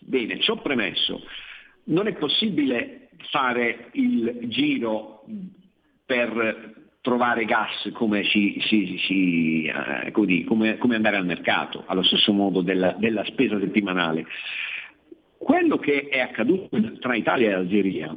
Bene, 0.00 0.40
ciò 0.40 0.60
premesso, 0.60 1.22
non 1.84 2.08
è 2.08 2.14
possibile 2.14 3.09
fare 3.30 3.88
il 3.92 4.38
giro 4.44 5.24
per 6.04 6.78
trovare 7.00 7.44
gas 7.44 7.90
come, 7.92 8.24
si- 8.24 8.60
si- 8.66 8.98
si- 8.98 9.64
eh, 9.64 10.10
come 10.10 10.76
come 10.76 10.94
andare 10.94 11.16
al 11.16 11.24
mercato, 11.24 11.84
allo 11.86 12.02
stesso 12.02 12.32
modo 12.32 12.60
della, 12.60 12.94
della 12.98 13.24
spesa 13.24 13.58
settimanale. 13.58 14.26
Quello 15.38 15.78
che 15.78 16.08
è 16.08 16.20
accaduto 16.20 16.98
tra 16.98 17.14
Italia 17.14 17.50
e 17.50 17.54
Algeria 17.54 18.14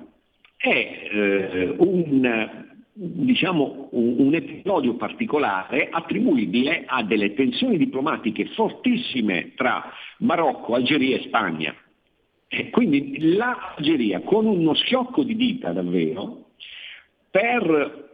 è 0.58 1.10
eh, 1.12 1.76
un, 1.78 2.66
diciamo, 2.94 3.88
un, 3.92 4.16
un 4.20 4.34
episodio 4.36 4.96
particolare 4.96 5.88
attribuibile 5.90 6.84
a 6.86 7.04
delle 7.04 7.34
tensioni 7.34 7.78
diplomatiche 7.78 8.48
fortissime 8.48 9.54
tra 9.56 9.90
Marocco, 10.20 10.76
Algeria 10.76 11.18
e 11.18 11.24
Spagna. 11.24 11.74
E 12.56 12.70
quindi 12.70 13.34
l'Algeria 13.36 14.22
con 14.22 14.46
uno 14.46 14.76
schiocco 14.76 15.24
di 15.24 15.36
dita 15.36 15.72
davvero 15.72 16.50
per 17.32 18.12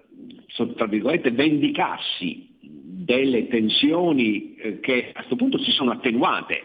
tra 0.76 0.88
virgolette, 0.88 1.32
vendicarsi 1.32 2.48
delle 2.62 3.48
tensioni 3.48 4.56
eh, 4.56 4.80
che 4.80 5.10
a 5.10 5.20
questo 5.20 5.36
punto 5.36 5.58
si 5.60 5.72
sono 5.72 5.92
attenuate 5.92 6.64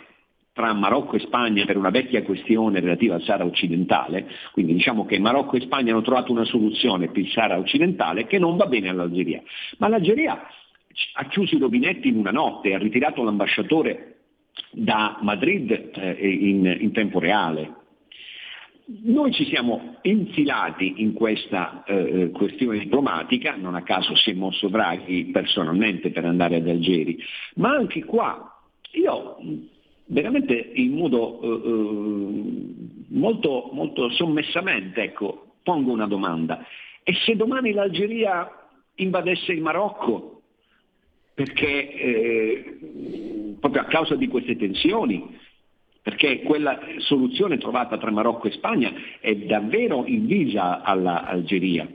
tra 0.53 0.73
Marocco 0.73 1.17
e 1.17 1.21
Spagna 1.21 1.65
per 1.65 1.77
una 1.77 1.91
vecchia 1.91 2.23
questione 2.23 2.79
relativa 2.79 3.17
al 3.17 3.23
Sahara 3.23 3.45
occidentale, 3.45 4.29
quindi 4.53 4.75
diciamo 4.75 5.05
che 5.05 5.19
Marocco 5.19 5.57
e 5.57 5.63
Spagna 5.63 5.93
hanno 5.93 6.03
trovato 6.03 6.31
una 6.31 6.45
soluzione 6.45 7.09
per 7.09 7.19
il 7.19 7.31
Sahara 7.31 7.59
occidentale 7.59 8.27
che 8.27 8.39
non 8.39 8.57
va 8.57 8.67
bene 8.67 8.89
all'Algeria, 8.89 9.43
ma 9.79 9.89
l'Algeria 9.89 10.47
ha 11.15 11.25
chiuso 11.27 11.57
i 11.57 11.59
rubinetti 11.59 12.07
in 12.07 12.17
una 12.17 12.31
notte, 12.31 12.73
ha 12.73 12.79
ritirato 12.79 13.25
l'ambasciatore 13.25 14.14
da 14.71 15.19
Madrid 15.21 15.91
eh, 15.95 16.29
in, 16.29 16.77
in 16.81 16.93
tempo 16.93 17.19
reale. 17.19 17.83
Noi 18.87 19.33
ci 19.33 19.47
siamo 19.47 19.97
infilati 20.03 20.95
in 20.99 21.15
questa 21.15 21.85
eh, 21.85 22.31
questione 22.33 22.79
diplomatica, 22.79 23.57
non 23.57 23.75
a 23.75 23.83
caso 23.83 24.15
si 24.15 24.31
è 24.31 24.35
mosso 24.35 24.69
Draghi 24.69 25.27
personalmente 25.27 26.11
per 26.11 26.27
andare 26.27 26.57
ad 26.57 26.69
Algeri, 26.69 27.19
ma 27.55 27.71
anche 27.71 28.05
qua 28.05 28.61
io 28.93 29.39
veramente 30.07 30.55
in 30.75 30.93
modo 30.93 31.41
eh, 31.41 31.69
eh, 31.69 32.65
molto, 33.09 33.71
molto 33.73 34.11
sommessamente 34.11 35.03
ecco, 35.03 35.55
pongo 35.63 35.93
una 35.93 36.07
domanda. 36.07 36.65
E 37.03 37.15
se 37.25 37.37
domani 37.37 37.73
l'Algeria 37.73 38.49
invadesse 38.97 39.53
il 39.53 39.63
Marocco? 39.63 40.34
Perché 41.35 41.93
eh, 41.93 42.79
proprio 43.61 43.83
a 43.83 43.87
causa 43.87 44.15
di 44.15 44.29
queste 44.29 44.57
tensioni, 44.57 45.37
perché 46.01 46.43
quella 46.43 46.79
soluzione 46.99 47.59
trovata 47.59 47.97
tra 47.97 48.11
Marocco 48.11 48.47
e 48.47 48.53
Spagna 48.53 48.93
è 49.21 49.35
davvero 49.35 50.05
invisa 50.07 50.83
all'Algeria. 50.83 51.89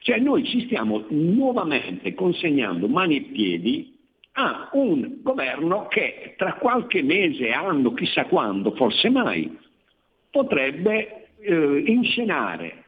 Cioè 0.00 0.18
noi 0.18 0.44
ci 0.46 0.64
stiamo 0.64 1.04
nuovamente 1.10 2.14
consegnando 2.14 2.88
mani 2.88 3.16
e 3.16 3.20
piedi 3.32 3.98
a 4.32 4.70
un 4.72 5.18
governo 5.22 5.86
che 5.88 6.34
tra 6.38 6.54
qualche 6.54 7.02
mese, 7.02 7.50
anno, 7.50 7.92
chissà 7.92 8.24
quando, 8.24 8.74
forse 8.74 9.10
mai, 9.10 9.54
potrebbe 10.30 11.26
eh, 11.40 11.82
inscenare 11.86 12.84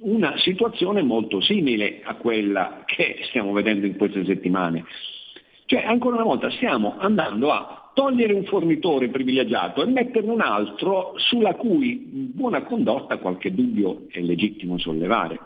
una 0.00 0.36
situazione 0.38 1.02
molto 1.02 1.40
simile 1.40 2.00
a 2.04 2.14
quella 2.14 2.82
che 2.84 3.20
stiamo 3.28 3.52
vedendo 3.52 3.86
in 3.86 3.96
queste 3.96 4.24
settimane. 4.24 4.84
Cioè, 5.64 5.84
ancora 5.84 6.16
una 6.16 6.24
volta, 6.24 6.50
stiamo 6.50 6.96
andando 6.98 7.50
a 7.50 7.90
togliere 7.94 8.32
un 8.32 8.44
fornitore 8.44 9.08
privilegiato 9.08 9.82
e 9.82 9.86
metterne 9.86 10.30
un 10.30 10.40
altro 10.40 11.14
sulla 11.16 11.54
cui 11.54 11.96
buona 12.32 12.62
condotta 12.62 13.18
qualche 13.18 13.52
dubbio 13.52 14.06
è 14.08 14.20
legittimo 14.20 14.78
sollevare. 14.78 15.40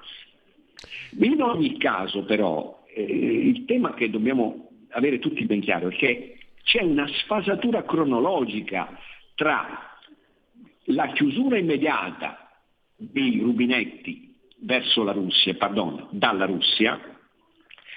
In 1.18 1.40
ogni 1.42 1.78
caso, 1.78 2.24
però, 2.24 2.84
eh, 2.94 3.02
il 3.02 3.64
tema 3.64 3.94
che 3.94 4.10
dobbiamo 4.10 4.68
avere 4.90 5.18
tutti 5.18 5.44
ben 5.44 5.60
chiaro 5.60 5.88
è 5.88 5.96
che 5.96 6.36
c'è 6.62 6.82
una 6.82 7.08
sfasatura 7.08 7.84
cronologica 7.84 8.98
tra 9.34 9.96
la 10.86 11.06
chiusura 11.12 11.58
immediata 11.58 12.50
dei 12.96 13.40
rubinetti 13.40 14.31
verso 14.62 15.02
la 15.02 15.12
Russia, 15.12 15.54
pardon, 15.54 16.08
dalla 16.10 16.46
Russia 16.46 17.00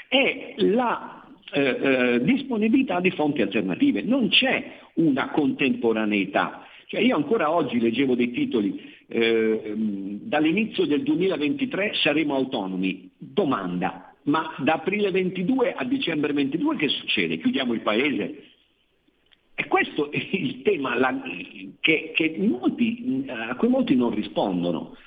e 0.08 0.56
la 0.58 1.26
eh, 1.52 1.62
eh, 1.62 2.24
disponibilità 2.24 3.00
di 3.00 3.12
fonti 3.12 3.42
alternative. 3.42 4.02
Non 4.02 4.30
c'è 4.30 4.80
una 4.96 5.30
contemporaneità. 5.30 6.68
Cioè 6.88 7.02
io 7.02 7.16
ancora 7.16 7.52
oggi 7.52 7.80
leggevo 7.80 8.16
dei 8.16 8.32
titoli, 8.32 8.94
eh, 9.08 9.74
dall'inizio 9.76 10.86
del 10.86 11.04
2023 11.04 11.94
saremo 11.96 12.36
autonomi. 12.36 13.10
Domanda, 13.18 14.14
ma 14.24 14.54
da 14.58 14.74
aprile 14.74 15.12
22 15.12 15.74
a 15.74 15.84
dicembre 15.84 16.34
22 16.34 16.76
che 16.76 16.88
succede? 16.88 17.38
Chiudiamo 17.38 17.74
il 17.74 17.82
paese? 17.82 18.44
E 19.56 19.68
questo 19.68 20.12
è 20.12 20.18
il 20.32 20.62
tema 20.64 20.98
la, 20.98 21.22
che, 21.80 22.12
che 22.14 22.36
molti, 22.38 23.24
a 23.28 23.56
cui 23.56 23.70
molti 23.70 23.96
non 23.96 24.14
rispondono. 24.14 24.98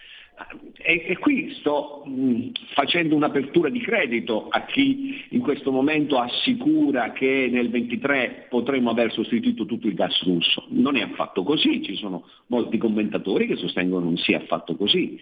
E, 0.80 1.04
e, 1.08 1.18
qui 1.18 1.52
sto 1.58 2.02
mh, 2.06 2.50
facendo 2.74 3.16
un'apertura 3.16 3.68
di 3.68 3.80
credito 3.80 4.48
a 4.48 4.64
chi 4.64 5.24
in 5.30 5.40
questo 5.40 5.72
momento 5.72 6.18
assicura 6.18 7.12
che 7.12 7.48
nel 7.50 7.68
23 7.68 8.46
potremmo 8.48 8.90
aver 8.90 9.12
sostituito 9.12 9.66
tutto 9.66 9.88
il 9.88 9.94
gas 9.94 10.22
russo. 10.22 10.66
Non 10.68 10.96
è 10.96 11.02
affatto 11.02 11.42
così, 11.42 11.82
ci 11.82 11.96
sono 11.96 12.28
molti 12.46 12.78
commentatori 12.78 13.46
che 13.46 13.56
sostengono 13.56 14.04
non 14.04 14.16
sia 14.16 14.38
affatto 14.38 14.76
così. 14.76 15.20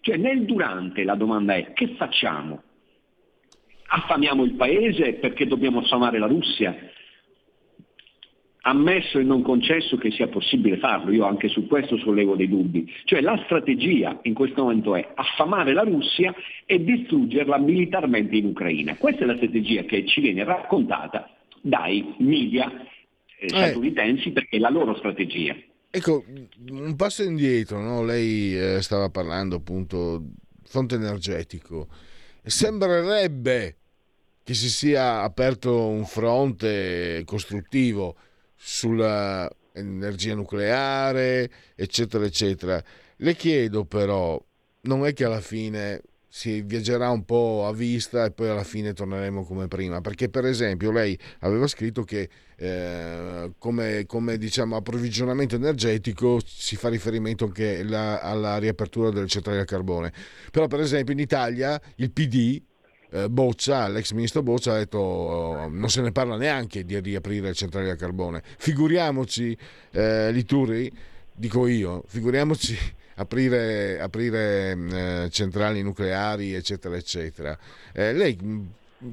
Cioè 0.00 0.16
nel 0.16 0.44
durante 0.44 1.04
la 1.04 1.14
domanda 1.14 1.54
è 1.54 1.72
che 1.72 1.94
facciamo? 1.96 2.62
Affamiamo 3.88 4.44
il 4.44 4.54
paese 4.54 5.14
perché 5.14 5.46
dobbiamo 5.46 5.78
affamare 5.78 6.18
la 6.18 6.26
Russia? 6.26 6.76
Ammesso 8.66 9.18
e 9.18 9.22
non 9.22 9.42
concesso 9.42 9.96
che 9.96 10.10
sia 10.10 10.26
possibile 10.26 10.76
farlo, 10.78 11.12
io 11.12 11.24
anche 11.24 11.48
su 11.48 11.66
questo 11.66 11.96
sollevo 11.96 12.34
dei 12.34 12.48
dubbi, 12.48 12.92
cioè 13.04 13.20
la 13.20 13.40
strategia 13.44 14.18
in 14.22 14.34
questo 14.34 14.62
momento 14.62 14.96
è 14.96 15.08
affamare 15.14 15.72
la 15.72 15.82
Russia 15.82 16.34
e 16.64 16.82
distruggerla 16.82 17.58
militarmente 17.58 18.36
in 18.36 18.46
Ucraina. 18.46 18.96
Questa 18.96 19.22
è 19.22 19.26
la 19.26 19.36
strategia 19.36 19.84
che 19.84 20.04
ci 20.06 20.20
viene 20.20 20.42
raccontata 20.42 21.30
dai 21.60 22.14
media 22.18 22.70
eh, 23.38 23.48
statunitensi 23.48 24.32
perché 24.32 24.56
è 24.56 24.60
la 24.60 24.70
loro 24.70 24.96
strategia. 24.96 25.54
Ecco, 25.88 26.24
un 26.70 26.96
passo 26.96 27.22
indietro, 27.22 27.80
no? 27.80 28.04
lei 28.04 28.58
eh, 28.58 28.82
stava 28.82 29.08
parlando 29.10 29.56
appunto 29.56 30.24
fonte 30.64 30.96
energetico. 30.96 31.86
Sembrerebbe 32.42 33.76
che 34.42 34.54
si 34.54 34.68
sia 34.68 35.22
aperto 35.22 35.88
un 35.88 36.04
fronte 36.04 37.22
costruttivo 37.24 38.16
sull'energia 38.56 40.34
nucleare, 40.34 41.50
eccetera, 41.74 42.24
eccetera. 42.24 42.82
Le 43.16 43.34
chiedo 43.34 43.84
però, 43.84 44.42
non 44.82 45.06
è 45.06 45.12
che 45.12 45.24
alla 45.24 45.40
fine 45.40 46.02
si 46.36 46.60
viaggerà 46.60 47.08
un 47.08 47.24
po' 47.24 47.66
a 47.66 47.72
vista 47.72 48.26
e 48.26 48.30
poi 48.30 48.48
alla 48.48 48.62
fine 48.62 48.92
torneremo 48.92 49.42
come 49.42 49.68
prima, 49.68 50.02
perché 50.02 50.28
per 50.28 50.44
esempio 50.44 50.90
lei 50.90 51.18
aveva 51.40 51.66
scritto 51.66 52.02
che 52.02 52.28
eh, 52.56 53.52
come, 53.56 54.04
come, 54.04 54.36
diciamo 54.36 54.76
approvvigionamento 54.76 55.54
energetico 55.54 56.38
si 56.44 56.76
fa 56.76 56.90
riferimento 56.90 57.46
anche 57.46 57.82
la, 57.84 58.20
alla 58.20 58.58
riapertura 58.58 59.08
delle 59.08 59.28
centrali 59.28 59.60
a 59.60 59.64
carbone, 59.64 60.12
però 60.50 60.66
per 60.66 60.80
esempio 60.80 61.14
in 61.14 61.20
Italia 61.20 61.80
il 61.96 62.10
PD 62.10 62.60
Boccia, 63.28 63.88
l'ex 63.88 64.12
ministro 64.12 64.42
Boccia 64.42 64.74
ha 64.74 64.78
detto 64.78 64.98
oh, 64.98 65.68
non 65.68 65.88
se 65.88 66.00
ne 66.00 66.12
parla 66.12 66.36
neanche 66.36 66.84
di 66.84 66.98
riaprire 66.98 67.48
le 67.48 67.54
centrali 67.54 67.88
a 67.88 67.96
carbone, 67.96 68.42
figuriamoci 68.58 69.56
eh, 69.92 70.32
Lituri, 70.32 70.92
dico 71.32 71.66
io, 71.66 72.02
figuriamoci 72.06 72.76
aprire, 73.16 74.00
aprire 74.00 74.72
eh, 74.72 75.28
centrali 75.30 75.82
nucleari, 75.82 76.54
eccetera, 76.54 76.96
eccetera. 76.96 77.56
Eh, 77.92 78.12
lei, 78.12 78.38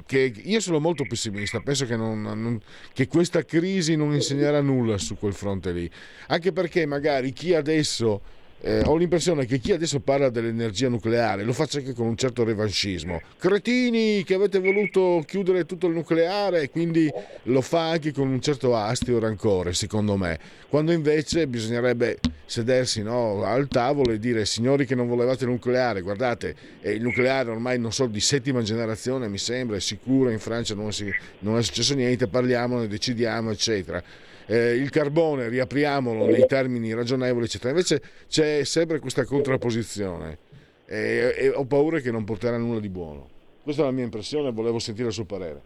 che 0.06 0.34
io 0.44 0.60
sono 0.60 0.80
molto 0.80 1.06
pessimista, 1.06 1.60
penso 1.60 1.86
che, 1.86 1.96
non, 1.96 2.22
non, 2.22 2.62
che, 2.94 3.08
questa 3.08 3.44
crisi 3.44 3.96
non 3.96 4.14
insegnerà 4.14 4.62
nulla 4.62 4.98
su 4.98 5.18
quel 5.18 5.34
fronte 5.34 5.72
lì, 5.72 5.90
anche 6.28 6.52
perché 6.52 6.86
magari 6.86 7.34
chi 7.34 7.54
adesso 7.54 8.22
eh, 8.66 8.82
ho 8.86 8.96
l'impressione 8.96 9.46
che 9.46 9.60
chi 9.60 9.74
adesso 9.74 10.00
parla 10.00 10.30
dell'energia 10.30 10.88
nucleare 10.88 11.44
lo 11.44 11.52
faccia 11.52 11.80
anche 11.80 11.94
con 11.94 12.08
un 12.08 12.16
certo 12.16 12.46
revanchismo. 12.46 13.22
Cretini 13.38 14.24
che 14.24 14.36
avete 14.36 14.60
voluto 14.60 15.22
chiudere 15.28 15.66
tutto 15.66 15.88
il 15.88 15.94
nucleare 15.94 16.62
e 16.62 16.70
quindi 16.70 17.12
lo 17.44 17.60
fa 17.60 17.90
anche 17.90 18.14
con 18.14 18.30
un 18.30 18.40
certo 18.40 18.74
astio 18.74 19.20
rancore, 19.20 19.74
secondo 19.74 20.16
me. 20.16 20.40
Quando 20.70 20.94
invece 20.94 21.46
bisognerebbe 21.46 22.20
sedersi 22.46 23.04
no, 23.04 23.44
al 23.44 23.68
tavolo 23.68 24.14
e 24.14 24.20
dire 24.20 24.46
signori 24.46 24.86
che 24.86 24.96
non 24.96 25.08
volevate 25.08 25.44
il 25.44 25.50
nucleare, 25.50 26.00
guardate, 26.00 26.56
il 26.84 27.02
nucleare 27.02 27.50
ormai 27.50 27.78
non 27.78 27.92
so 27.92 28.06
di 28.06 28.22
settima 28.22 28.62
generazione 28.62 29.28
mi 29.28 29.40
sembra, 29.40 29.76
è 29.76 29.82
sicuro, 29.82 30.30
in 30.30 30.40
Francia 30.40 30.74
non, 30.74 30.94
si, 30.94 31.12
non 31.40 31.58
è 31.58 31.64
successo 31.64 31.96
niente, 31.96 32.28
parliamone, 32.28 32.88
decidiamo, 32.88 33.52
eccetera 33.52 34.02
eh, 34.48 34.76
il 34.76 34.90
carbone 34.90 35.50
riapriamolo 35.50 36.26
nei 36.26 36.46
termini 36.48 36.94
ragionevoli, 36.94 37.46
eccetera. 37.46 37.70
Invece 37.70 38.02
c'è 38.28 38.64
sempre 38.64 39.00
questa 39.00 39.26
contrapposizione 39.26 40.38
e, 40.86 41.34
e 41.38 41.50
ho 41.50 41.66
paura 41.66 42.00
che 42.00 42.12
non 42.12 42.24
porterà 42.24 42.58
nulla 42.58 42.80
di 42.80 42.90
buono. 42.90 43.30
Questa 43.64 43.82
è 43.82 43.86
la 43.86 43.92
mia 43.92 44.04
impressione, 44.04 44.52
volevo 44.52 44.80
sentire 44.80 45.08
il 45.08 45.14
suo 45.14 45.26
parere. 45.26 45.62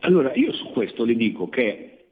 Allora, 0.00 0.34
io 0.34 0.52
su 0.52 0.70
questo 0.72 1.04
le 1.04 1.14
dico 1.14 1.48
che 1.48 2.06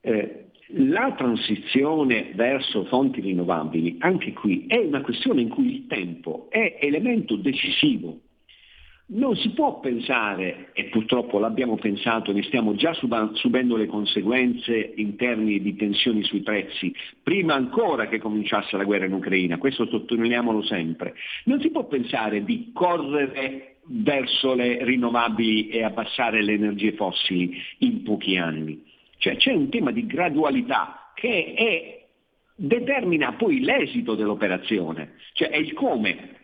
eh, 0.00 0.44
la 0.74 1.14
transizione 1.16 2.32
verso 2.34 2.84
fonti 2.84 3.20
rinnovabili, 3.20 3.96
anche 4.00 4.32
qui, 4.32 4.66
è 4.68 4.76
una 4.76 5.00
questione 5.00 5.40
in 5.40 5.48
cui 5.48 5.74
il 5.74 5.86
tempo 5.86 6.46
è 6.50 6.78
elemento 6.80 7.36
decisivo 7.36 8.20
non 9.12 9.34
si 9.36 9.50
può 9.50 9.80
pensare, 9.80 10.68
e 10.72 10.84
purtroppo 10.84 11.38
l'abbiamo 11.38 11.76
pensato, 11.76 12.32
ne 12.32 12.42
stiamo 12.44 12.74
già 12.74 12.92
subendo 12.92 13.76
le 13.76 13.86
conseguenze 13.86 14.92
in 14.96 15.16
termini 15.16 15.60
di 15.60 15.74
tensioni 15.74 16.22
sui 16.22 16.42
prezzi, 16.42 16.94
prima 17.22 17.54
ancora 17.54 18.06
che 18.06 18.18
cominciasse 18.18 18.76
la 18.76 18.84
guerra 18.84 19.06
in 19.06 19.12
Ucraina, 19.12 19.58
questo 19.58 19.86
sottolineiamolo 19.86 20.62
sempre, 20.62 21.14
non 21.44 21.60
si 21.60 21.70
può 21.70 21.86
pensare 21.86 22.44
di 22.44 22.70
correre 22.72 23.78
verso 23.86 24.54
le 24.54 24.84
rinnovabili 24.84 25.68
e 25.68 25.82
abbassare 25.82 26.42
le 26.42 26.52
energie 26.52 26.92
fossili 26.92 27.56
in 27.78 28.02
pochi 28.02 28.36
anni. 28.36 28.84
Cioè 29.18 29.36
c'è 29.36 29.52
un 29.52 29.68
tema 29.70 29.90
di 29.90 30.06
gradualità 30.06 31.10
che 31.14 31.54
è, 31.54 32.06
determina 32.54 33.32
poi 33.32 33.60
l'esito 33.60 34.14
dell'operazione, 34.14 35.14
cioè 35.32 35.48
è 35.48 35.56
il 35.56 35.72
come 35.72 36.38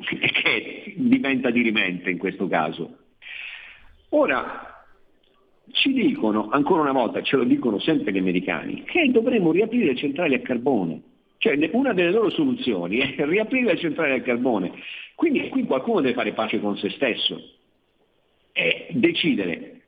che 0.08 0.94
diventa 0.96 1.50
dirimente 1.50 2.10
in 2.10 2.18
questo 2.18 2.46
caso. 2.46 2.96
Ora, 4.10 4.84
ci 5.72 5.92
dicono, 5.92 6.48
ancora 6.50 6.82
una 6.82 6.92
volta, 6.92 7.22
ce 7.22 7.36
lo 7.36 7.44
dicono 7.44 7.78
sempre 7.78 8.12
gli 8.12 8.18
americani, 8.18 8.82
che 8.84 9.10
dovremmo 9.10 9.52
riaprire 9.52 9.86
le 9.86 9.96
centrali 9.96 10.34
a 10.34 10.40
carbone. 10.40 11.02
Cioè 11.38 11.70
una 11.72 11.94
delle 11.94 12.10
loro 12.10 12.30
soluzioni 12.30 12.98
è 12.98 13.14
riaprire 13.24 13.72
le 13.72 13.78
centrali 13.78 14.12
a 14.12 14.22
carbone. 14.22 14.72
Quindi 15.14 15.48
qui 15.48 15.64
qualcuno 15.64 16.00
deve 16.00 16.14
fare 16.14 16.32
pace 16.32 16.60
con 16.60 16.76
se 16.76 16.90
stesso 16.90 17.40
e 18.52 18.88
decidere 18.90 19.80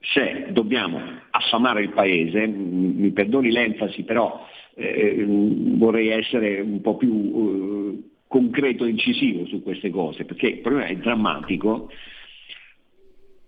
se 0.00 0.46
dobbiamo 0.50 1.00
affamare 1.30 1.82
il 1.82 1.90
paese, 1.90 2.46
mi 2.46 3.10
perdoni 3.10 3.50
l'enfasi, 3.50 4.02
però 4.02 4.46
eh, 4.74 5.24
vorrei 5.26 6.08
essere 6.08 6.60
un 6.60 6.80
po' 6.80 6.96
più 6.96 8.00
eh, 8.02 8.09
concreto 8.30 8.84
e 8.84 8.90
incisivo 8.90 9.44
su 9.46 9.60
queste 9.60 9.90
cose, 9.90 10.24
perché 10.24 10.46
il 10.46 10.60
problema 10.60 10.86
è 10.86 10.94
drammatico, 10.94 11.90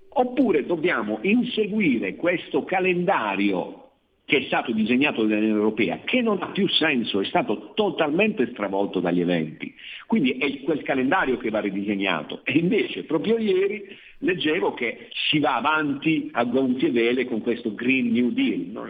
oppure 0.09 0.67
dobbiamo 0.67 1.21
inseguire 1.23 2.17
questo 2.17 2.65
calendario 2.65 3.91
che 4.25 4.39
è 4.39 4.43
stato 4.43 4.73
disegnato 4.73 5.23
dall'Unione 5.23 5.55
Europea, 5.55 6.01
che 6.05 6.21
non 6.21 6.43
ha 6.43 6.49
più 6.49 6.67
senso, 6.67 7.21
è 7.21 7.25
stato 7.27 7.71
totalmente 7.75 8.49
stravolto 8.51 8.99
dagli 8.99 9.21
eventi. 9.21 9.73
Quindi 10.09 10.33
è 10.39 10.63
quel 10.63 10.83
calendario 10.83 11.37
che 11.37 11.51
va 11.51 11.61
ridisegnato. 11.61 12.41
E 12.43 12.59
invece 12.59 13.05
proprio 13.05 13.39
ieri 13.39 13.85
leggevo 14.19 14.75
che 14.75 15.11
si 15.31 15.39
va 15.39 15.55
avanti 15.57 16.29
a 16.33 16.43
gonfie 16.43 16.91
vele 16.91 17.25
con 17.25 17.41
questo 17.41 17.73
Green 17.73 18.11
New 18.11 18.31
Deal, 18.31 18.67
no? 18.67 18.87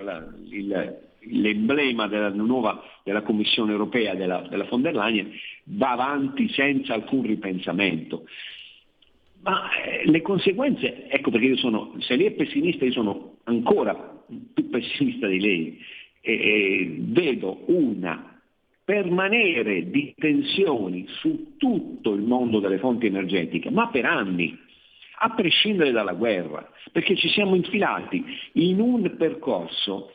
Il, 0.49 1.11
l'emblema 1.25 2.07
della 2.09 2.31
nuova 2.31 2.83
della 3.05 3.23
Commissione 3.23 3.73
europea 3.73 4.15
della, 4.15 4.47
della 4.49 4.65
von 4.65 4.83
der 4.83 4.95
Leyen 4.95 5.33
va 5.65 5.93
avanti 5.93 6.49
senza 6.51 6.95
alcun 6.95 7.23
ripensamento. 7.23 8.25
Ma 9.43 9.71
eh, 9.73 10.09
le 10.09 10.23
conseguenze, 10.23 11.09
ecco 11.09 11.31
perché 11.31 11.47
io 11.47 11.57
sono, 11.57 11.95
se 11.99 12.17
lei 12.17 12.27
è 12.27 12.33
pessimista 12.33 12.85
io 12.85 12.93
sono 12.93 13.37
ancora 13.45 14.23
più 14.55 14.69
pessimista 14.71 15.27
di 15.27 15.41
lei, 15.41 15.79
e, 16.21 16.95
vedo 16.99 17.63
una 17.67 18.41
permanere 18.85 19.91
di 19.91 20.15
tensioni 20.17 21.07
su 21.09 21.55
tutto 21.57 22.13
il 22.13 22.23
mondo 22.23 22.61
delle 22.61 22.79
fonti 22.79 23.07
energetiche, 23.07 23.71
ma 23.71 23.89
per 23.89 24.05
anni, 24.05 24.57
a 25.19 25.31
prescindere 25.35 25.93
dalla 25.93 26.15
guerra, 26.15 26.69
perché 26.91 27.17
ci 27.17 27.29
siamo 27.29 27.55
infilati 27.55 28.25
in 28.55 28.81
un 28.81 29.15
percorso 29.17 30.11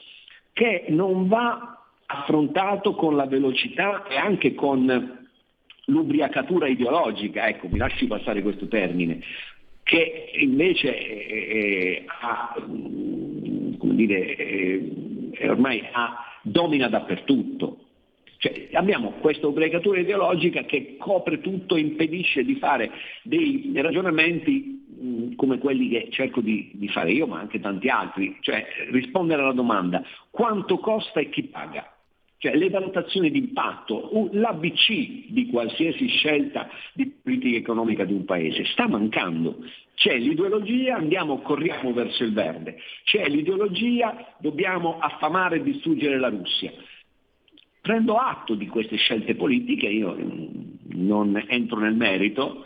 che 0.57 0.85
non 0.87 1.27
va 1.27 1.85
affrontato 2.07 2.95
con 2.95 3.15
la 3.15 3.27
velocità 3.27 4.07
e 4.07 4.15
anche 4.15 4.55
con 4.55 5.27
l'ubriacatura 5.85 6.67
ideologica, 6.67 7.47
ecco, 7.47 7.67
mi 7.69 7.77
lasci 7.77 8.07
passare 8.07 8.41
questo 8.41 8.67
termine, 8.67 9.19
che 9.83 10.31
invece 10.39 10.97
eh, 10.97 12.05
ha, 12.07 12.55
come 12.57 13.95
dire, 13.95 14.35
eh, 14.35 15.47
ormai 15.47 15.83
ha, 15.91 16.25
domina 16.41 16.87
dappertutto. 16.87 17.83
Cioè, 18.39 18.69
abbiamo 18.71 19.11
questa 19.19 19.45
ubriacatura 19.45 19.99
ideologica 19.99 20.63
che 20.63 20.95
copre 20.97 21.39
tutto 21.39 21.75
e 21.75 21.81
impedisce 21.81 22.43
di 22.43 22.55
fare 22.55 22.89
dei 23.21 23.71
ragionamenti 23.75 24.86
come 25.35 25.57
quelli 25.59 25.89
che 25.89 26.07
cerco 26.11 26.41
di, 26.41 26.71
di, 26.73 26.87
fare 26.89 27.11
io, 27.11 27.27
ma 27.27 27.39
anche 27.39 27.59
tanti 27.59 27.89
altri, 27.89 28.37
cioè 28.41 28.65
rispondere 28.91 29.41
alla 29.41 29.53
domanda 29.53 30.03
quanto 30.29 30.77
costa 30.79 31.19
e 31.19 31.29
chi 31.29 31.43
paga. 31.43 31.91
Cioè 32.39 32.55
le 32.55 32.69
valutazioni 32.69 33.31
di 33.31 33.39
impatto, 33.39 34.29
l'ABC 34.31 35.29
di 35.29 35.47
qualsiasi 35.49 36.07
scelta 36.07 36.69
di 36.93 37.07
politica 37.07 37.57
economica 37.57 38.05
di 38.05 38.13
un 38.13 38.25
paese 38.25 38.63
sta 38.65 38.87
mancando. 38.87 39.57
C'è 39.95 40.15
l'ideologia, 40.17 40.97
andiamo, 40.97 41.41
corriamo 41.41 41.93
verso 41.93 42.23
il 42.23 42.33
verde. 42.33 42.77
C'è 43.05 43.27
l'ideologia, 43.27 44.35
dobbiamo 44.37 44.99
affamare 44.99 45.55
e 45.55 45.63
distruggere 45.63 46.19
la 46.19 46.29
Russia 46.29 46.71
prendo 47.87 48.17
atto 48.17 48.53
di 48.53 48.67
queste 48.67 48.97
scelte 48.97 49.33
politiche, 49.35 49.87
io 49.87 50.13
non 50.89 51.41
entro 51.47 51.79
nel 51.79 51.95
merito, 51.95 52.65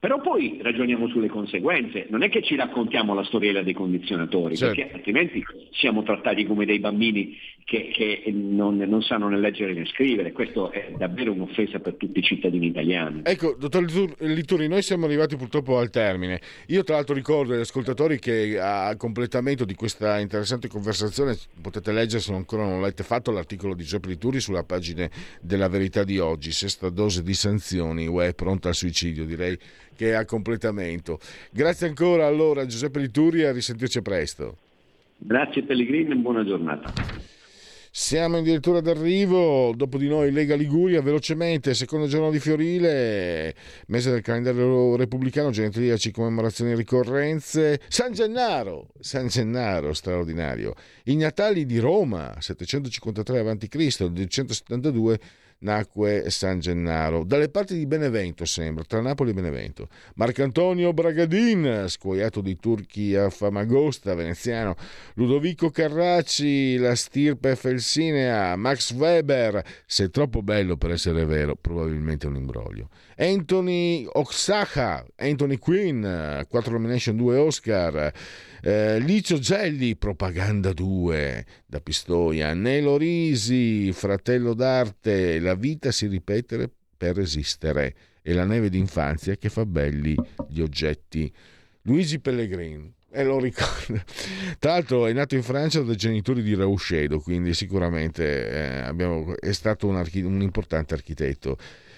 Però 0.00 0.20
poi 0.20 0.58
ragioniamo 0.62 1.08
sulle 1.08 1.28
conseguenze, 1.28 2.06
non 2.08 2.22
è 2.22 2.28
che 2.28 2.40
ci 2.42 2.54
raccontiamo 2.54 3.14
la 3.14 3.24
storiella 3.24 3.62
dei 3.62 3.74
condizionatori, 3.74 4.56
Certo. 4.56 4.74
perché 4.76 4.94
altrimenti 4.94 5.44
siamo 5.72 6.04
trattati 6.04 6.44
come 6.44 6.64
dei 6.66 6.78
bambini 6.78 7.36
che, 7.68 7.90
che 7.92 8.22
non, 8.32 8.78
non 8.78 9.02
sanno 9.02 9.28
né 9.28 9.38
leggere 9.38 9.74
né 9.74 9.84
scrivere, 9.84 10.32
questo 10.32 10.70
è 10.70 10.90
davvero 10.96 11.32
un'offesa 11.32 11.78
per 11.80 11.96
tutti 11.96 12.20
i 12.20 12.22
cittadini 12.22 12.68
italiani. 12.68 13.20
Ecco, 13.24 13.54
dottor 13.58 13.84
Lituri, 14.20 14.68
noi 14.68 14.80
siamo 14.80 15.04
arrivati 15.04 15.36
purtroppo 15.36 15.76
al 15.76 15.90
termine. 15.90 16.40
Io 16.68 16.82
tra 16.82 16.94
l'altro 16.94 17.14
ricordo 17.14 17.52
agli 17.52 17.60
ascoltatori 17.60 18.18
che 18.18 18.58
a 18.58 18.96
completamento 18.96 19.66
di 19.66 19.74
questa 19.74 20.18
interessante 20.18 20.66
conversazione 20.68 21.36
potete 21.60 21.92
leggere, 21.92 22.22
se 22.22 22.32
ancora 22.32 22.62
non 22.64 22.80
l'avete 22.80 23.02
fatto, 23.02 23.32
l'articolo 23.32 23.74
di 23.74 23.82
Giuseppe 23.82 24.08
Lituri 24.08 24.40
sulla 24.40 24.64
pagina 24.64 25.06
della 25.42 25.68
verità 25.68 26.04
di 26.04 26.18
oggi, 26.18 26.52
sesta 26.52 26.88
dose 26.88 27.22
di 27.22 27.34
sanzioni, 27.34 28.06
UE 28.06 28.32
pronta 28.32 28.68
al 28.68 28.74
suicidio, 28.76 29.26
direi 29.26 29.58
che 29.94 30.12
è 30.12 30.14
a 30.14 30.24
completamento. 30.24 31.18
Grazie 31.50 31.88
ancora 31.88 32.26
allora 32.26 32.64
Giuseppe 32.64 32.98
Lituri 32.98 33.42
e 33.42 33.46
a 33.48 33.52
risentirci 33.52 34.00
presto. 34.00 34.56
Grazie 35.18 35.64
Pellegrini 35.64 36.12
e 36.12 36.16
buona 36.16 36.46
giornata. 36.46 37.37
Siamo 37.90 38.36
addirittura 38.36 38.80
d'arrivo, 38.80 39.72
dopo 39.74 39.96
di 39.96 40.08
noi 40.08 40.30
Lega 40.30 40.54
Liguria, 40.54 41.00
velocemente, 41.00 41.72
secondo 41.72 42.06
giorno 42.06 42.30
di 42.30 42.38
Fiorile, 42.38 43.54
mese 43.86 44.10
del 44.10 44.20
calendario 44.20 44.94
repubblicano, 44.94 45.50
genetiliaci, 45.50 46.10
commemorazioni 46.10 46.72
e 46.72 46.74
ricorrenze, 46.74 47.80
San 47.88 48.12
Gennaro, 48.12 48.88
San 49.00 49.28
Gennaro, 49.28 49.94
straordinario, 49.94 50.74
i 51.04 51.16
Natali 51.16 51.64
di 51.64 51.78
Roma, 51.78 52.36
753 52.38 53.38
a.C., 53.40 54.04
272 54.06 55.18
nacque 55.60 56.30
San 56.30 56.60
Gennaro, 56.60 57.24
dalle 57.24 57.48
parti 57.48 57.76
di 57.76 57.86
Benevento 57.86 58.44
sembra, 58.44 58.84
tra 58.84 59.00
Napoli 59.00 59.30
e 59.30 59.34
Benevento. 59.34 59.88
Marcantonio 60.14 60.92
Bragadin, 60.92 61.84
scuoiato 61.88 62.40
di 62.40 62.56
turchi 62.56 63.14
a 63.14 63.30
Famagosta, 63.30 64.14
veneziano, 64.14 64.76
Ludovico 65.14 65.70
Carracci, 65.70 66.76
la 66.76 66.94
stirpe 66.94 67.56
felsinea, 67.56 68.54
Max 68.56 68.92
Weber, 68.92 69.64
se 69.86 70.04
è 70.04 70.10
troppo 70.10 70.42
bello 70.42 70.76
per 70.76 70.92
essere 70.92 71.24
vero, 71.24 71.56
probabilmente 71.56 72.26
un 72.26 72.36
imbroglio. 72.36 72.88
Anthony 73.16 74.06
Oxaca, 74.10 75.04
Anthony 75.16 75.58
Quinn, 75.58 76.02
4 76.02 76.72
nomination, 76.72 77.16
2 77.16 77.36
Oscar, 77.36 78.12
eh, 78.62 78.98
Licio 78.98 79.38
Gelli, 79.38 79.96
Propaganda 79.96 80.72
2 80.72 81.46
da 81.66 81.80
Pistoia, 81.80 82.54
Nelo 82.54 82.96
Risi, 82.96 83.92
Fratello 83.92 84.54
d'arte, 84.54 85.38
La 85.40 85.54
vita 85.54 85.90
si 85.90 86.06
ripete 86.06 86.70
per 86.96 87.16
resistere 87.16 87.94
e 88.22 88.32
la 88.32 88.44
neve 88.44 88.68
d'infanzia 88.68 89.36
che 89.36 89.48
fa 89.48 89.64
belli 89.64 90.14
gli 90.48 90.60
oggetti. 90.60 91.32
Luigi 91.82 92.20
Pellegrini, 92.20 92.92
e 93.10 93.24
lo 93.24 93.38
ricordo. 93.38 94.02
Tra 94.58 94.72
l'altro 94.72 95.06
è 95.06 95.12
nato 95.12 95.34
in 95.34 95.42
Francia 95.42 95.80
dai 95.80 95.96
genitori 95.96 96.42
di 96.42 96.54
Rauscedo, 96.54 97.20
quindi 97.20 97.54
sicuramente 97.54 98.50
eh, 98.50 98.80
abbiamo- 98.80 99.34
è 99.38 99.52
stato 99.52 99.86
un, 99.86 99.96
archi- 99.96 100.20
un 100.20 100.42
importante 100.42 100.94
architetto. 100.94 101.56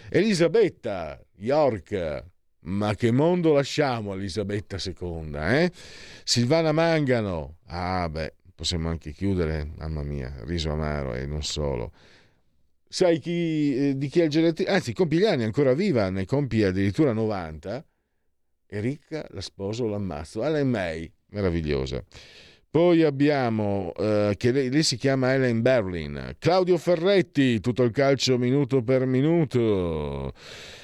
Elisabetta 0.09 1.21
York, 1.37 2.25
ma 2.63 2.95
che 2.95 3.11
mondo 3.11 3.53
lasciamo 3.53 4.13
a 4.13 4.17
Elisabetta 4.17 4.77
II? 4.83 5.35
Eh? 5.35 5.73
Silvana 6.25 6.73
Mangano, 6.73 7.57
ah 7.67 8.09
beh, 8.09 8.35
possiamo 8.55 8.89
anche 8.89 9.13
chiudere, 9.13 9.71
mamma 9.77 10.03
mia, 10.03 10.35
riso 10.45 10.71
amaro 10.71 11.15
e 11.15 11.27
non 11.27 11.43
solo. 11.43 11.93
Sai 12.93 13.21
chi, 13.21 13.77
eh, 13.77 13.97
di 13.97 14.09
chi 14.09 14.21
è 14.21 14.25
il 14.25 14.31
genetrico? 14.31 14.71
Anzi, 14.71 14.93
compie 14.93 15.21
gli 15.21 15.25
anni, 15.25 15.45
ancora 15.45 15.75
viva, 15.75 16.11
ne 16.11 16.25
compie 16.27 16.67
addirittura 16.67 17.13
90. 17.13 17.85
E 18.67 18.81
ricca, 18.81 19.25
la 19.31 19.41
sposo, 19.41 19.87
l'ammazzo. 19.87 20.45
Ellen 20.45 20.69
May, 20.69 21.11
meravigliosa. 21.27 22.03
Poi 22.71 23.03
abbiamo, 23.03 23.93
eh, 23.97 24.35
che 24.37 24.53
lei, 24.53 24.71
lei 24.71 24.85
si 24.85 24.97
chiama 24.97 25.35
Ellen 25.35 25.61
Berlin, 25.61 26.37
Claudio 26.39 26.79
Ferretti, 26.79 27.59
tutto 27.59 27.83
il 27.83 27.91
calcio 27.91 28.39
minuto 28.39 28.83
per 28.85 29.07
minuto, 29.07 30.33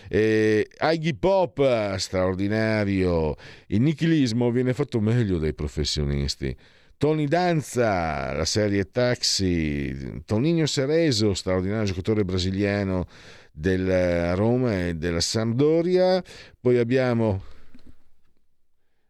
e 0.08 0.68
Iggy 0.80 1.14
Pop, 1.14 1.94
straordinario, 1.94 3.36
il 3.68 3.80
nichilismo 3.82 4.50
viene 4.50 4.74
fatto 4.74 4.98
meglio 4.98 5.38
dai 5.38 5.54
professionisti. 5.54 6.56
Tony 6.96 7.28
Danza, 7.28 8.32
la 8.32 8.44
serie 8.44 8.90
Taxi, 8.90 10.22
Toninho 10.24 10.66
Cerezo, 10.66 11.34
straordinario 11.34 11.84
giocatore 11.84 12.24
brasiliano 12.24 13.06
del 13.52 14.34
Roma 14.34 14.88
e 14.88 14.94
della 14.94 15.20
Sampdoria. 15.20 16.20
Poi 16.58 16.78
abbiamo 16.78 17.44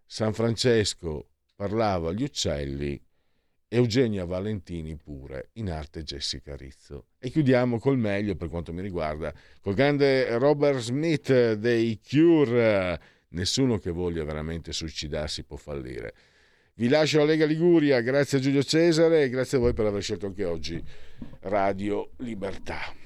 San 0.05 0.35
Francesco, 0.35 1.29
parlava 1.57 2.11
agli 2.11 2.23
uccelli, 2.23 3.01
Eugenia 3.69 4.25
Valentini 4.25 4.95
pure, 4.97 5.49
in 5.55 5.71
arte 5.71 6.05
Jessica 6.05 6.55
Rizzo. 6.55 7.07
E 7.19 7.31
chiudiamo 7.31 7.81
col 7.81 7.99
meglio 7.99 8.37
per 8.37 8.49
quanto 8.49 8.73
mi 8.73 8.83
riguarda, 8.83 9.35
col 9.61 9.75
grande 9.75 10.39
Robert 10.39 10.79
Smith 10.79 11.55
dei 11.55 11.99
Cure. 12.07 13.01
Nessuno 13.31 13.79
che 13.79 13.91
voglia 13.91 14.23
veramente 14.23 14.73
suicidarsi 14.73 15.43
può 15.43 15.57
fallire. 15.57 16.15
Vi 16.75 16.89
lascio 16.89 17.19
alla 17.19 17.31
Lega 17.31 17.47
Liguria, 17.47 18.01
grazie 18.03 18.39
a 18.39 18.41
Giulio 18.41 18.63
Cesare 18.63 19.25
e 19.25 19.31
grazie 19.31 19.57
a 19.57 19.61
voi 19.61 19.73
per 19.73 19.87
aver 19.87 20.03
scelto 20.03 20.27
anche 20.27 20.45
oggi 20.45 20.81
Radio 21.41 22.11
Libertà. 22.19 23.06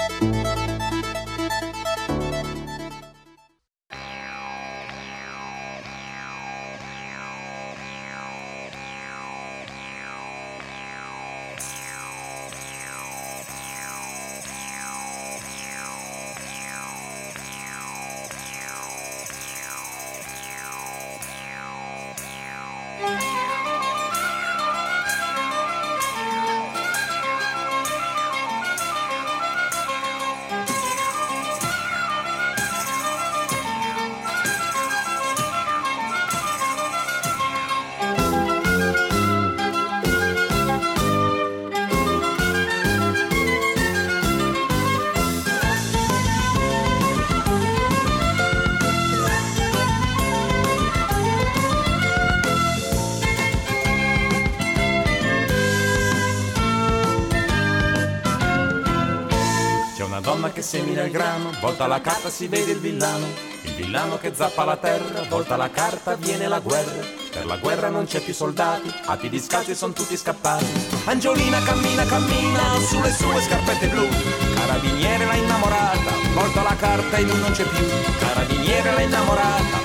Volta 61.61 61.85
la 61.85 62.01
carta 62.01 62.29
si 62.29 62.47
vede 62.47 62.71
il 62.71 62.79
villano, 62.79 63.27
il 63.61 63.73
villano 63.75 64.17
che 64.17 64.33
zappa 64.33 64.65
la 64.65 64.77
terra, 64.77 65.23
volta 65.29 65.55
la 65.55 65.69
carta 65.69 66.15
viene 66.15 66.47
la 66.47 66.59
guerra. 66.59 67.05
Per 67.31 67.45
la 67.45 67.57
guerra 67.57 67.87
non 67.87 68.05
c'è 68.05 68.19
più 68.19 68.33
soldati, 68.33 68.91
a 69.05 69.15
piedi 69.15 69.39
scalzi 69.39 69.75
sono 69.75 69.93
tutti 69.93 70.17
scappati. 70.17 70.65
Angiolina 71.05 71.61
cammina, 71.61 72.03
cammina 72.05 72.79
sulle 72.87 73.11
sue 73.13 73.41
scarpette 73.41 73.87
blu, 73.87 74.07
cara 74.55 74.71
Carabiniere 74.71 75.25
l'ha 75.25 75.35
innamorata, 75.35 76.11
volta 76.33 76.63
la 76.63 76.75
carta 76.75 77.17
e 77.17 77.21
lui 77.21 77.39
non 77.39 77.51
c'è 77.51 77.63
più. 77.63 77.85
Carabiniere 78.17 78.91
l'ha 78.93 79.01
innamorata, 79.01 79.80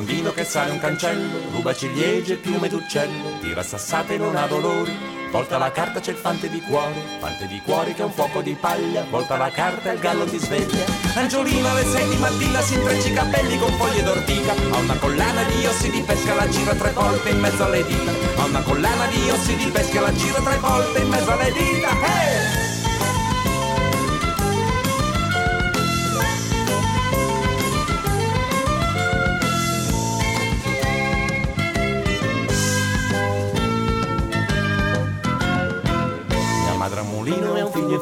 bambino 0.00 0.32
che 0.32 0.44
sale 0.44 0.70
un 0.70 0.78
cancello, 0.78 1.50
ruba 1.50 1.74
ciliegie 1.74 2.32
e 2.32 2.36
piume 2.36 2.68
d'uccello, 2.68 3.38
tira 3.42 3.62
sassate 3.62 4.14
e 4.14 4.16
non 4.16 4.34
ha 4.34 4.46
dolori. 4.46 4.96
Volta 5.30 5.58
la 5.58 5.70
carta 5.70 6.00
c'è 6.00 6.12
il 6.12 6.16
fante 6.16 6.48
di 6.48 6.60
cuore, 6.62 6.94
fante 7.20 7.46
di 7.46 7.60
cuore 7.62 7.92
che 7.92 8.00
è 8.00 8.04
un 8.04 8.10
fuoco 8.10 8.40
di 8.40 8.56
paglia, 8.58 9.04
volta 9.10 9.36
la 9.36 9.50
carta 9.50 9.90
e 9.90 9.94
il 9.94 10.00
gallo 10.00 10.24
ti 10.24 10.38
sveglia. 10.38 10.84
Angiolino 11.14 11.68
alle 11.68 11.84
sei 11.84 12.08
di 12.08 12.16
mattina 12.16 12.62
si 12.62 12.74
intreccia 12.74 13.08
i 13.08 13.12
capelli 13.12 13.58
con 13.58 13.72
foglie 13.74 14.02
d'ortica, 14.02 14.52
ha 14.52 14.78
una 14.78 14.96
collana 14.96 15.42
di 15.42 15.66
ossi 15.66 15.90
di 15.90 16.00
pesca, 16.00 16.34
la 16.34 16.48
gira 16.48 16.74
tre 16.74 16.92
volte 16.92 17.28
in 17.28 17.38
mezzo 17.38 17.64
alle 17.64 17.84
dita. 17.84 18.12
Ha 18.36 18.44
una 18.46 18.62
collana 18.62 19.06
di 19.06 19.30
ossi 19.30 19.54
di 19.54 19.66
pesca, 19.66 20.00
la 20.00 20.12
gira 20.12 20.40
tre 20.40 20.56
volte 20.56 20.98
in 20.98 21.08
mezzo 21.08 21.30
alle 21.30 21.52
dita. 21.52 21.90
Hey! 21.90 22.69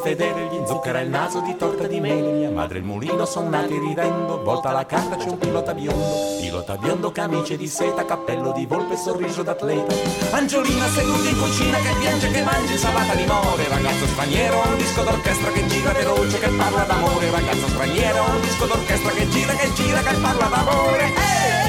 E 0.07 0.11
infedele, 0.11 0.47
gli 0.47 0.55
inzucchera 0.55 1.01
il 1.01 1.09
naso 1.09 1.41
di 1.41 1.55
torta 1.57 1.85
di 1.87 1.99
mele. 1.99 2.31
Mia 2.31 2.49
madre 2.49 2.77
e 2.77 2.81
il 2.81 2.87
mulino 2.87 3.25
son 3.25 3.49
nati 3.49 3.77
ridendo, 3.77 4.41
volta 4.43 4.71
la 4.71 4.85
carta 4.85 5.17
c'è 5.17 5.29
un 5.29 5.37
pilota 5.37 5.73
biondo. 5.73 6.37
Pilota 6.39 6.77
biondo, 6.77 7.11
camice 7.11 7.57
di 7.57 7.67
seta, 7.67 8.05
cappello 8.05 8.51
di 8.51 8.65
volpe, 8.65 8.95
sorriso 8.95 9.43
d'atleta. 9.43 9.93
Angiolina 10.31 10.87
seduta 10.87 11.29
in 11.29 11.37
cucina 11.37 11.77
che 11.77 11.93
piange, 11.99 12.31
che 12.31 12.43
mangia 12.43 12.71
insalata 12.71 13.13
di 13.13 13.25
more. 13.25 13.67
Ragazzo 13.67 14.05
straniero, 14.07 14.61
un 14.65 14.77
disco 14.77 15.01
d'orchestra 15.03 15.51
che 15.51 15.67
gira 15.67 15.91
veloce, 15.91 16.39
che 16.39 16.49
parla 16.49 16.83
d'amore. 16.83 17.31
Ragazzo 17.31 17.67
straniero, 17.67 18.23
un 18.23 18.41
disco 18.41 18.65
d'orchestra 18.65 19.11
che 19.11 19.29
gira, 19.29 19.53
che 19.53 19.73
gira, 19.73 19.99
che 20.01 20.15
parla 20.19 20.45
d'amore. 20.47 21.05
Eh! 21.05 21.68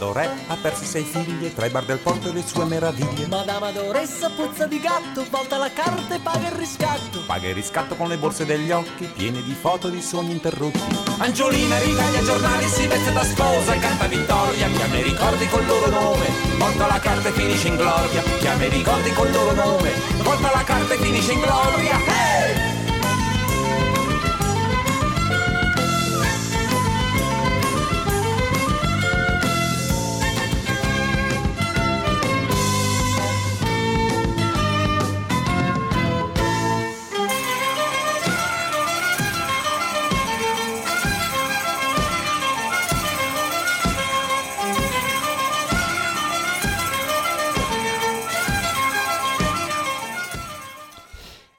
Madama 0.00 0.12
Dorè 0.14 0.30
ha 0.46 0.56
perso 0.56 0.84
sei 0.84 1.04
figli 1.04 1.44
e 1.44 1.54
tra 1.54 1.66
i 1.66 1.70
bar 1.70 1.84
del 1.84 1.98
porto 1.98 2.30
e 2.30 2.32
le 2.32 2.42
sue 2.42 2.64
meraviglie. 2.64 3.26
Madama 3.26 3.70
Doressa 3.70 4.30
puzza 4.30 4.66
di 4.66 4.80
gatto, 4.80 5.26
volta 5.28 5.58
la 5.58 5.70
carta 5.70 6.14
e 6.14 6.20
paga 6.20 6.48
il 6.48 6.54
riscatto. 6.54 7.20
Paga 7.26 7.48
il 7.48 7.54
riscatto 7.54 7.94
con 7.96 8.08
le 8.08 8.16
borse 8.16 8.46
degli 8.46 8.70
occhi 8.70 9.04
piene 9.04 9.42
di 9.42 9.52
foto 9.52 9.90
di 9.90 10.00
sogni 10.00 10.32
interrotti. 10.32 10.80
Angiolina 11.18 11.78
ritaglia 11.78 12.22
giornali, 12.22 12.66
si 12.66 12.86
veste 12.86 13.12
da 13.12 13.24
sposa 13.24 13.74
e 13.74 13.78
canta 13.78 14.06
vittoria. 14.06 14.68
Chiama 14.68 14.96
i 14.96 15.02
ricordi 15.02 15.48
col 15.48 15.66
loro 15.66 15.90
nome, 15.90 16.26
volta 16.56 16.86
la 16.86 16.98
carta 16.98 17.28
e 17.28 17.32
finisce 17.32 17.68
in 17.68 17.76
gloria. 17.76 18.22
Chiama 18.38 18.64
i 18.64 18.68
ricordi 18.70 19.12
col 19.12 19.30
loro 19.30 19.52
nome, 19.52 19.92
volta 20.22 20.50
la 20.54 20.64
carta 20.64 20.94
e 20.94 20.96
finisce 20.96 21.32
in 21.32 21.40
gloria. 21.40 21.98
Hey! 22.06 22.39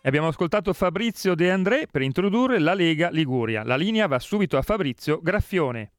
E 0.03 0.07
Abbiamo 0.07 0.29
ascoltato 0.29 0.73
Fabrizio 0.73 1.35
De 1.35 1.51
André 1.51 1.85
per 1.85 2.01
introdurre 2.01 2.57
la 2.57 2.73
Lega 2.73 3.11
Liguria. 3.11 3.63
La 3.63 3.75
linea 3.75 4.07
va 4.07 4.17
subito 4.17 4.57
a 4.57 4.63
Fabrizio 4.63 5.19
Graffione. 5.21 5.91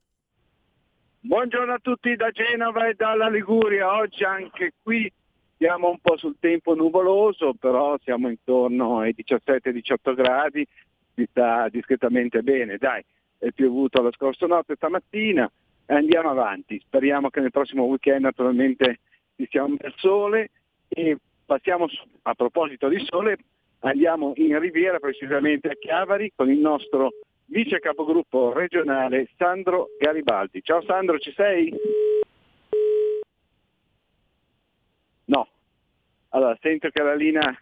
Buongiorno 1.21 1.73
a 1.73 1.79
tutti 1.81 2.17
da 2.17 2.31
Genova 2.31 2.89
e 2.89 2.95
dalla 2.95 3.29
Liguria. 3.29 3.95
Oggi 3.95 4.25
anche 4.25 4.73
qui 4.83 5.09
siamo 5.57 5.89
un 5.89 6.01
po' 6.01 6.17
sul 6.17 6.35
tempo 6.41 6.75
nuvoloso, 6.75 7.55
però 7.55 7.97
siamo 8.03 8.29
intorno 8.29 8.99
ai 8.99 9.15
17-18 9.17 10.15
gradi, 10.17 10.67
si 11.15 11.25
sta 11.31 11.69
discretamente 11.69 12.43
bene. 12.43 12.79
Dai, 12.79 13.05
è 13.39 13.53
piovuto 13.53 14.03
la 14.03 14.11
scorsa 14.11 14.47
notte, 14.47 14.75
stamattina 14.75 15.49
e 15.87 15.95
andiamo 15.95 16.29
avanti. 16.29 16.83
Speriamo 16.85 17.31
che 17.31 17.39
nel 17.39 17.53
prossimo 17.53 17.85
weekend 17.85 18.23
naturalmente 18.23 18.99
ci 19.37 19.47
sia 19.49 19.63
un 19.63 19.77
bel 19.77 19.95
sole 19.99 20.51
e 20.89 21.17
passiamo 21.47 21.87
a 22.23 22.35
proposito 22.35 22.89
di 22.89 23.01
sole, 23.09 23.37
andiamo 23.83 24.33
in 24.37 24.59
Riviera, 24.59 24.99
precisamente 24.99 25.69
a 25.69 25.75
Chiavari, 25.75 26.33
con 26.35 26.51
il 26.51 26.59
nostro 26.59 27.11
vice 27.47 27.79
capogruppo 27.81 28.53
regionale 28.53 29.29
Sandro 29.37 29.89
Garibaldi. 29.99 30.63
Ciao 30.63 30.83
Sandro, 30.83 31.19
ci 31.19 31.33
sei? 31.35 31.73
No. 35.27 35.49
Allora, 36.31 36.57
sento 36.61 36.89
che 36.91 37.03
la 37.03 37.15
linea 37.15 37.57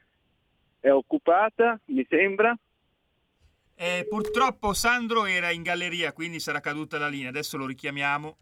è 0.79 0.91
occupata, 0.91 1.79
mi 1.87 2.07
sembra. 2.09 2.57
Eh, 3.75 4.07
purtroppo 4.09 4.75
Sandro 4.75 5.25
era 5.25 5.51
in 5.51 5.63
galleria, 5.63 6.13
quindi 6.13 6.39
sarà 6.39 6.61
caduta 6.61 6.99
la 6.99 7.09
linea. 7.09 7.31
Adesso 7.31 7.57
lo 7.57 7.67
richiamiamo. 7.67 8.37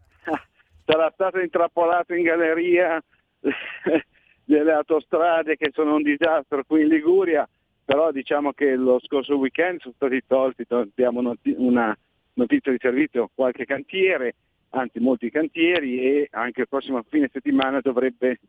Sarà 0.85 1.09
stato 1.13 1.39
intrappolato 1.39 2.13
in 2.13 2.23
galleria 2.23 3.01
delle 4.43 4.71
autostrade 4.71 5.55
che 5.55 5.69
sono 5.71 5.95
un 5.95 6.01
disastro 6.01 6.63
qui 6.65 6.81
in 6.81 6.87
Liguria, 6.87 7.47
però 7.89 8.11
diciamo 8.11 8.53
che 8.53 8.75
lo 8.75 8.99
scorso 9.01 9.35
weekend 9.35 9.79
sono 9.79 9.95
stati 9.95 10.21
tolti, 10.27 10.63
abbiamo 10.69 11.21
noti- 11.21 11.55
una 11.57 11.97
notizia 12.35 12.71
di 12.71 12.77
servizio, 12.79 13.31
qualche 13.33 13.65
cantiere, 13.65 14.35
anzi 14.69 14.99
molti 14.99 15.31
cantieri 15.31 15.99
e 15.99 16.27
anche 16.29 16.61
il 16.61 16.67
prossimo 16.69 17.01
fine 17.09 17.31
settimana 17.33 17.79
dovrebbe- 17.81 18.41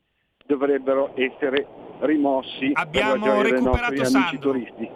dovrebbero 0.44 1.12
essere 1.14 1.66
rimossi 2.00 2.70
Abbiamo 2.74 3.12
per 3.12 3.18
la 3.20 3.24
gioia 3.24 3.42
dei 3.42 3.52
recuperato 3.52 3.94
nostri 3.94 4.16
amici 4.16 4.28
Sandro. 4.36 4.50
turisti. 4.50 4.90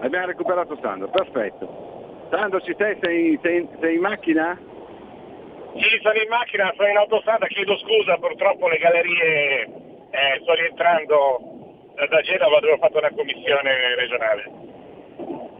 Abbiamo 0.00 0.26
recuperato 0.26 0.78
Sandro, 0.82 1.08
perfetto. 1.10 2.26
Sandro 2.30 2.60
ci 2.62 2.74
sei? 2.76 2.98
Sei, 3.00 3.38
sei- 3.40 3.68
sei 3.78 3.94
in 3.94 4.00
macchina? 4.00 4.58
Sì, 4.58 6.00
sono 6.02 6.18
in 6.20 6.28
macchina, 6.28 6.72
sono 6.74 6.88
in 6.88 6.96
autostrada, 6.96 7.46
chiedo 7.46 7.78
scusa, 7.78 8.16
purtroppo 8.16 8.66
le 8.66 8.78
gallerie 8.78 9.62
eh, 10.10 10.40
sto 10.42 10.54
rientrando 10.54 11.57
da- 12.06 12.20
Genova 12.20 12.60
dove 12.60 12.72
ho 12.74 12.78
fatto 12.78 12.98
una 12.98 13.10
commissione 13.10 13.94
regionale. 13.96 14.50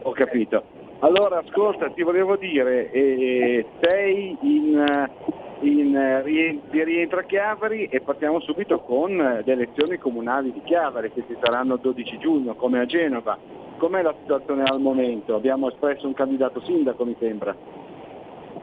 Ho 0.03 0.11
capito. 0.11 0.63
Allora, 0.99 1.39
ascolta, 1.39 1.89
ti 1.91 2.03
volevo 2.03 2.35
dire, 2.35 2.91
eh, 2.91 3.65
sei 3.81 4.37
in, 4.41 4.77
eh, 4.77 5.67
in, 5.67 5.95
eh, 5.95 6.59
di 6.69 6.83
rientro 6.83 7.19
a 7.19 7.23
Chiavari 7.23 7.85
e 7.85 8.01
partiamo 8.01 8.39
subito 8.41 8.79
con 8.79 9.19
eh, 9.19 9.41
le 9.45 9.51
elezioni 9.53 9.97
comunali 9.97 10.51
di 10.51 10.61
Chiavari 10.63 11.11
che 11.11 11.23
ci 11.27 11.37
saranno 11.41 11.75
il 11.75 11.79
12 11.81 12.17
giugno, 12.17 12.55
come 12.55 12.79
a 12.79 12.85
Genova. 12.85 13.37
Com'è 13.77 14.01
la 14.01 14.13
situazione 14.19 14.63
al 14.63 14.81
momento? 14.81 15.35
Abbiamo 15.35 15.69
espresso 15.69 16.05
un 16.05 16.13
candidato 16.13 16.61
sindaco, 16.61 17.05
mi 17.05 17.15
sembra. 17.17 17.55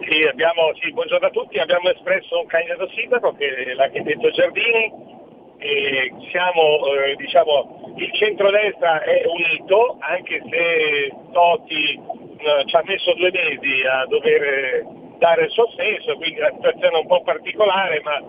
Sì, 0.00 0.22
abbiamo, 0.24 0.74
sì, 0.78 0.92
buongiorno 0.92 1.26
a 1.26 1.30
tutti, 1.30 1.58
abbiamo 1.58 1.88
espresso 1.88 2.38
un 2.38 2.46
candidato 2.46 2.86
sindaco 2.88 3.32
che 3.32 3.46
è 3.48 3.72
l'architetto 3.72 4.30
Giardini 4.30 5.15
e 5.58 6.12
siamo, 6.30 6.86
eh, 6.94 7.16
diciamo, 7.16 7.94
il 7.96 8.12
centrodestra 8.12 9.02
è 9.02 9.22
unito, 9.26 9.96
anche 10.00 10.42
se 10.50 11.12
Totti 11.32 12.00
eh, 12.38 12.64
ci 12.66 12.76
ha 12.76 12.82
messo 12.84 13.14
due 13.14 13.30
mesi 13.32 13.82
a 13.82 14.04
dover 14.06 14.42
eh, 14.42 14.86
dare 15.18 15.44
il 15.44 15.50
suo 15.50 15.68
senso, 15.76 16.16
quindi 16.16 16.40
la 16.40 16.52
situazione 16.54 16.96
è 16.96 17.00
un 17.00 17.06
po' 17.06 17.22
particolare, 17.22 18.00
ma 18.02 18.22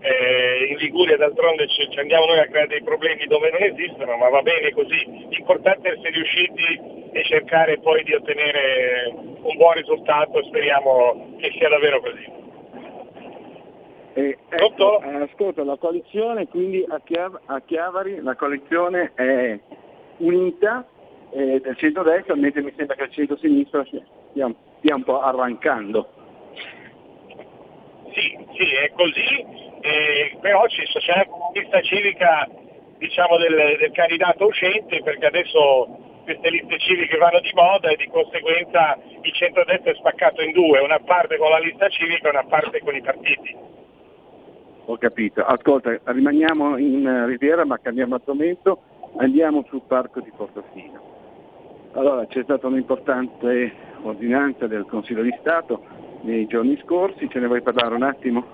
eh, 0.00 0.66
in 0.70 0.76
Liguria 0.78 1.16
d'altronde 1.16 1.68
ci, 1.68 1.88
ci 1.90 1.98
andiamo 1.98 2.26
noi 2.26 2.40
a 2.40 2.46
creare 2.46 2.66
dei 2.66 2.82
problemi 2.82 3.24
dove 3.26 3.50
non 3.50 3.62
esistono, 3.62 4.16
ma 4.16 4.28
va 4.28 4.42
bene 4.42 4.72
così. 4.72 5.28
L'importante 5.30 5.88
è 5.88 5.92
essere 5.92 6.10
riusciti 6.10 6.80
e 7.12 7.22
cercare 7.24 7.78
poi 7.78 8.02
di 8.02 8.14
ottenere 8.14 9.12
un 9.14 9.56
buon 9.56 9.74
risultato, 9.74 10.42
speriamo 10.44 11.36
che 11.38 11.52
sia 11.56 11.68
davvero 11.68 12.00
così. 12.00 12.41
Eh, 14.14 14.38
ecco, 14.48 14.98
ascolta, 14.98 15.64
la 15.64 15.76
coalizione 15.76 16.46
quindi 16.48 16.84
a, 16.86 17.00
Chiav- 17.02 17.40
a 17.46 17.60
Chiavari, 17.62 18.20
la 18.20 18.34
coalizione 18.36 19.12
è 19.14 19.58
unita 20.18 20.86
eh, 21.30 21.60
del 21.60 21.76
centro-destra, 21.78 22.34
mentre 22.34 22.62
mi 22.62 22.72
sembra 22.76 22.94
che 22.94 23.04
il 23.04 23.12
centro-sinistra 23.12 23.84
stia, 23.86 24.04
stia 24.78 24.94
un 24.94 25.02
po' 25.04 25.20
arrancando. 25.20 26.08
Sì, 28.12 28.36
sì, 28.52 28.74
è 28.74 28.92
così, 28.94 29.46
eh, 29.80 30.36
però 30.40 30.66
ci 30.66 30.82
c'è 30.82 31.26
una 31.28 31.50
lista 31.54 31.80
civica 31.80 32.46
diciamo, 32.98 33.38
del, 33.38 33.76
del 33.78 33.92
candidato 33.92 34.46
uscente 34.46 35.02
perché 35.02 35.26
adesso 35.26 35.88
queste 36.24 36.50
liste 36.50 36.78
civiche 36.78 37.16
vanno 37.16 37.40
di 37.40 37.50
moda 37.54 37.88
e 37.88 37.96
di 37.96 38.06
conseguenza 38.08 38.98
il 39.22 39.32
centrodestra 39.32 39.90
è 39.90 39.94
spaccato 39.94 40.42
in 40.42 40.52
due, 40.52 40.80
una 40.80 41.00
parte 41.00 41.38
con 41.38 41.50
la 41.50 41.58
lista 41.58 41.88
civica 41.88 42.28
e 42.28 42.30
una 42.30 42.44
parte 42.44 42.80
con 42.80 42.94
i 42.94 43.00
partiti. 43.00 43.56
Ho 44.86 44.96
capito. 44.98 45.44
Ascolta, 45.44 45.98
rimaniamo 46.04 46.76
in 46.76 47.06
eh, 47.06 47.26
Riviera 47.26 47.64
ma 47.64 47.78
cambiamo 47.78 48.16
argomento, 48.16 48.80
andiamo 49.18 49.64
sul 49.68 49.82
parco 49.86 50.20
di 50.20 50.32
Portofino. 50.36 51.10
Allora, 51.92 52.26
c'è 52.26 52.42
stata 52.42 52.66
un'importante 52.66 53.72
ordinanza 54.02 54.66
del 54.66 54.86
Consiglio 54.86 55.22
di 55.22 55.34
Stato 55.40 55.82
nei 56.22 56.46
giorni 56.46 56.80
scorsi, 56.84 57.28
ce 57.28 57.38
ne 57.38 57.46
vuoi 57.46 57.62
parlare 57.62 57.94
un 57.94 58.02
attimo? 58.02 58.44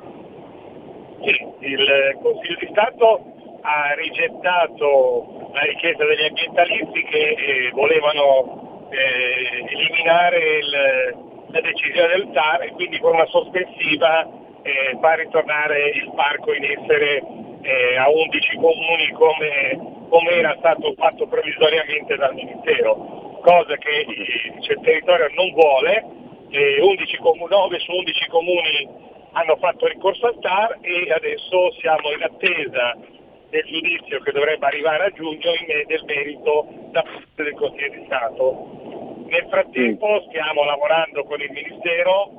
Sì, 1.22 1.30
il 1.60 2.18
Consiglio 2.20 2.56
di 2.60 2.68
Stato 2.70 3.32
ha 3.62 3.94
rigettato 3.94 5.50
la 5.52 5.60
richiesta 5.62 6.04
degli 6.04 6.24
ambientalisti 6.24 7.02
che 7.04 7.28
eh, 7.30 7.70
volevano 7.72 8.86
eh, 8.90 9.64
eliminare 9.72 10.38
il- 10.58 11.26
la 11.50 11.60
decisione 11.62 12.08
del 12.08 12.30
TAR 12.32 12.62
e 12.62 12.72
quindi 12.72 12.98
con 12.98 13.14
una 13.14 13.26
sospensiva 13.26 14.28
eh, 14.68 14.98
far 15.00 15.18
ritornare 15.18 15.88
il 15.90 16.12
parco 16.14 16.52
in 16.52 16.64
essere 16.64 17.22
eh, 17.62 17.96
a 17.96 18.08
11 18.08 18.56
comuni 18.56 19.10
come, 19.12 20.06
come 20.08 20.30
era 20.30 20.54
stato 20.58 20.92
fatto 20.96 21.26
provvisoriamente 21.26 22.16
dal 22.16 22.34
Ministero, 22.34 23.40
cosa 23.42 23.76
che 23.76 24.00
eh, 24.00 24.52
il 24.60 24.80
territorio 24.82 25.28
non 25.34 25.50
vuole, 25.52 26.04
eh, 26.50 26.80
11 26.80 27.16
comu- 27.18 27.48
9 27.48 27.78
su 27.78 27.92
11 27.92 28.26
comuni 28.28 28.88
hanno 29.32 29.56
fatto 29.56 29.86
ricorso 29.86 30.26
al 30.26 30.38
TAR 30.40 30.78
e 30.80 31.12
adesso 31.12 31.72
siamo 31.80 32.10
in 32.12 32.22
attesa 32.22 32.96
del 33.50 33.64
giudizio 33.64 34.20
che 34.20 34.32
dovrebbe 34.32 34.66
arrivare 34.66 35.06
a 35.06 35.10
giugno 35.10 35.52
in 35.54 35.86
del 35.86 36.04
merito 36.04 36.66
da 36.90 37.02
parte 37.02 37.42
del 37.42 37.54
Consiglio 37.54 37.88
di 37.90 38.02
Stato. 38.06 39.24
Nel 39.28 39.46
frattempo 39.48 40.24
stiamo 40.28 40.64
lavorando 40.64 41.24
con 41.24 41.40
il 41.40 41.50
Ministero, 41.50 42.38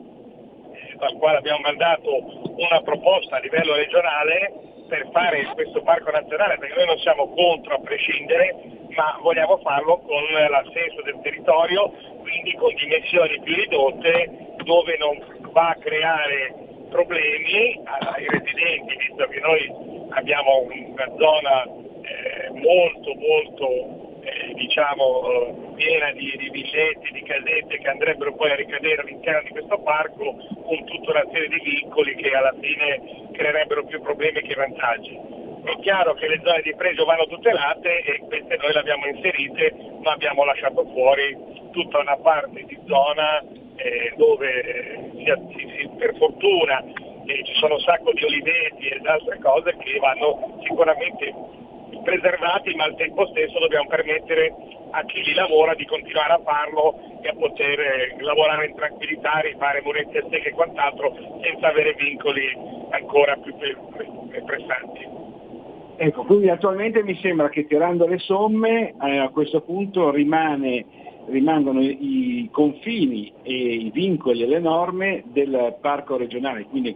eh, 1.00 1.06
al 1.06 1.14
quale 1.18 1.38
abbiamo 1.38 1.60
mandato 1.60 2.10
una 2.56 2.82
proposta 2.82 3.38
a 3.38 3.40
livello 3.40 3.76
regionale 3.76 4.52
per 4.88 5.08
fare 5.12 5.46
questo 5.54 5.82
parco 5.84 6.10
nazionale, 6.10 6.58
perché 6.58 6.76
noi 6.76 6.88
non 6.88 7.00
siamo 7.00 7.30
contro 7.30 7.76
a 7.76 7.80
prescindere, 7.80 8.56
ma 8.96 9.18
vogliamo 9.22 9.58
farlo 9.60 10.00
con 10.00 10.24
l'assenso 10.50 11.02
del 11.04 11.20
territorio, 11.22 11.94
quindi 12.22 12.54
con 12.54 12.74
dimensioni 12.74 13.40
più 13.42 13.56
ridotte, 13.56 14.56
dove 14.64 14.98
non 14.98 15.52
va 15.52 15.70
a 15.70 15.76
creare 15.76 16.54
problemi 16.90 17.80
ai 17.86 18.28
residenti, 18.28 18.96
visto 18.98 19.28
che 19.28 19.40
noi 19.40 19.72
abbiamo 20.10 20.68
una 20.72 21.08
zona 21.18 21.64
eh, 21.64 22.50
molto 22.50 23.14
molto 23.14 24.09
eh, 24.30 24.54
diciamo 24.54 25.32
eh, 25.32 25.56
piena 25.76 26.12
di, 26.12 26.34
di 26.38 26.50
villetti, 26.50 27.12
di 27.12 27.24
casette 27.24 27.78
che 27.78 27.88
andrebbero 27.90 28.34
poi 28.36 28.52
a 28.52 28.56
ricadere 28.56 29.02
all'interno 29.02 29.42
di 29.44 29.50
questo 29.50 29.80
parco 29.80 30.36
con 30.64 30.86
tutta 30.86 31.12
una 31.12 31.26
serie 31.32 31.48
di 31.48 31.60
vincoli 31.64 32.16
che 32.16 32.36
alla 32.36 32.54
fine 32.60 33.30
creerebbero 33.32 33.86
più 33.86 34.02
problemi 34.02 34.42
che 34.42 34.56
vantaggi. 34.56 35.18
È 35.64 35.76
chiaro 35.82 36.14
che 36.14 36.28
le 36.28 36.40
zone 36.44 36.62
di 36.62 36.74
pregio 36.76 37.06
vanno 37.06 37.28
tutelate 37.28 38.02
e 38.04 38.20
queste 38.20 38.58
noi 38.58 38.74
le 38.74 38.80
abbiamo 38.80 39.06
inserite, 39.08 39.76
ma 40.02 40.14
abbiamo 40.14 40.46
lasciato 40.46 40.86
fuori 40.86 41.36
tutta 41.72 42.00
una 42.00 42.18
parte 42.18 42.64
di 42.66 42.78
zona 42.88 43.40
eh, 43.76 44.14
dove 44.16 44.62
eh, 44.62 45.12
si- 45.56 45.90
per 45.98 46.16
fortuna 46.18 46.84
eh, 47.26 47.44
ci 47.44 47.54
sono 47.56 47.76
un 47.76 47.82
sacco 47.82 48.12
di 48.14 48.24
oliveti 48.24 48.88
ed 48.88 49.06
altre 49.06 49.38
cose 49.40 49.76
che 49.78 50.00
vanno 50.00 50.60
sicuramente 50.64 51.34
preservati, 52.02 52.74
ma 52.76 52.86
al 52.86 52.96
tempo 52.96 53.28
stesso 53.28 53.60
dobbiamo 53.60 53.88
permettere 53.88 54.54
a 54.92 55.04
chi 55.06 55.24
li 55.24 55.34
lavora 55.34 55.74
di 55.76 55.86
continuare 55.86 56.34
a 56.34 56.42
farlo 56.44 56.96
e 57.22 57.28
a 57.30 57.36
poter 57.36 57.80
eh, 57.80 58.16
lavorare 58.20 58.68
in 58.68 58.76
tranquillità, 58.76 59.40
rifare 59.40 59.82
murette 59.84 60.20
a 60.20 60.28
secche 60.30 60.50
e 60.50 60.54
quant'altro 60.54 61.14
senza 61.42 61.68
avere 61.68 61.94
vincoli 61.94 62.58
ancora 62.92 63.36
più 63.36 63.56
pre- 63.56 63.78
pre- 63.92 64.42
pressanti. 64.44 65.08
Ecco, 65.98 66.24
quindi 66.24 66.50
attualmente 66.50 67.04
mi 67.04 67.16
sembra 67.22 67.50
che 67.50 67.68
tirando 67.68 68.08
le 68.08 68.20
somme 68.20 68.94
eh, 69.02 69.18
a 69.18 69.30
questo 69.30 69.62
punto 69.62 70.12
rimane- 70.12 70.86
rimangono 71.30 71.82
i, 71.82 72.48
confini 72.52 73.32
e 73.44 73.54
i 73.54 73.92
vincoli 73.92 74.44
e 74.44 74.48
le 74.48 74.60
norme 74.60 75.24
del 75.28 75.78
parco 75.80 76.18
regionale, 76.18 76.64
quindi 76.64 76.96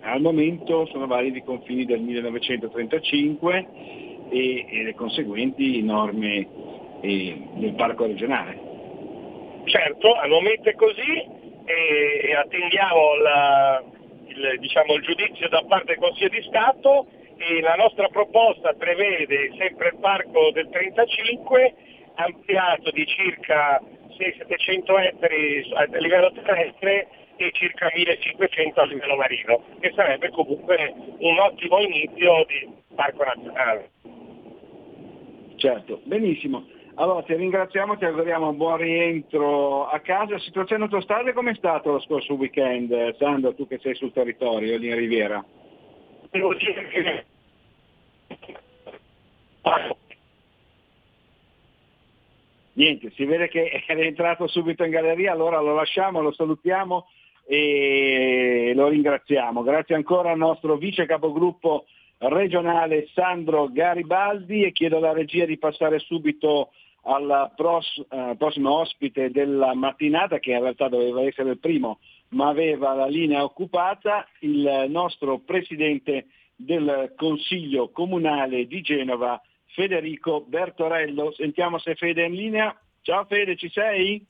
al 0.00 0.20
momento 0.20 0.86
sono 0.86 1.06
validi 1.06 1.38
i 1.38 1.44
confini 1.44 1.84
del 1.84 2.00
1935 2.00 3.66
e, 4.30 4.66
e 4.68 4.82
le 4.82 4.94
conseguenti 4.94 5.82
norme 5.82 6.46
eh, 7.00 7.48
del 7.54 7.74
parco 7.74 8.06
regionale. 8.06 8.72
Certo, 9.64 10.14
al 10.14 10.28
momento 10.28 10.68
è 10.68 10.74
così 10.74 11.26
e, 11.64 12.20
e 12.24 12.34
attendiamo 12.34 13.14
la- 13.16 13.82
il, 14.26 14.58
diciamo, 14.58 14.94
il 14.94 15.02
giudizio 15.02 15.48
da 15.48 15.62
parte 15.66 15.92
del 15.94 15.98
Consiglio 15.98 16.28
di 16.28 16.42
Stato 16.42 17.06
e 17.36 17.60
la 17.60 17.74
nostra 17.74 18.08
proposta 18.08 18.72
prevede 18.74 19.52
sempre 19.58 19.88
il 19.88 19.98
parco 20.00 20.50
del 20.52 20.68
35 20.70 21.74
ampliato 22.16 22.90
di 22.90 23.06
circa 23.06 23.80
600-700 24.16 25.04
ettari 25.04 25.72
a 25.74 25.84
livello 25.98 26.32
terrestre 26.32 27.08
e 27.36 27.50
circa 27.52 27.90
1500 27.94 28.80
a 28.80 28.84
livello 28.84 29.16
marino, 29.16 29.62
che 29.80 29.92
sarebbe 29.94 30.30
comunque 30.30 30.92
un 31.18 31.38
ottimo 31.38 31.80
inizio 31.80 32.44
di 32.46 32.68
parco 32.94 33.24
nazionale. 33.24 33.90
Certo, 35.56 36.00
benissimo. 36.04 36.66
Allora 36.96 37.22
ti 37.22 37.34
ringraziamo, 37.34 37.96
ti 37.96 38.04
auguriamo 38.04 38.50
un 38.50 38.56
buon 38.56 38.76
rientro 38.76 39.86
a 39.86 39.98
casa. 39.98 40.38
Situazione 40.38 40.84
autostrade 40.84 41.32
com'è 41.32 41.54
stato 41.54 41.92
lo 41.92 42.00
scorso 42.00 42.34
weekend, 42.34 43.16
Sandro, 43.16 43.54
tu 43.54 43.66
che 43.66 43.78
sei 43.78 43.94
sul 43.94 44.12
territorio 44.12 44.76
lì 44.78 44.88
in 44.88 44.94
Riviera? 44.94 45.44
Devo 46.30 46.54
dire 46.54 46.88
che 46.88 47.24
Niente, 52.74 53.10
si 53.12 53.24
vede 53.24 53.48
che 53.48 53.68
è 53.86 53.94
rientrato 53.94 54.48
subito 54.48 54.84
in 54.84 54.90
galleria, 54.90 55.32
allora 55.32 55.60
lo 55.60 55.74
lasciamo, 55.74 56.20
lo 56.20 56.32
salutiamo 56.32 57.06
e 57.46 58.72
lo 58.74 58.88
ringraziamo. 58.88 59.62
Grazie 59.62 59.94
ancora 59.94 60.30
al 60.30 60.38
nostro 60.38 60.76
vice 60.76 61.06
capogruppo 61.06 61.86
regionale 62.18 63.08
Sandro 63.12 63.68
Garibaldi 63.70 64.64
e 64.64 64.72
chiedo 64.72 64.96
alla 64.96 65.12
regia 65.12 65.44
di 65.44 65.58
passare 65.58 65.98
subito 65.98 66.70
al 67.06 67.52
pros- 67.54 68.02
eh, 68.08 68.34
prossimo 68.38 68.78
ospite 68.78 69.30
della 69.30 69.74
mattinata, 69.74 70.38
che 70.38 70.52
in 70.52 70.60
realtà 70.60 70.88
doveva 70.88 71.22
essere 71.22 71.50
il 71.50 71.58
primo, 71.58 71.98
ma 72.30 72.48
aveva 72.48 72.94
la 72.94 73.06
linea 73.06 73.44
occupata, 73.44 74.26
il 74.40 74.86
nostro 74.88 75.38
presidente 75.38 76.26
del 76.56 77.12
Consiglio 77.16 77.90
Comunale 77.90 78.66
di 78.66 78.80
Genova, 78.80 79.40
Federico 79.66 80.44
Bertorello. 80.46 81.32
Sentiamo 81.32 81.78
se 81.78 81.94
Fede 81.94 82.24
è 82.24 82.28
in 82.28 82.34
linea. 82.34 82.74
Ciao 83.02 83.24
Fede, 83.24 83.56
ci 83.56 83.68
sei? 83.68 84.24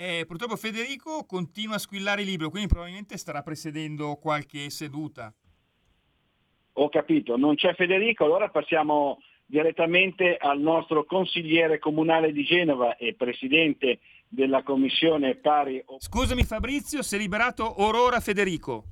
Eh, 0.00 0.26
purtroppo 0.28 0.54
Federico 0.54 1.24
continua 1.26 1.74
a 1.74 1.80
squillare 1.80 2.22
il 2.22 2.28
libro, 2.28 2.50
quindi 2.50 2.68
probabilmente 2.68 3.18
starà 3.18 3.42
precedendo 3.42 4.14
qualche 4.14 4.70
seduta. 4.70 5.34
Ho 6.74 6.88
capito, 6.88 7.36
non 7.36 7.56
c'è 7.56 7.74
Federico, 7.74 8.24
allora 8.24 8.48
passiamo 8.48 9.20
direttamente 9.44 10.36
al 10.36 10.60
nostro 10.60 11.04
consigliere 11.04 11.80
comunale 11.80 12.30
di 12.30 12.44
Genova 12.44 12.96
e 12.96 13.14
presidente 13.14 13.98
della 14.28 14.62
commissione 14.62 15.34
pari... 15.34 15.84
Scusami 15.98 16.44
Fabrizio, 16.44 17.02
si 17.02 17.16
è 17.16 17.18
liberato 17.18 17.74
Aurora 17.74 18.20
Federico. 18.20 18.84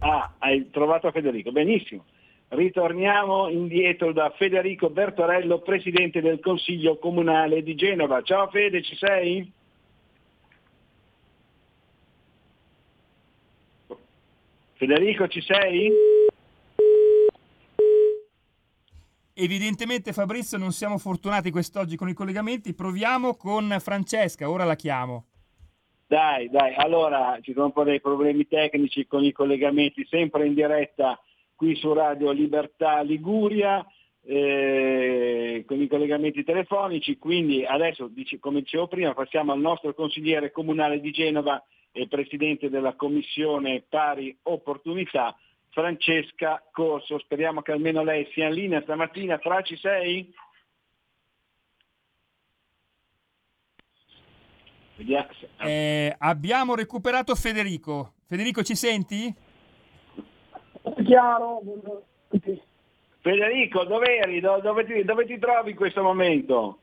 Ah, 0.00 0.34
hai 0.40 0.68
trovato 0.70 1.12
Federico, 1.12 1.52
benissimo. 1.52 2.06
Ritorniamo 2.48 3.50
indietro 3.50 4.12
da 4.12 4.34
Federico 4.36 4.90
Bertorello, 4.90 5.60
presidente 5.60 6.20
del 6.20 6.40
Consiglio 6.40 6.98
Comunale 6.98 7.62
di 7.62 7.76
Genova. 7.76 8.20
Ciao 8.22 8.48
Fede, 8.48 8.82
ci 8.82 8.96
sei? 8.96 9.62
Federico, 14.74 15.28
ci 15.28 15.40
sei? 15.40 15.90
Evidentemente 19.36 20.12
Fabrizio 20.12 20.58
non 20.58 20.72
siamo 20.72 20.98
fortunati 20.98 21.50
quest'oggi 21.50 21.96
con 21.96 22.08
i 22.08 22.12
collegamenti, 22.12 22.74
proviamo 22.74 23.34
con 23.34 23.76
Francesca, 23.80 24.48
ora 24.48 24.64
la 24.64 24.76
chiamo. 24.76 25.26
Dai, 26.06 26.48
dai, 26.50 26.74
allora 26.76 27.38
ci 27.40 27.52
sono 27.52 27.66
un 27.66 27.72
po' 27.72 27.82
dei 27.82 28.00
problemi 28.00 28.46
tecnici 28.46 29.06
con 29.06 29.24
i 29.24 29.32
collegamenti, 29.32 30.06
sempre 30.08 30.46
in 30.46 30.54
diretta 30.54 31.18
qui 31.54 31.74
su 31.74 31.92
Radio 31.92 32.30
Libertà 32.30 33.00
Liguria 33.00 33.84
eh, 34.22 35.64
con 35.66 35.80
i 35.80 35.88
collegamenti 35.88 36.44
telefonici, 36.44 37.18
quindi 37.18 37.64
adesso, 37.64 38.10
come 38.38 38.60
dicevo 38.60 38.86
prima, 38.86 39.14
passiamo 39.14 39.52
al 39.52 39.60
nostro 39.60 39.94
consigliere 39.94 40.50
comunale 40.50 41.00
di 41.00 41.10
Genova 41.10 41.62
e 41.96 42.08
presidente 42.08 42.68
della 42.68 42.94
commissione 42.94 43.84
pari 43.88 44.36
opportunità, 44.42 45.36
Francesca 45.70 46.60
Corso. 46.72 47.20
Speriamo 47.20 47.62
che 47.62 47.70
almeno 47.70 48.02
lei 48.02 48.28
sia 48.32 48.48
in 48.48 48.54
linea 48.54 48.82
stamattina. 48.82 49.38
Fra 49.38 49.62
ci 49.62 49.76
sei? 49.76 50.34
Vediamo. 54.96 55.28
Eh, 55.58 56.14
abbiamo 56.18 56.74
recuperato 56.74 57.36
Federico. 57.36 58.14
Federico, 58.26 58.64
ci 58.64 58.74
senti? 58.74 59.32
Chiaro, 61.04 61.60
Federico, 63.20 63.84
dove 63.84 64.16
eri? 64.18 64.40
Do- 64.40 64.60
Dove 64.60 64.84
ti, 64.84 65.04
dove 65.04 65.26
ti 65.26 65.38
trovi 65.38 65.70
in 65.70 65.76
questo 65.76 66.02
momento? 66.02 66.78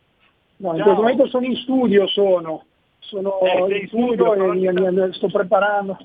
No, 0.58 0.72
in 0.72 0.76
Ciao. 0.78 0.84
questo 0.84 1.02
momento 1.02 1.28
sono 1.28 1.46
in 1.46 1.56
studio, 1.58 2.08
sono, 2.08 2.66
sono 3.02 3.40
Eh, 3.42 3.78
in 3.78 3.88
studio 3.88 4.34
e 4.34 4.72
mi- 4.72 4.92
mi- 4.92 5.14
sto 5.14 5.28
preparando, 5.28 5.98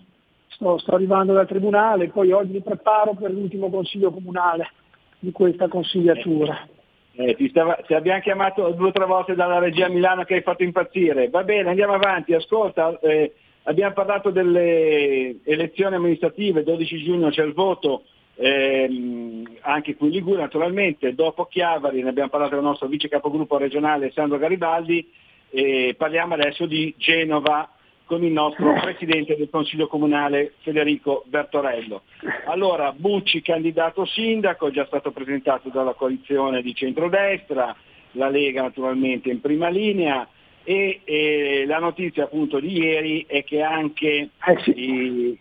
sto, 0.49 0.79
sto 0.79 0.95
arrivando 0.95 1.33
dal 1.33 1.47
tribunale, 1.47 2.09
poi 2.09 2.33
oggi 2.33 2.53
mi 2.53 2.63
preparo 2.63 3.15
per 3.15 3.31
l'ultimo 3.31 3.71
consiglio 3.71 4.11
comunale 4.11 4.71
di 5.19 5.31
questa 5.31 5.69
consigliatura. 5.69 6.67
Eh, 7.19 7.35
ti, 7.35 7.49
stava- 7.49 7.79
ti 7.87 7.95
abbiamo 7.95 8.21
chiamato 8.21 8.69
due 8.73 8.89
o 8.89 8.93
tre 8.93 9.07
volte 9.07 9.35
dalla 9.35 9.59
regia 9.59 9.89
Milano 9.89 10.25
che 10.25 10.35
hai 10.35 10.43
fatto 10.43 10.63
impazzire. 10.63 11.29
Va 11.29 11.45
bene, 11.45 11.71
andiamo 11.71 11.95
avanti. 11.95 12.35
Ascolta, 12.35 12.99
eh, 13.01 13.33
abbiamo 13.65 13.95
parlato 13.95 14.31
delle 14.31 15.37
elezioni 15.45 15.95
amministrative, 15.95 16.63
12 16.63 17.03
giugno 17.03 17.31
c'è 17.31 17.43
il 17.43 17.55
voto, 17.55 18.03
ehm, 18.35 19.45
anche 19.63 19.97
qui 19.97 20.09
in 20.09 20.13
Liguria 20.13 20.43
naturalmente, 20.43 21.15
dopo 21.15 21.47
Chiavari 21.47 22.03
ne 22.03 22.11
abbiamo 22.11 22.29
parlato 22.29 22.55
con 22.55 22.63
il 22.63 22.69
nostro 22.69 22.89
vice 22.89 23.09
capogruppo 23.09 23.57
regionale 23.57 24.11
Sandro 24.13 24.37
Garibaldi, 24.39 25.11
e 25.57 25.95
parliamo 25.97 26.35
adesso 26.35 26.67
di 26.67 26.93
Genova 26.99 27.67
con 28.05 28.23
il 28.23 28.31
nostro 28.31 28.75
presidente 28.75 29.37
del 29.37 29.49
Consiglio 29.49 29.87
Comunale 29.87 30.53
Federico 30.61 31.25
Bertorello. 31.29 32.03
Allora, 32.45 32.93
Bucci 32.93 33.41
candidato 33.41 34.05
sindaco, 34.05 34.71
già 34.71 34.85
stato 34.85 35.13
presentato 35.13 35.71
dalla 35.71 35.95
coalizione 35.95 36.61
di 36.61 36.75
centrodestra, 36.75 37.75
la 38.13 38.29
Lega 38.29 38.61
naturalmente 38.61 39.31
in 39.31 39.41
prima 39.41 39.71
linea 39.71 40.29
e, 40.63 41.01
e 41.05 41.65
la 41.67 41.79
notizia 41.79 42.25
appunto 42.25 42.61
di 42.61 42.77
ieri 42.77 43.25
è 43.27 43.43
che 43.43 43.63
anche, 43.63 44.29
i- 44.75 45.39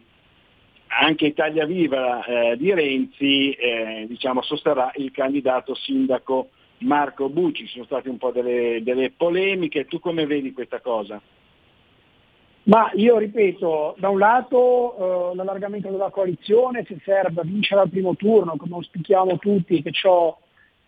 anche 0.88 1.26
Italia 1.26 1.66
Viva 1.66 2.24
eh, 2.24 2.56
di 2.56 2.74
Renzi 2.74 3.52
eh, 3.52 4.06
diciamo, 4.08 4.42
sosterrà 4.42 4.94
il 4.96 5.12
candidato 5.12 5.76
sindaco 5.76 6.52
Marco 6.80 7.30
Bucci. 7.30 7.66
Ci 7.66 7.74
sono 7.74 7.86
state 7.86 8.10
un 8.10 8.18
po' 8.18 8.32
delle, 8.32 8.82
delle 8.84 9.12
polemiche, 9.12 9.86
tu 9.86 10.00
come 10.00 10.26
vedi 10.26 10.52
questa 10.54 10.82
cosa? 10.82 11.22
Ma 12.64 12.90
io 12.96 13.18
ripeto, 13.20 13.96
da 14.00 14.10
un 14.10 14.18
lato 14.18 15.32
eh, 15.32 15.36
l'allargamento 15.36 15.90
della 15.90 16.10
coalizione, 16.10 16.84
se 16.88 16.98
serve 17.04 17.44
vincere 17.44 17.82
al 17.82 17.90
primo 17.90 18.16
turno, 18.16 18.56
come 18.58 18.76
auspichiamo 18.76 19.38
tutti 19.38 19.84
che 19.84 19.92
ciò 19.92 20.36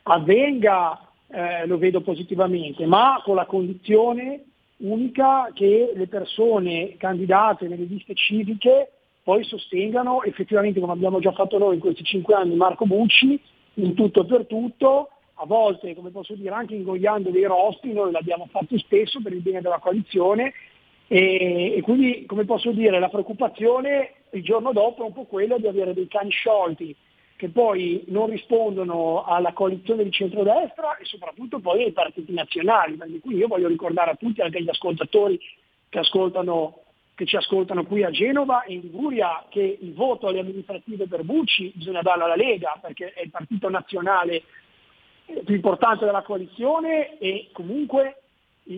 avvenga, 0.03 0.99
eh, 1.27 1.67
lo 1.67 1.77
vedo 1.77 2.01
positivamente, 2.01 2.85
ma 2.87 3.21
con 3.23 3.35
la 3.35 3.45
condizione 3.45 4.43
unica 4.77 5.51
che 5.53 5.91
le 5.93 6.07
persone 6.07 6.95
candidate 6.97 7.67
nelle 7.67 7.85
liste 7.85 8.13
civiche 8.15 8.91
poi 9.23 9.43
sostengano 9.43 10.23
effettivamente, 10.23 10.79
come 10.79 10.93
abbiamo 10.93 11.19
già 11.19 11.33
fatto 11.33 11.57
noi 11.57 11.75
in 11.75 11.81
questi 11.81 12.03
cinque 12.03 12.33
anni, 12.33 12.55
Marco 12.55 12.85
Bucci, 12.85 13.39
in 13.75 13.93
tutto 13.93 14.21
e 14.21 14.25
per 14.25 14.45
tutto, 14.45 15.09
a 15.39 15.45
volte, 15.45 15.95
come 15.95 16.09
posso 16.09 16.33
dire, 16.35 16.53
anche 16.53 16.75
ingoiando 16.75 17.29
dei 17.29 17.45
rosti, 17.45 17.93
noi 17.93 18.11
l'abbiamo 18.11 18.47
fatto 18.49 18.77
spesso 18.77 19.21
per 19.21 19.33
il 19.33 19.41
bene 19.41 19.61
della 19.61 19.79
coalizione, 19.79 20.53
e, 21.07 21.75
e 21.77 21.81
quindi, 21.81 22.25
come 22.25 22.45
posso 22.45 22.71
dire, 22.71 22.99
la 22.99 23.09
preoccupazione 23.09 24.13
il 24.31 24.43
giorno 24.43 24.73
dopo 24.73 25.03
è 25.03 25.05
un 25.05 25.13
po' 25.13 25.23
quella 25.23 25.57
di 25.57 25.67
avere 25.67 25.93
dei 25.93 26.07
cani 26.07 26.31
sciolti 26.31 26.95
che 27.37 27.49
poi 27.49 28.03
non 28.07 28.29
rispondono 28.29 29.23
alla 29.23 29.53
coalizione 29.53 30.03
di 30.03 30.11
centrodestra 30.11 30.97
e 30.97 31.05
soprattutto 31.05 31.59
poi 31.59 31.83
ai 31.83 31.91
partiti 31.91 32.33
nazionali, 32.33 32.95
perché 32.95 33.19
qui 33.19 33.35
io 33.35 33.47
voglio 33.47 33.67
ricordare 33.67 34.11
a 34.11 34.15
tutti, 34.15 34.41
anche 34.41 34.57
agli 34.57 34.69
ascoltatori 34.69 35.39
che, 35.87 35.99
ascoltano, 35.99 36.79
che 37.13 37.27
ci 37.27 37.35
ascoltano 37.35 37.85
qui 37.85 38.03
a 38.03 38.09
Genova 38.09 38.63
e 38.63 38.73
in 38.73 38.81
Liguria, 38.81 39.45
che 39.49 39.77
il 39.79 39.93
voto 39.93 40.27
alle 40.27 40.39
amministrative 40.39 41.05
per 41.05 41.23
Bucci 41.23 41.71
bisogna 41.75 42.01
darlo 42.01 42.23
alla 42.25 42.35
Lega, 42.35 42.79
perché 42.81 43.13
è 43.13 43.21
il 43.21 43.29
partito 43.29 43.69
nazionale 43.69 44.41
più 45.43 45.55
importante 45.55 46.05
della 46.05 46.21
coalizione 46.21 47.17
e 47.17 47.49
comunque 47.51 48.21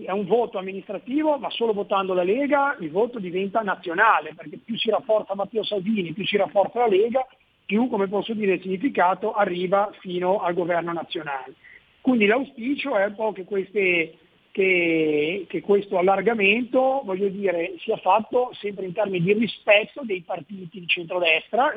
è 0.06 0.12
un 0.12 0.26
voto 0.26 0.58
amministrativo, 0.60 1.38
ma 1.38 1.50
solo 1.50 1.74
votando 1.74 2.14
la 2.14 2.24
Lega 2.24 2.76
il 2.80 2.91
voto 2.91 3.20
diventa 3.20 3.62
nazionale, 3.62 4.34
perché 4.36 4.60
più 4.64 4.78
si 4.78 4.89
rafforza 4.89 5.36
Matteo 5.36 5.64
Salvini, 5.64 6.14
più 6.14 6.26
si 6.26 6.38
rafforza 6.38 6.80
la 6.80 6.88
Lega, 6.88 7.26
più, 7.66 7.88
come 7.88 8.08
posso 8.08 8.34
dire, 8.34 8.54
il 8.54 8.62
significato 8.62 9.34
arriva 9.34 9.91
fino 10.00 10.39
al 10.41 10.54
governo 10.54 10.93
nazionale. 10.93 11.54
Quindi 12.02 12.26
l'auspicio 12.28 12.97
è 12.97 13.06
un 13.06 13.16
po' 13.16 13.32
che, 13.32 13.45
queste, 13.45 14.14
che, 14.52 15.45
che 15.47 15.62
questo 15.62 15.97
allargamento 15.97 17.04
dire, 17.32 17.74
sia 17.80 17.97
fatto 17.97 18.52
sempre 18.54 18.86
in 18.86 18.93
termini 18.93 19.24
di 19.24 19.34
rispetto 19.34 20.02
dei 20.04 20.22
partiti 20.22 20.80
di 20.80 20.88
centrodestra 20.88 21.74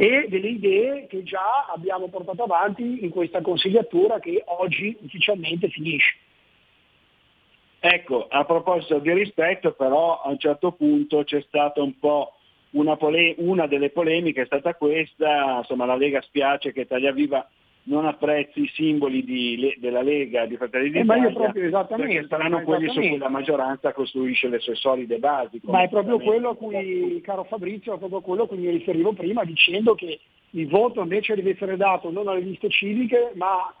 e, 0.00 0.28
delle 0.30 0.48
idee 0.48 1.06
che 1.08 1.22
già 1.24 1.66
abbiamo 1.70 2.08
portato 2.08 2.44
avanti 2.44 3.04
in 3.04 3.10
questa 3.10 3.42
consigliatura 3.42 4.18
che 4.18 4.42
oggi 4.46 4.96
ufficialmente 4.98 5.68
finisce. 5.68 6.16
Ecco, 7.80 8.26
a 8.26 8.46
proposito 8.46 8.98
di 8.98 9.12
rispetto, 9.12 9.72
però 9.72 10.22
a 10.22 10.30
un 10.30 10.38
certo 10.38 10.72
punto 10.72 11.22
c'è 11.24 11.42
stata 11.42 11.82
un 11.82 11.98
po' 11.98 12.32
una, 12.70 12.96
pole- 12.96 13.34
una 13.38 13.66
delle 13.66 13.90
polemiche, 13.90 14.40
è 14.40 14.46
stata 14.46 14.74
questa, 14.74 15.58
insomma 15.58 15.84
la 15.84 15.96
Lega 15.96 16.22
spiace 16.22 16.72
che 16.72 16.80
Italia 16.80 17.12
Viva 17.12 17.46
non 17.84 18.06
apprezzi 18.06 18.60
i 18.60 18.70
simboli 18.74 19.24
di 19.24 19.76
della 19.78 20.02
Lega 20.02 20.46
di 20.46 20.56
Fratelli 20.56 20.88
Eh, 20.88 21.00
d'Italia, 21.00 21.32
proprio 21.32 21.64
esattamente, 21.64 22.12
perché 22.14 22.28
saranno 22.28 22.62
quelli 22.62 22.88
su 22.90 23.00
cui 23.00 23.16
la 23.16 23.28
maggioranza 23.28 23.92
costruisce 23.92 24.48
le 24.48 24.58
sue 24.58 24.74
solide 24.74 25.18
basi. 25.18 25.60
Ma 25.64 25.82
è 25.82 25.88
proprio 25.88 26.18
quello 26.18 26.50
a 26.50 26.56
cui, 26.56 27.20
caro 27.22 27.44
Fabrizio, 27.44 27.94
è 27.94 27.98
proprio 27.98 28.20
quello 28.20 28.42
a 28.42 28.46
cui 28.46 28.58
mi 28.58 28.70
riferivo 28.70 29.12
prima 29.12 29.44
dicendo 29.44 29.94
che 29.94 30.20
il 30.50 30.68
voto 30.68 31.00
invece 31.00 31.34
deve 31.34 31.50
essere 31.50 31.76
dato 31.76 32.10
non 32.10 32.28
alle 32.28 32.40
liste 32.40 32.68
civiche, 32.68 33.32
ma 33.34 33.72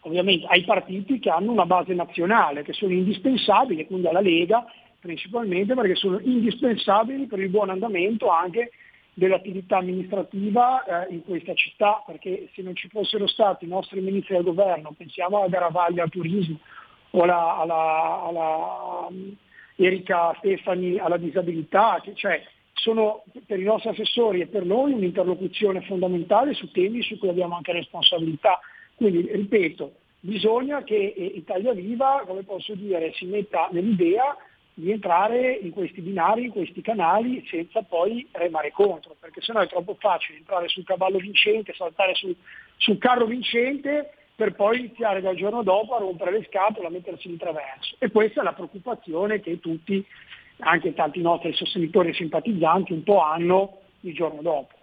ovviamente 0.00 0.46
ai 0.48 0.64
partiti 0.64 1.18
che 1.18 1.30
hanno 1.30 1.52
una 1.52 1.66
base 1.66 1.94
nazionale, 1.94 2.62
che 2.62 2.72
sono 2.72 2.92
indispensabili, 2.92 3.86
quindi 3.86 4.08
alla 4.08 4.20
Lega 4.20 4.64
principalmente 5.00 5.74
perché 5.74 5.94
sono 5.94 6.18
indispensabili 6.18 7.26
per 7.26 7.38
il 7.38 7.50
buon 7.50 7.70
andamento 7.70 8.28
anche 8.28 8.72
dell'attività 9.18 9.78
amministrativa 9.78 10.84
eh, 10.84 11.12
in 11.12 11.24
questa 11.24 11.52
città, 11.54 12.04
perché 12.06 12.50
se 12.54 12.62
non 12.62 12.76
ci 12.76 12.88
fossero 12.88 13.26
stati 13.26 13.64
i 13.64 13.68
nostri 13.68 14.00
ministri 14.00 14.36
del 14.36 14.44
governo, 14.44 14.94
pensiamo 14.96 15.42
a 15.42 15.48
Garavaglia 15.48 16.04
al 16.04 16.10
turismo 16.10 16.60
o 17.10 17.22
alla, 17.22 17.56
alla- 17.56 18.22
alla, 18.28 19.06
um, 19.08 19.34
Erika 19.74 20.34
Stefani 20.38 20.98
alla 20.98 21.16
disabilità, 21.16 22.00
che 22.00 22.14
cioè 22.14 22.40
sono 22.72 23.24
per 23.44 23.58
i 23.58 23.64
nostri 23.64 23.90
assessori 23.90 24.40
e 24.40 24.46
per 24.46 24.64
noi 24.64 24.92
un'interlocuzione 24.92 25.80
fondamentale 25.82 26.54
su 26.54 26.70
temi 26.70 27.02
su 27.02 27.18
cui 27.18 27.28
abbiamo 27.28 27.56
anche 27.56 27.72
responsabilità. 27.72 28.60
Quindi, 28.94 29.28
ripeto, 29.32 29.94
bisogna 30.20 30.84
che 30.84 31.12
eh, 31.16 31.24
Italia 31.24 31.72
Viva, 31.72 32.22
come 32.24 32.44
posso 32.44 32.74
dire, 32.76 33.12
si 33.14 33.26
metta 33.26 33.68
nell'idea 33.72 34.36
di 34.78 34.92
entrare 34.92 35.54
in 35.54 35.72
questi 35.72 36.00
binari, 36.00 36.44
in 36.44 36.50
questi 36.52 36.80
canali, 36.82 37.44
senza 37.50 37.82
poi 37.82 38.28
remare 38.30 38.70
contro, 38.70 39.16
perché 39.18 39.40
sennò 39.40 39.58
è 39.58 39.66
troppo 39.66 39.96
facile 39.98 40.38
entrare 40.38 40.68
sul 40.68 40.84
cavallo 40.84 41.18
vincente, 41.18 41.74
saltare 41.74 42.14
sul, 42.14 42.36
sul 42.76 42.96
carro 42.98 43.26
vincente 43.26 44.12
per 44.36 44.54
poi 44.54 44.78
iniziare 44.78 45.20
dal 45.20 45.34
giorno 45.34 45.64
dopo 45.64 45.96
a 45.96 45.98
rompere 45.98 46.30
le 46.30 46.46
scatole, 46.48 46.86
a 46.86 46.90
mettersi 46.90 47.28
in 47.28 47.38
traverso. 47.38 47.96
E 47.98 48.08
questa 48.12 48.40
è 48.40 48.44
la 48.44 48.52
preoccupazione 48.52 49.40
che 49.40 49.58
tutti, 49.58 50.04
anche 50.58 50.94
tanti 50.94 51.20
nostri 51.20 51.52
sostenitori 51.54 52.10
e 52.10 52.14
simpatizzanti, 52.14 52.92
un 52.92 53.02
po' 53.02 53.20
hanno 53.20 53.80
il 54.02 54.14
giorno 54.14 54.42
dopo. 54.42 54.74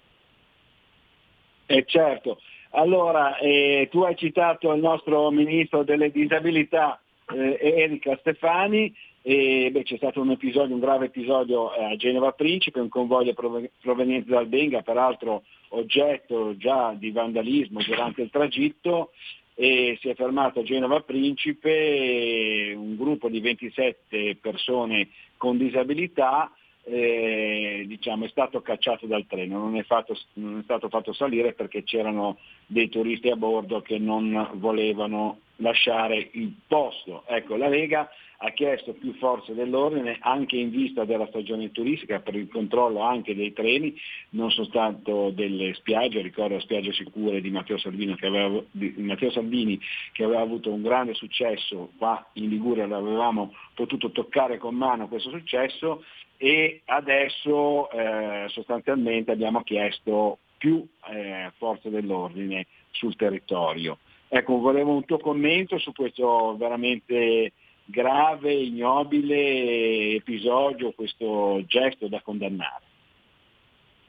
Eh, 1.68 1.86
certo. 1.86 2.42
Allora, 2.72 3.38
eh, 3.38 3.88
tu 3.90 4.02
hai 4.02 4.18
citato 4.18 4.74
il 4.74 4.82
nostro 4.82 5.32
ministro 5.32 5.84
delle 5.84 6.12
disabilità, 6.12 7.00
eh, 7.34 7.58
Erika 7.62 8.18
Stefani, 8.18 8.94
e 9.28 9.72
beh, 9.72 9.82
c'è 9.82 9.98
stato 9.98 10.22
un 10.22 10.30
episodio, 10.30 10.76
un 10.76 10.80
grave 10.80 11.08
episodio 11.08 11.74
eh, 11.74 11.84
a 11.84 11.96
Genova 11.96 12.34
Principe, 12.34 12.80
un 12.80 12.90
convoglio 12.90 13.34
prov- 13.34 13.72
proveniente 13.82 14.30
dal 14.30 14.46
Benga, 14.46 14.84
peraltro 14.84 15.46
oggetto 15.70 16.56
già 16.58 16.94
di 16.94 17.10
vandalismo 17.10 17.82
durante 17.82 18.22
il 18.22 18.30
tragitto, 18.30 19.14
e 19.56 19.98
si 20.00 20.10
è 20.10 20.14
fermato 20.14 20.60
a 20.60 20.64
Genova 20.64 21.02
Principe 21.02 21.72
eh, 21.72 22.76
un 22.76 22.96
gruppo 22.96 23.28
di 23.28 23.40
27 23.40 24.38
persone 24.40 25.10
con 25.38 25.58
disabilità 25.58 26.52
eh, 26.84 27.84
diciamo, 27.88 28.26
è 28.26 28.30
stato 28.30 28.62
cacciato 28.62 29.08
dal 29.08 29.26
treno, 29.26 29.58
non 29.58 29.76
è, 29.76 29.82
fatto- 29.86 30.16
non 30.34 30.60
è 30.60 30.62
stato 30.62 30.88
fatto 30.88 31.14
salire 31.14 31.54
perché 31.54 31.84
c'erano 31.84 32.38
dei 32.68 32.90
turisti 32.90 33.30
a 33.30 33.36
bordo 33.36 33.82
che 33.82 33.98
non 33.98 34.52
volevano 34.54 35.40
lasciare 35.58 36.30
il 36.34 36.54
posto. 36.68 37.24
Ecco, 37.28 37.56
la 37.56 37.68
Lega 37.68 38.10
ha 38.38 38.52
chiesto 38.52 38.94
più 38.94 39.14
forze 39.14 39.54
dell'ordine 39.54 40.18
anche 40.20 40.58
in 40.58 40.70
vista 40.70 41.06
della 41.06 41.28
stagione 41.28 41.72
turistica 41.72 42.20
per 42.20 42.36
il 42.36 42.50
controllo 42.50 43.00
anche 43.02 43.36
dei 43.36 43.54
treni, 43.54 43.96
non 44.32 44.52
soltanto 44.52 45.30
delle 45.30 45.74
spiagge, 45.76 46.22
ricordo 46.22 46.56
la 46.56 46.60
spiaggia 46.60 46.92
sicure 46.92 47.42
di 47.42 47.50
Matteo 47.50 47.78
Salvini 47.78 48.16
che 48.16 48.28
aveva, 48.28 48.62
Matteo 48.98 49.32
Salvini, 49.32 49.80
che 50.12 50.24
aveva 50.24 50.42
avuto 50.42 50.72
un 50.72 50.82
grande 50.82 51.14
successo, 51.14 51.92
qua 51.98 52.26
in 52.34 52.50
Liguria 52.50 52.86
l'avevamo 52.86 53.54
potuto 53.74 54.12
toccare 54.12 54.58
con 54.58 54.76
mano 54.76 55.08
questo 55.08 55.30
successo 55.30 56.04
e 56.38 56.82
adesso 56.86 57.90
eh, 57.92 58.46
sostanzialmente 58.50 59.32
abbiamo 59.32 59.64
chiesto 59.64 60.40
più 60.58 60.86
eh, 61.10 61.52
forze 61.58 61.90
dell'ordine 61.90 62.66
sul 62.92 63.16
territorio. 63.16 63.98
Ecco, 64.38 64.60
volevo 64.60 64.94
un 64.94 65.06
tuo 65.06 65.18
commento 65.18 65.78
su 65.78 65.94
questo 65.94 66.58
veramente 66.58 67.54
grave, 67.86 68.52
ignobile 68.52 70.16
episodio, 70.16 70.92
questo 70.92 71.64
gesto 71.68 72.10
da 72.10 72.20
condannare. 72.22 72.84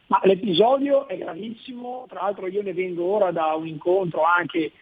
Ma 0.08 0.18
l'episodio 0.24 1.06
è 1.06 1.16
gravissimo, 1.16 2.06
tra 2.08 2.22
l'altro 2.22 2.48
io 2.48 2.60
ne 2.60 2.72
vengo 2.72 3.04
ora 3.04 3.30
da 3.30 3.54
un 3.54 3.68
incontro 3.68 4.24
anche 4.24 4.72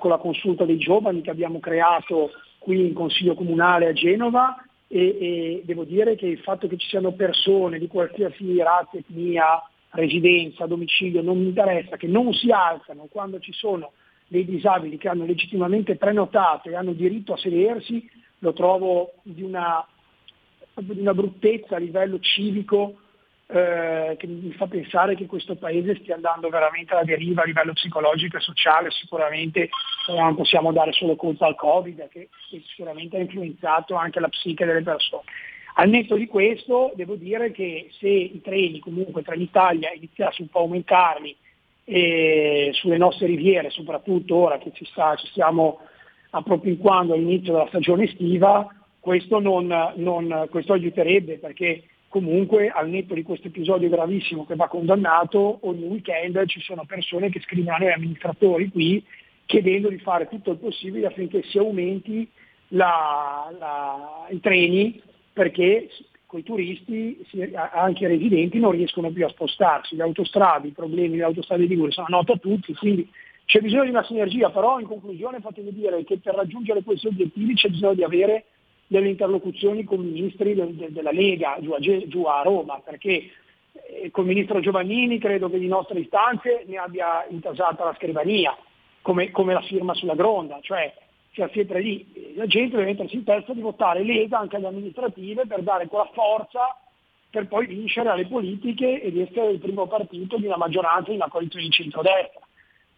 con 0.00 0.10
la 0.10 0.18
consulta 0.18 0.64
dei 0.64 0.78
giovani 0.78 1.20
che 1.20 1.30
abbiamo 1.30 1.60
creato 1.60 2.32
qui 2.58 2.88
in 2.88 2.92
Consiglio 2.92 3.34
Comunale 3.34 3.86
a 3.86 3.92
Genova 3.92 4.56
e, 4.88 4.98
e 5.20 5.62
devo 5.64 5.84
dire 5.84 6.16
che 6.16 6.26
il 6.26 6.40
fatto 6.40 6.66
che 6.66 6.76
ci 6.76 6.88
siano 6.88 7.12
persone 7.12 7.78
di 7.78 7.86
qualsiasi 7.86 8.60
razza, 8.60 8.96
etnia, 8.96 9.62
residenza, 9.90 10.66
domicilio, 10.66 11.22
non 11.22 11.38
mi 11.38 11.46
interessa, 11.46 11.96
che 11.96 12.08
non 12.08 12.32
si 12.32 12.50
alzano 12.50 13.06
quando 13.08 13.38
ci 13.38 13.52
sono 13.52 13.92
dei 14.28 14.44
disabili 14.44 14.98
che 14.98 15.08
hanno 15.08 15.24
legittimamente 15.24 15.96
prenotato 15.96 16.68
e 16.68 16.76
hanno 16.76 16.92
diritto 16.92 17.32
a 17.32 17.38
sedersi, 17.38 18.08
lo 18.40 18.52
trovo 18.52 19.14
di 19.22 19.42
una, 19.42 19.84
di 20.74 21.00
una 21.00 21.14
bruttezza 21.14 21.76
a 21.76 21.80
livello 21.80 22.20
civico 22.20 22.98
eh, 23.50 24.14
che 24.18 24.26
mi 24.26 24.52
fa 24.52 24.66
pensare 24.66 25.14
che 25.16 25.24
questo 25.24 25.56
paese 25.56 25.96
stia 25.96 26.16
andando 26.16 26.50
veramente 26.50 26.92
alla 26.92 27.04
deriva 27.04 27.42
a 27.42 27.46
livello 27.46 27.72
psicologico 27.72 28.36
e 28.36 28.40
sociale, 28.40 28.90
sicuramente 28.90 29.70
non 30.08 30.36
possiamo 30.36 30.70
dare 30.70 30.92
solo 30.92 31.16
colpa 31.16 31.46
al 31.46 31.56
Covid, 31.56 32.08
che, 32.08 32.28
che 32.50 32.62
sicuramente 32.68 33.16
ha 33.16 33.20
influenzato 33.20 33.94
anche 33.94 34.20
la 34.20 34.28
psiche 34.28 34.66
delle 34.66 34.82
persone. 34.82 35.22
Al 35.74 35.88
netto 35.88 36.16
di 36.16 36.26
questo 36.26 36.92
devo 36.94 37.14
dire 37.14 37.50
che 37.52 37.88
se 37.98 38.08
i 38.08 38.40
treni 38.42 38.80
comunque 38.80 39.22
Trenitalia 39.22 39.92
iniziasse 39.92 40.42
un 40.42 40.48
po' 40.48 40.58
a 40.58 40.62
aumentarli 40.62 41.36
eh, 41.90 42.68
sulle 42.74 42.98
nostre 42.98 43.26
riviere, 43.26 43.70
soprattutto 43.70 44.36
ora 44.36 44.58
che 44.58 44.72
ci, 44.74 44.84
sta, 44.84 45.16
ci 45.16 45.26
stiamo 45.28 45.78
appropinquando 46.30 47.14
all'inizio 47.14 47.52
della 47.54 47.68
stagione 47.68 48.04
estiva, 48.04 48.68
questo, 49.00 49.40
non, 49.40 49.66
non- 49.96 50.46
questo 50.50 50.74
aiuterebbe 50.74 51.38
perché 51.38 51.84
comunque 52.08 52.68
al 52.68 52.90
netto 52.90 53.14
di 53.14 53.22
questo 53.22 53.46
episodio 53.48 53.88
gravissimo 53.88 54.44
che 54.44 54.54
va 54.54 54.68
condannato, 54.68 55.60
ogni 55.62 55.84
weekend 55.84 56.44
ci 56.46 56.60
sono 56.60 56.84
persone 56.84 57.30
che 57.30 57.40
scrivono 57.40 57.76
agli 57.76 57.88
amministratori 57.88 58.68
qui 58.68 59.02
chiedendo 59.46 59.88
di 59.88 59.98
fare 59.98 60.28
tutto 60.28 60.50
il 60.50 60.58
possibile 60.58 61.06
affinché 61.06 61.42
si 61.44 61.56
aumenti 61.56 62.28
la- 62.68 63.50
la- 63.58 64.26
i 64.30 64.40
treni 64.40 65.00
perché 65.32 65.88
con 66.28 66.40
i 66.40 66.42
turisti, 66.42 67.24
anche 67.72 68.04
i 68.04 68.06
residenti, 68.06 68.58
non 68.58 68.72
riescono 68.72 69.10
più 69.10 69.24
a 69.24 69.30
spostarsi. 69.30 69.96
Le 69.96 70.02
autostrade, 70.02 70.68
i 70.68 70.72
problemi 70.72 71.12
delle 71.12 71.22
autostrade 71.22 71.62
di 71.62 71.68
Ligure 71.68 71.90
sono 71.90 72.06
noti 72.10 72.32
a 72.32 72.36
tutti, 72.36 72.74
quindi 72.74 73.10
c'è 73.46 73.60
bisogno 73.60 73.84
di 73.84 73.88
una 73.88 74.04
sinergia, 74.04 74.50
però 74.50 74.78
in 74.78 74.86
conclusione 74.86 75.40
fatemi 75.40 75.72
dire 75.72 76.04
che 76.04 76.18
per 76.18 76.34
raggiungere 76.34 76.82
questi 76.82 77.06
obiettivi 77.06 77.54
c'è 77.54 77.70
bisogno 77.70 77.94
di 77.94 78.04
avere 78.04 78.44
delle 78.88 79.08
interlocuzioni 79.08 79.84
con 79.84 80.00
i 80.02 80.10
ministri 80.10 80.52
de- 80.52 80.76
de- 80.76 80.92
della 80.92 81.12
Lega 81.12 81.56
giù 81.60 81.72
a, 81.72 81.78
Ge- 81.78 82.06
giù 82.08 82.24
a 82.24 82.42
Roma, 82.42 82.78
perché 82.84 83.30
eh, 83.72 84.10
col 84.10 84.26
ministro 84.26 84.60
Giovannini 84.60 85.18
credo 85.18 85.48
che 85.48 85.58
di 85.58 85.66
nostre 85.66 86.00
istanze 86.00 86.64
ne 86.66 86.76
abbia 86.76 87.26
intasata 87.30 87.84
la 87.84 87.94
scrivania, 87.94 88.54
come, 89.00 89.30
come 89.30 89.54
la 89.54 89.62
firma 89.62 89.94
sulla 89.94 90.14
gronda, 90.14 90.58
cioè 90.60 90.92
sia 91.38 91.48
sempre 91.52 91.80
lì, 91.80 92.34
la 92.34 92.46
gente 92.46 92.76
deve 92.76 92.90
mettersi 92.90 93.14
in 93.14 93.22
testa 93.22 93.52
di 93.52 93.60
votare 93.60 94.02
Lega 94.02 94.40
anche 94.40 94.56
alle 94.56 94.66
amministrative 94.66 95.46
per 95.46 95.62
dare 95.62 95.86
quella 95.86 96.10
forza 96.12 96.76
per 97.30 97.46
poi 97.46 97.66
vincere 97.66 98.08
alle 98.08 98.26
politiche 98.26 99.00
ed 99.00 99.16
essere 99.16 99.52
il 99.52 99.60
primo 99.60 99.86
partito 99.86 100.36
di 100.36 100.46
una 100.46 100.56
maggioranza 100.56 101.10
di 101.10 101.16
una 101.16 101.28
coalizione 101.28 101.66
di 101.66 101.70
centrodestra. 101.70 102.40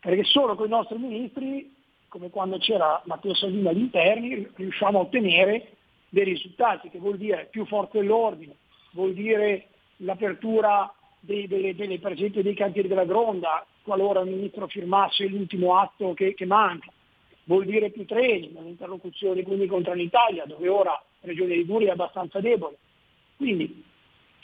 Perché 0.01 0.25
solo 0.25 0.55
con 0.55 0.67
i 0.67 0.71
nostri 0.71 0.97
ministri, 0.97 1.75
come 2.09 2.31
quando 2.31 2.57
c'era 2.57 3.03
Matteo 3.05 3.35
Salvini 3.35 3.69
agli 3.69 3.81
interni, 3.81 4.49
riusciamo 4.55 4.99
a 4.99 5.03
ottenere 5.03 5.73
dei 6.09 6.25
risultati, 6.25 6.89
che 6.89 6.99
vuol 6.99 7.19
dire 7.19 7.49
più 7.51 7.67
forte 7.67 7.99
dell'ordine, 7.99 8.55
vuol 8.93 9.13
dire 9.13 9.67
l'apertura 9.97 10.91
dei, 11.19 11.47
delle, 11.47 11.75
delle, 11.75 11.99
per 11.99 12.13
esempio 12.13 12.43
dei 12.43 12.55
cantieri 12.55 12.89
della 12.89 13.05
Gronda, 13.05 13.67
qualora 13.83 14.21
il 14.21 14.31
ministro 14.31 14.67
firmasse 14.69 15.27
l'ultimo 15.27 15.77
atto 15.77 16.15
che, 16.15 16.33
che 16.35 16.47
manca, 16.47 16.91
vuol 17.45 17.65
dire 17.65 17.91
più 17.91 18.05
treni, 18.07 18.51
un'interlocuzione 18.55 19.43
quindi 19.43 19.67
con 19.67 19.83
Trenitalia, 19.83 20.45
dove 20.47 20.69
ora 20.69 20.91
la 20.91 21.29
Regione 21.29 21.55
Liguria 21.55 21.91
è 21.91 21.93
abbastanza 21.93 22.41
debole. 22.41 22.77
Quindi 23.37 23.85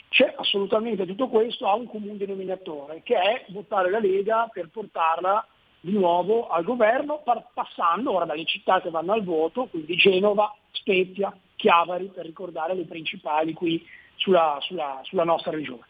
c'è 0.09 0.33
assolutamente 0.37 1.05
tutto 1.05 1.27
questo, 1.27 1.67
ha 1.67 1.75
un 1.75 1.87
comune 1.87 2.17
denominatore, 2.17 3.01
che 3.03 3.15
è 3.15 3.45
votare 3.49 3.89
la 3.89 3.99
Lega 3.99 4.49
per 4.51 4.69
portarla 4.69 5.45
di 5.79 5.91
nuovo 5.91 6.47
al 6.47 6.63
governo, 6.63 7.21
passando 7.53 8.13
ora 8.13 8.25
dalle 8.25 8.45
città 8.45 8.81
che 8.81 8.89
vanno 8.89 9.13
al 9.13 9.23
voto, 9.23 9.65
quindi 9.65 9.95
Genova, 9.95 10.53
Spezia, 10.71 11.35
Chiavari, 11.55 12.11
per 12.13 12.25
ricordare 12.25 12.73
le 12.73 12.85
principali 12.85 13.53
qui 13.53 13.85
sulla, 14.15 14.57
sulla- 14.61 14.99
sulla 15.03 15.23
nostra 15.23 15.51
regione. 15.51 15.85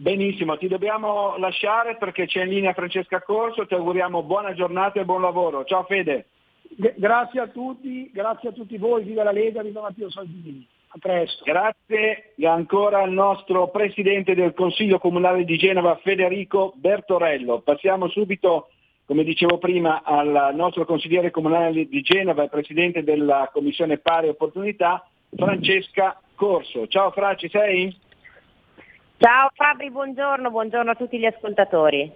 Benissimo, 0.00 0.56
ti 0.56 0.68
dobbiamo 0.68 1.36
lasciare 1.38 1.96
perché 1.96 2.26
c'è 2.26 2.44
in 2.44 2.50
linea 2.50 2.72
Francesca 2.72 3.20
Corso, 3.20 3.66
ti 3.66 3.74
auguriamo 3.74 4.22
buona 4.22 4.54
giornata 4.54 5.00
e 5.00 5.04
buon 5.04 5.22
lavoro. 5.22 5.64
Ciao 5.64 5.82
Fede. 5.82 6.26
Grazie 6.94 7.40
a 7.40 7.48
tutti, 7.48 8.08
grazie 8.12 8.50
a 8.50 8.52
tutti 8.52 8.78
voi, 8.78 9.02
viva 9.02 9.24
la 9.24 9.32
Lega, 9.32 9.60
viva 9.60 9.80
Matteo 9.80 10.08
Salvini. 10.08 10.64
A 10.90 10.98
presto. 11.00 11.42
Grazie 11.42 12.32
ancora 12.44 13.02
al 13.02 13.10
nostro 13.10 13.70
Presidente 13.70 14.36
del 14.36 14.54
Consiglio 14.54 15.00
Comunale 15.00 15.42
di 15.42 15.56
Genova, 15.56 15.96
Federico 15.96 16.74
Bertorello. 16.76 17.58
Passiamo 17.62 18.08
subito, 18.08 18.68
come 19.04 19.24
dicevo 19.24 19.58
prima, 19.58 20.02
al 20.04 20.52
nostro 20.54 20.84
consigliere 20.84 21.32
comunale 21.32 21.88
di 21.88 22.02
Genova 22.02 22.44
e 22.44 22.48
Presidente 22.48 23.02
della 23.02 23.50
Commissione 23.52 23.98
Pari 23.98 24.28
Opportunità, 24.28 25.04
Francesca 25.34 26.20
Corso. 26.36 26.86
Ciao 26.86 27.10
Fra, 27.10 27.34
ci 27.34 27.48
sei? 27.48 28.06
Ciao 29.20 29.50
Fabri, 29.52 29.90
buongiorno, 29.90 30.48
buongiorno 30.48 30.92
a 30.92 30.94
tutti 30.94 31.18
gli 31.18 31.24
ascoltatori. 31.24 32.08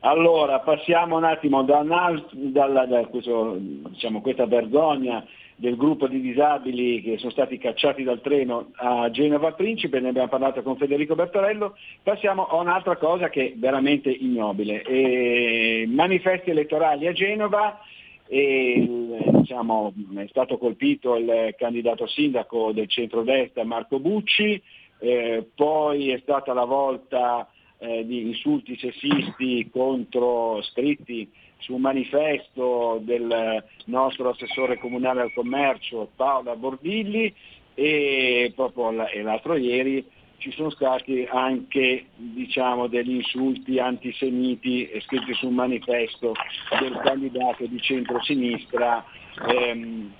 Allora, 0.00 0.58
passiamo 0.58 1.16
un 1.16 1.22
attimo 1.22 1.62
da, 1.62 1.78
un 1.78 1.92
alt- 1.92 2.34
dalla- 2.34 2.84
da 2.84 3.06
questo, 3.06 3.56
diciamo, 3.58 4.20
questa 4.20 4.44
vergogna 4.44 5.24
del 5.54 5.76
gruppo 5.76 6.08
di 6.08 6.20
disabili 6.20 7.00
che 7.00 7.16
sono 7.18 7.30
stati 7.30 7.58
cacciati 7.58 8.02
dal 8.02 8.20
treno 8.20 8.72
a 8.74 9.08
Genova 9.10 9.52
Principe, 9.52 10.00
ne 10.00 10.08
abbiamo 10.08 10.26
parlato 10.26 10.62
con 10.62 10.76
Federico 10.76 11.14
Bertorello, 11.14 11.76
passiamo 12.02 12.48
a 12.48 12.56
un'altra 12.56 12.96
cosa 12.96 13.28
che 13.28 13.52
è 13.52 13.52
veramente 13.54 14.10
ignobile. 14.10 14.82
E 14.82 15.84
manifesti 15.86 16.50
elettorali 16.50 17.06
a 17.06 17.12
Genova, 17.12 17.78
e, 18.26 18.84
diciamo, 19.30 19.92
è 20.16 20.26
stato 20.26 20.58
colpito 20.58 21.14
il 21.14 21.54
candidato 21.56 22.08
sindaco 22.08 22.72
del 22.72 22.88
centrodestra 22.88 23.62
Marco 23.62 24.00
Bucci, 24.00 24.60
eh, 25.04 25.46
poi 25.54 26.10
è 26.10 26.18
stata 26.20 26.54
la 26.54 26.64
volta 26.64 27.46
eh, 27.76 28.06
di 28.06 28.22
insulti 28.22 28.78
sessisti 28.78 29.68
contro 29.70 30.62
scritti 30.62 31.30
su 31.58 31.74
un 31.74 31.82
manifesto 31.82 33.00
del 33.02 33.62
nostro 33.86 34.30
assessore 34.30 34.78
comunale 34.78 35.20
al 35.20 35.32
commercio 35.34 36.08
Paola 36.16 36.56
Bordilli 36.56 37.34
e 37.74 38.50
proprio 38.54 38.92
l'altro 38.92 39.56
ieri 39.56 40.04
ci 40.38 40.50
sono 40.52 40.70
stati 40.70 41.26
anche 41.30 42.06
diciamo, 42.16 42.86
degli 42.86 43.16
insulti 43.16 43.78
antisemiti 43.78 44.88
eh, 44.88 45.00
scritti 45.02 45.34
su 45.34 45.48
un 45.48 45.54
manifesto 45.54 46.32
del 46.80 46.98
candidato 47.02 47.66
di 47.66 47.80
centrosinistra 47.80 49.04
ehm, 49.48 50.12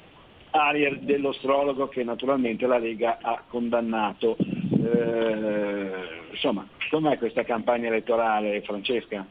Ariel 0.50 1.00
dell'astrologo 1.00 1.88
che 1.88 2.04
naturalmente 2.04 2.66
la 2.66 2.78
Lega 2.78 3.18
ha 3.20 3.42
condannato. 3.48 4.36
Eh, 4.84 6.30
insomma, 6.30 6.66
com'è 6.90 7.16
questa 7.18 7.42
campagna 7.42 7.88
elettorale 7.88 8.60
Francesca? 8.62 9.24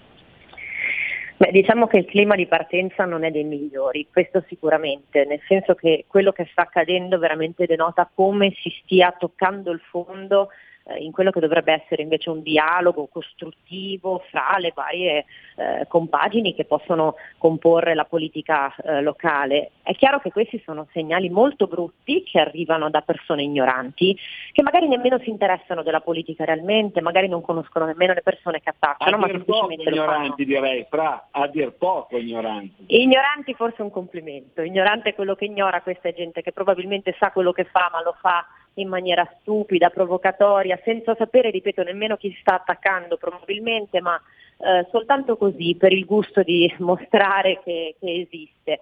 Beh, 1.38 1.52
diciamo 1.52 1.88
che 1.88 1.98
il 1.98 2.06
clima 2.06 2.36
di 2.36 2.48
partenza 2.48 3.06
non 3.06 3.24
è 3.24 3.32
dei 3.32 3.44
migliori, 3.44 4.08
questo 4.12 4.44
sicuramente, 4.48 5.26
nel 5.26 5.42
senso 5.48 5.76
che 5.76 6.06
quello 6.08 6.32
che 6.32 6.48
sta 6.52 6.62
accadendo 6.62 7.18
veramente 7.18 7.66
denota 7.66 8.10
come 8.14 8.54
si 8.62 8.74
stia 8.84 9.16
toccando 9.18 9.72
il 9.72 9.82
fondo 9.90 10.50
in 10.98 11.12
quello 11.12 11.32
che 11.32 11.40
dovrebbe 11.40 11.74
essere 11.74 12.02
invece 12.02 12.30
un 12.30 12.42
dialogo 12.42 13.08
costruttivo 13.08 14.24
fra 14.30 14.56
le 14.58 14.74
varie 14.76 15.26
eh, 15.56 15.86
compagini 15.88 16.54
che 16.54 16.66
possono 16.66 17.16
comporre 17.38 17.96
la 17.96 18.06
politica 18.06 18.74
eh, 18.76 19.02
locale. 19.02 19.72
È 19.82 19.96
chiaro 19.96 20.20
che 20.20 20.32
questi 20.32 20.62
sono 20.66 20.88
segnali 20.92 21.30
molto 21.30 21.68
brutti 21.68 22.24
che 22.24 22.40
arrivano 22.40 22.90
da 22.90 23.02
persone 23.02 23.44
ignoranti, 23.44 24.18
che 24.52 24.62
magari 24.62 24.88
nemmeno 24.88 25.20
si 25.20 25.30
interessano 25.30 25.84
della 25.84 26.02
politica 26.02 26.44
realmente, 26.44 27.02
magari 27.02 27.28
non 27.28 27.42
conoscono 27.42 27.86
nemmeno 27.86 28.14
le 28.14 28.22
persone 28.22 28.60
che 28.60 28.70
attaccano, 28.70 29.18
ma 29.18 29.28
poco 29.28 29.38
semplicemente 29.38 29.84
fanno. 29.84 29.96
ignoranti 29.96 30.46
direi, 30.46 30.86
fra, 30.90 31.28
a 31.32 31.48
dir 31.48 31.72
poco 31.74 32.18
ignoranti. 32.18 32.86
Ignoranti 32.88 33.54
forse 33.54 33.78
è 33.78 33.82
un 33.82 33.92
complimento, 33.92 34.62
ignorante 34.62 35.10
è 35.10 35.16
quello 35.16 35.36
che 35.36 35.46
ignora, 35.46 35.82
questa 35.82 36.10
è 36.10 36.14
gente 36.14 36.42
che 36.42 36.52
probabilmente 36.52 37.16
sa 37.18 37.32
quello 37.32 37.52
che 37.52 37.64
fa 37.66 37.90
ma 37.92 38.02
lo 38.02 38.16
fa 38.20 38.46
in 38.76 38.88
maniera 38.88 39.28
stupida, 39.40 39.90
provocatoria, 39.90 40.80
senza 40.84 41.16
sapere, 41.16 41.52
ripeto, 41.52 41.84
nemmeno 41.84 42.18
chi 42.18 42.36
sta 42.40 42.56
attaccando 42.56 43.18
probabilmente, 43.18 44.02
ma 44.02 44.20
eh, 44.58 44.88
soltanto 44.92 45.38
così 45.38 45.76
per 45.76 45.92
il 45.92 46.06
gusto 46.06 46.42
di 46.42 46.74
mostrare 46.80 47.62
che, 47.64 47.96
che 48.00 48.28
esiste. 48.30 48.80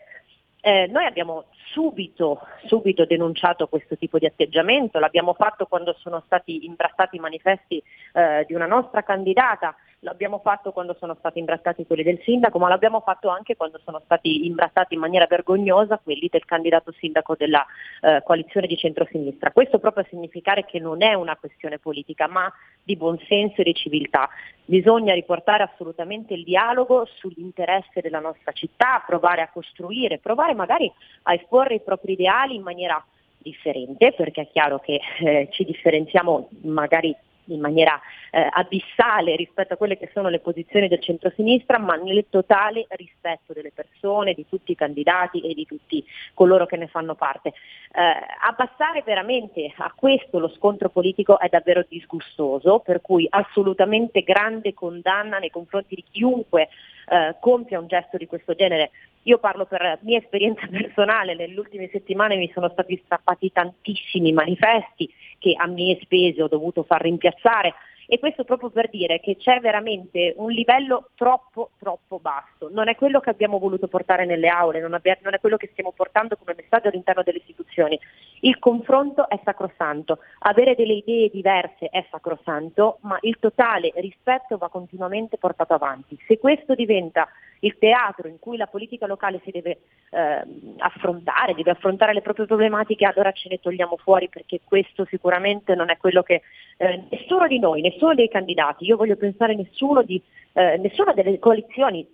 Eh, 0.64 0.88
noi 0.88 1.06
abbiamo 1.06 1.46
subito, 1.72 2.40
subito 2.66 3.06
denunciato 3.06 3.68
questo 3.68 3.98
tipo 3.98 4.20
di 4.20 4.28
atteggiamento, 4.28 5.00
l'abbiamo 5.00 5.34
fatto 5.34 5.66
quando 5.66 5.96
sono 5.98 6.22
stati 6.26 6.66
imbrattati 6.66 7.16
i 7.16 7.20
manifesti 7.20 7.82
eh, 8.14 8.46
di 8.48 8.54
una 8.54 8.68
nostra 8.68 9.02
candidata, 9.02 9.76
l'abbiamo 10.02 10.40
fatto 10.40 10.72
quando 10.72 10.96
sono 11.00 11.16
stati 11.20 11.40
imbrattati 11.40 11.86
quelli 11.86 12.04
del 12.04 12.20
sindaco, 12.24 12.58
ma 12.58 12.68
l'abbiamo 12.68 13.02
fatto 13.02 13.30
anche 13.30 13.56
quando 13.56 13.80
sono 13.84 14.02
stati 14.04 14.46
imbrattati 14.46 14.96
in 14.96 15.00
maniera 15.00 15.28
vergognosa 15.28 16.00
quelli 16.04 16.28
del 16.32 16.46
candidato 16.46 16.92
sindaco 16.92 17.36
della 17.36 17.66
eh, 18.02 18.22
coalizione 18.24 18.68
di 18.68 18.78
centrosinistra. 18.78 19.52
Questo 19.52 19.80
proprio 19.80 20.04
a 20.04 20.08
significare 20.10 20.66
che 20.66 20.80
non 20.80 21.04
è 21.04 21.14
una 21.14 21.36
questione 21.36 21.78
politica, 21.78 22.28
ma 22.28 22.52
di 22.84 22.96
buonsenso 22.96 23.62
e 23.62 23.64
di 23.64 23.74
civiltà. 23.74 24.30
Bisogna 24.66 25.14
riportare 25.14 25.64
assolutamente 25.64 26.34
il 26.34 26.44
dialogo 26.44 27.06
sull'interesse 27.06 28.02
della 28.02 28.20
nostra 28.20 28.52
città, 28.54 29.04
provare 29.06 29.42
a 29.42 29.50
costruire, 29.50 30.18
provare 30.18 30.56
magari 30.56 30.92
a 31.24 31.34
esporre 31.34 31.76
i 31.76 31.82
propri 31.82 32.14
ideali 32.14 32.56
in 32.56 32.64
maniera 32.64 33.04
differente, 33.38 34.14
perché 34.14 34.42
è 34.42 34.48
chiaro 34.52 34.80
che 34.80 35.00
eh, 35.20 35.48
ci 35.52 35.64
differenziamo 35.64 36.50
magari 36.62 37.16
in 37.46 37.60
maniera 37.60 38.00
eh, 38.32 38.48
abissale 38.52 39.36
rispetto 39.36 39.74
a 39.74 39.78
quelle 39.78 39.98
che 39.98 40.10
sono 40.14 40.30
le 40.30 40.40
posizioni 40.40 40.88
del 40.88 41.02
centrosinistra, 41.02 41.80
ma 41.80 41.96
nel 41.96 42.26
totale 42.30 42.86
rispetto 42.90 43.54
delle 43.54 43.72
persone, 43.72 44.34
di 44.34 44.46
tutti 44.48 44.72
i 44.72 44.76
candidati 44.76 45.42
e 45.42 45.54
di 45.54 45.66
tutti 45.66 46.04
coloro 46.34 46.66
che 46.66 46.78
ne 46.78 46.88
fanno 46.88 47.16
parte. 47.16 47.50
Eh, 47.50 48.02
abbassare 48.48 49.04
veramente 49.06 49.74
a 49.76 49.92
questo 49.96 50.40
lo 50.40 50.50
scontro 50.50 50.90
politico 50.90 51.40
è 51.40 51.50
davvero 51.50 51.86
disgustoso, 51.88 52.80
per 52.80 53.02
cui 53.02 53.28
assolutamente 53.30 54.22
grande 54.22 54.74
condanna 54.74 55.40
nei 55.40 55.50
confronti 55.50 55.96
di 55.96 56.04
chiunque 56.10 56.70
eh, 57.10 57.36
compia 57.40 57.80
un 57.80 57.88
gesto 57.88 58.18
di 58.18 58.28
questo 58.28 58.54
genere. 58.54 58.92
Io 59.24 59.38
parlo 59.38 59.66
per 59.66 60.00
mia 60.02 60.18
esperienza 60.18 60.66
personale, 60.72 61.36
nelle 61.36 61.60
ultime 61.60 61.90
settimane 61.92 62.36
mi 62.36 62.50
sono 62.54 62.70
stati 62.70 63.00
strappati 63.04 63.52
tantissimi 63.52 64.32
manifesti 64.32 65.12
che 65.38 65.54
a 65.58 65.68
mie 65.68 66.00
spese 66.02 66.44
ho 66.44 66.48
dovuto 66.48 66.84
far 66.84 67.02
rimpiazzare 67.02 67.74
e 68.14 68.20
questo 68.20 68.44
proprio 68.44 68.70
per 68.70 68.90
dire 68.90 69.22
che 69.22 69.38
c'è 69.38 69.62
veramente 69.62 70.34
un 70.36 70.52
livello 70.52 71.12
troppo 71.16 71.70
troppo 71.80 72.20
basso. 72.20 72.68
Non 72.70 72.90
è 72.90 72.96
quello 72.98 73.22
che 73.22 73.30
abbiamo 73.30 73.58
voluto 73.58 73.88
portare 73.88 74.26
nelle 74.26 74.50
aule, 74.50 74.82
non, 74.82 74.94
abbia- 74.94 75.18
non 75.22 75.34
è 75.34 75.40
quello 75.40 75.56
che 75.56 75.70
stiamo 75.72 75.94
portando 75.94 76.36
come 76.36 76.54
messaggio 76.54 76.90
all'interno 76.90 77.24
delle 77.24 77.38
istituzioni. 77.38 77.98
Il 78.42 78.60
confronto 78.60 79.30
è 79.30 79.40
sacrosanto, 79.46 80.18
avere 80.40 80.76
delle 80.76 80.96
idee 80.96 81.30
diverse 81.30 81.88
è 81.88 82.06
sacrosanto, 82.12 82.98
ma 83.04 83.18
il 83.22 83.38
totale 83.40 83.94
rispetto 83.96 84.58
va 84.58 84.68
continuamente 84.68 85.38
portato 85.38 85.74
avanti. 85.74 86.20
Se 86.28 86.38
questo 86.38 86.76
diventa 86.76 87.30
il 87.62 87.78
teatro 87.78 88.28
in 88.28 88.40
cui 88.40 88.58
la 88.58 88.68
politica 88.68 89.06
locale 89.06 89.40
si 89.44 89.52
deve 89.52 89.82
eh, 90.10 90.44
affrontare, 90.80 91.54
deve 91.54 91.72
affrontare 91.72 92.14
le 92.14 92.22
proprie 92.22 92.46
problematiche, 92.46 93.06
allora 93.06 93.32
ce 93.32 93.50
ne 93.50 93.60
togliamo 93.60 93.98
fuori 93.98 94.30
perché 94.30 94.62
questo 94.64 95.06
sicuramente 95.06 95.76
non 95.76 95.90
è 95.90 95.98
quello 95.98 96.24
che 96.24 96.42
eh, 96.78 97.04
nessuno 97.10 97.48
di 97.48 97.60
noi, 97.60 97.82
nessuno 97.82 98.01
dei 98.14 98.28
candidati, 98.28 98.86
io 98.86 98.98
voglio 98.98 99.16
pensare 99.16 99.56
nessuno 99.56 100.02
di, 100.02 100.22
eh, 100.54 100.78
nessuna 100.78 101.14
delle 101.14 101.40
coalizioni 101.40 102.06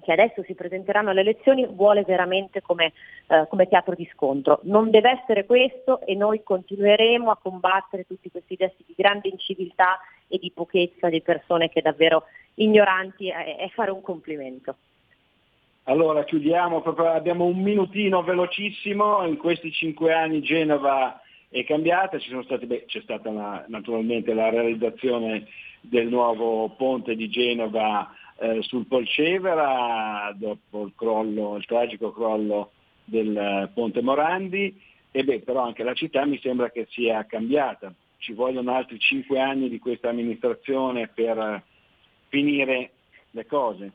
che 0.00 0.12
adesso 0.12 0.42
si 0.42 0.54
presenteranno 0.54 1.10
alle 1.10 1.20
elezioni 1.20 1.66
vuole 1.66 2.02
veramente 2.02 2.62
come, 2.62 2.92
eh, 3.26 3.46
come 3.48 3.68
teatro 3.68 3.94
di 3.94 4.08
scontro. 4.12 4.60
Non 4.62 4.90
deve 4.90 5.20
essere 5.20 5.44
questo 5.44 6.00
e 6.06 6.14
noi 6.14 6.42
continueremo 6.42 7.30
a 7.30 7.38
combattere 7.40 8.06
tutti 8.06 8.30
questi 8.30 8.56
gesti 8.56 8.84
di 8.86 8.94
grande 8.96 9.28
inciviltà 9.28 10.00
e 10.26 10.38
di 10.38 10.50
pochezza 10.54 11.08
di 11.08 11.20
persone 11.20 11.68
che 11.68 11.82
davvero 11.82 12.24
ignoranti 12.54 13.28
è, 13.28 13.56
è 13.56 13.68
fare 13.68 13.90
un 13.90 14.00
complimento. 14.00 14.76
Allora 15.84 16.24
chiudiamo, 16.24 16.82
abbiamo 16.82 17.44
un 17.46 17.60
minutino 17.60 18.22
velocissimo, 18.22 19.26
in 19.26 19.36
questi 19.36 19.72
cinque 19.72 20.12
anni 20.12 20.40
Genova 20.40 21.20
è 21.50 21.64
cambiata, 21.64 22.18
stati- 22.20 22.84
c'è 22.86 23.00
stata 23.00 23.30
la- 23.30 23.64
naturalmente 23.66 24.32
la 24.34 24.50
realizzazione 24.50 25.48
del 25.80 26.06
nuovo 26.06 26.68
ponte 26.76 27.16
di 27.16 27.28
Genova 27.28 28.08
eh, 28.38 28.62
sul 28.62 28.86
Polcevera 28.86 30.32
dopo 30.36 30.84
il, 30.86 30.92
crollo, 30.94 31.56
il 31.56 31.66
tragico 31.66 32.12
crollo 32.12 32.70
del 33.04 33.36
eh, 33.36 33.70
ponte 33.74 34.00
Morandi 34.00 34.80
e 35.10 35.24
beh, 35.24 35.40
però 35.40 35.62
anche 35.64 35.82
la 35.82 35.94
città 35.94 36.24
mi 36.24 36.38
sembra 36.38 36.70
che 36.70 36.86
sia 36.90 37.26
cambiata. 37.26 37.92
Ci 38.18 38.32
vogliono 38.32 38.72
altri 38.72 39.00
cinque 39.00 39.40
anni 39.40 39.68
di 39.68 39.80
questa 39.80 40.08
amministrazione 40.08 41.08
per 41.08 41.36
eh, 41.36 41.62
finire 42.28 42.90
le 43.30 43.46
cose. 43.46 43.92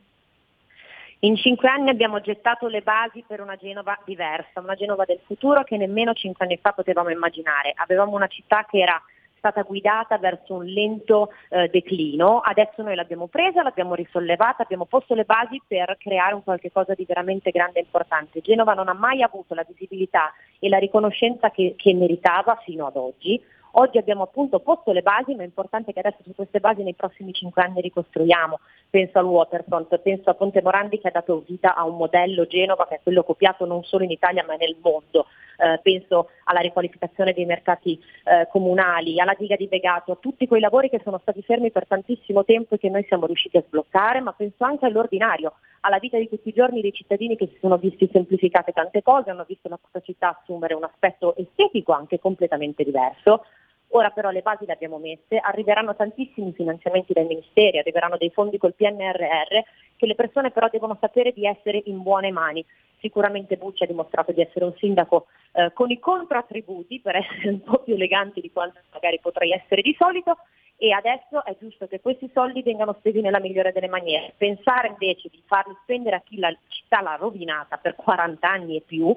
In 1.19 1.35
cinque 1.37 1.69
anni 1.69 1.89
abbiamo 1.89 2.19
gettato 2.19 2.67
le 2.67 2.81
basi 2.81 3.23
per 3.25 3.41
una 3.41 3.55
Genova 3.55 3.97
diversa, 4.05 4.59
una 4.59 4.75
Genova 4.75 5.05
del 5.05 5.21
futuro 5.25 5.63
che 5.63 5.77
nemmeno 5.77 6.13
cinque 6.13 6.45
anni 6.45 6.57
fa 6.57 6.73
potevamo 6.73 7.09
immaginare. 7.09 7.71
Avevamo 7.75 8.15
una 8.15 8.27
città 8.27 8.65
che 8.69 8.79
era 8.79 9.01
stata 9.45 9.61
guidata 9.61 10.17
verso 10.17 10.55
un 10.55 10.65
lento 10.65 11.31
eh, 11.49 11.69
declino, 11.69 12.39
adesso 12.39 12.81
noi 12.81 12.95
l'abbiamo 12.95 13.27
presa, 13.27 13.61
l'abbiamo 13.61 13.93
risollevata, 13.93 14.63
abbiamo 14.63 14.85
posto 14.85 15.13
le 15.13 15.23
basi 15.23 15.61
per 15.67 15.97
creare 15.99 16.33
un 16.33 16.43
qualche 16.43 16.71
cosa 16.71 16.95
di 16.95 17.05
veramente 17.05 17.51
grande 17.51 17.79
e 17.79 17.83
importante. 17.83 18.41
Genova 18.41 18.73
non 18.73 18.89
ha 18.89 18.93
mai 18.93 19.21
avuto 19.21 19.53
la 19.53 19.63
visibilità 19.67 20.33
e 20.59 20.67
la 20.67 20.79
riconoscenza 20.79 21.51
che, 21.51 21.75
che 21.77 21.93
meritava 21.93 22.59
fino 22.65 22.87
ad 22.87 22.95
oggi. 22.95 23.39
Oggi 23.77 23.97
abbiamo 23.97 24.23
appunto 24.23 24.60
posto 24.60 24.93
le 24.93 25.02
basi, 25.02 25.35
ma 25.35 25.41
è 25.41 25.45
importante 25.45 25.91
che 25.91 25.99
adesso 25.99 26.23
su 26.23 26.34
queste 26.34 26.61
basi 26.61 26.81
nei 26.81 26.93
prossimi 26.93 27.34
cinque 27.34 27.61
anni 27.61 27.81
ricostruiamo. 27.81 28.60
Penso 28.89 29.19
al 29.19 29.26
Waterfront, 29.26 29.97
penso 29.97 30.30
a 30.30 30.34
Ponte 30.34 30.61
Morandi 30.61 30.97
che 30.97 31.10
ha 31.10 31.11
dato 31.11 31.43
vita 31.45 31.76
a 31.76 31.84
un 31.84 31.97
modello 31.97 32.47
Genova 32.47 32.88
che 32.88 32.95
è 32.95 32.99
quello 33.03 33.23
copiato 33.23 33.65
non 33.65 33.84
solo 33.84 34.06
in 34.06 34.11
Italia 34.11 34.45
ma 34.47 34.56
nel 34.56 34.77
mondo. 34.81 35.26
Eh, 35.57 35.80
penso 35.84 36.30
alla 36.45 36.61
riqualificazione 36.61 37.34
dei 37.34 37.45
mercati 37.45 38.02
eh, 38.23 38.47
comunali, 38.49 39.19
alla 39.19 39.35
diga 39.38 39.57
di 39.57 39.68
Begato, 39.68 40.14
a 40.14 40.18
tutti 40.22 40.47
quei 40.47 40.61
lavori 40.61 40.89
che 40.89 41.02
sono 41.03 41.18
stati 41.18 41.41
fermi 41.41 41.72
per 41.72 41.85
tantissimo 41.85 42.45
tempo 42.45 42.76
e 42.76 42.77
che 42.77 42.89
noi 42.89 43.03
siamo 43.07 43.26
riusciti 43.26 43.57
a 43.57 43.64
sbloccare, 43.65 44.22
ma 44.22 44.31
penso 44.31 44.64
anche 44.64 44.85
all'ordinario, 44.85 45.53
alla 45.81 45.99
vita 45.99 46.18
di 46.18 46.30
tutti 46.30 46.47
i 46.49 46.53
giorni 46.53 46.81
dei 46.81 46.93
cittadini 46.93 47.35
che 47.35 47.47
si 47.47 47.57
sono 47.60 47.77
visti 47.77 48.10
semplificate 48.11 48.72
tante 48.72 49.02
cose, 49.02 49.31
hanno 49.31 49.45
visto 49.45 49.68
la 49.68 49.80
nostra 49.81 49.99
città 50.02 50.38
assumere 50.39 50.73
un 50.73 50.84
aspetto 50.84 51.35
estetico 51.35 51.91
anche 51.91 52.19
completamente 52.19 52.84
diverso. 52.84 53.43
Ora 53.89 54.09
però 54.09 54.29
le 54.29 54.41
basi 54.41 54.65
le 54.65 54.73
abbiamo 54.73 54.97
messe, 54.97 55.37
arriveranno 55.37 55.95
tantissimi 55.95 56.51
finanziamenti 56.53 57.13
dai 57.13 57.25
ministeri, 57.25 57.77
arriveranno 57.77 58.17
dei 58.17 58.29
fondi 58.29 58.57
col 58.57 58.73
PNRR 58.73 59.59
che 59.95 60.05
le 60.05 60.15
persone 60.15 60.51
però 60.51 60.67
devono 60.69 60.97
sapere 60.99 61.31
di 61.31 61.45
essere 61.45 61.81
in 61.85 62.01
buone 62.01 62.31
mani. 62.31 62.65
Sicuramente 62.99 63.55
Bucci 63.55 63.83
ha 63.83 63.87
dimostrato 63.87 64.31
di 64.31 64.41
essere 64.41 64.65
un 64.65 64.73
sindaco 64.77 65.27
eh, 65.53 65.71
con 65.73 65.91
i 65.91 65.99
controattributi 65.99 66.99
per 66.99 67.15
essere 67.15 67.49
un 67.49 67.61
po' 67.61 67.79
più 67.79 67.93
eleganti 67.93 68.41
di 68.41 68.51
quanto 68.51 68.79
magari 68.91 69.19
potrei 69.19 69.51
essere 69.51 69.81
di 69.81 69.95
solito 69.97 70.37
e 70.77 70.91
adesso 70.91 71.45
è 71.45 71.55
giusto 71.57 71.87
che 71.87 72.01
questi 72.01 72.29
soldi 72.33 72.61
vengano 72.61 72.95
spesi 72.99 73.21
nella 73.21 73.39
migliore 73.39 73.71
delle 73.71 73.87
maniere. 73.87 74.33
Pensare 74.37 74.89
invece 74.89 75.29
di 75.29 75.41
farli 75.45 75.75
spendere 75.83 76.17
a 76.17 76.21
chi 76.21 76.37
la 76.37 76.53
città 76.67 77.01
l'ha 77.01 77.15
rovinata 77.15 77.77
per 77.77 77.95
40 77.95 78.49
anni 78.49 78.75
e 78.75 78.81
più 78.81 79.15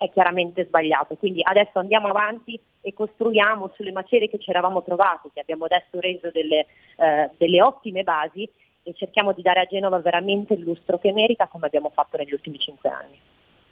è 0.00 0.10
chiaramente 0.10 0.64
sbagliato. 0.64 1.14
Quindi 1.16 1.42
adesso 1.42 1.78
andiamo 1.78 2.08
avanti 2.08 2.58
e 2.80 2.94
costruiamo 2.94 3.72
sulle 3.74 3.92
macerie 3.92 4.30
che 4.30 4.38
ci 4.38 4.48
eravamo 4.48 4.82
trovati, 4.82 5.28
che 5.34 5.40
abbiamo 5.40 5.66
adesso 5.66 6.00
reso 6.00 6.30
delle, 6.30 6.64
eh, 6.96 7.30
delle 7.36 7.60
ottime 7.60 8.02
basi 8.02 8.48
e 8.82 8.94
cerchiamo 8.94 9.32
di 9.32 9.42
dare 9.42 9.60
a 9.60 9.66
Genova 9.66 9.98
veramente 9.98 10.54
il 10.54 10.62
lustro 10.62 10.98
che 10.98 11.12
merita 11.12 11.48
come 11.48 11.66
abbiamo 11.66 11.90
fatto 11.90 12.16
negli 12.16 12.32
ultimi 12.32 12.58
cinque 12.58 12.88
anni. 12.88 13.18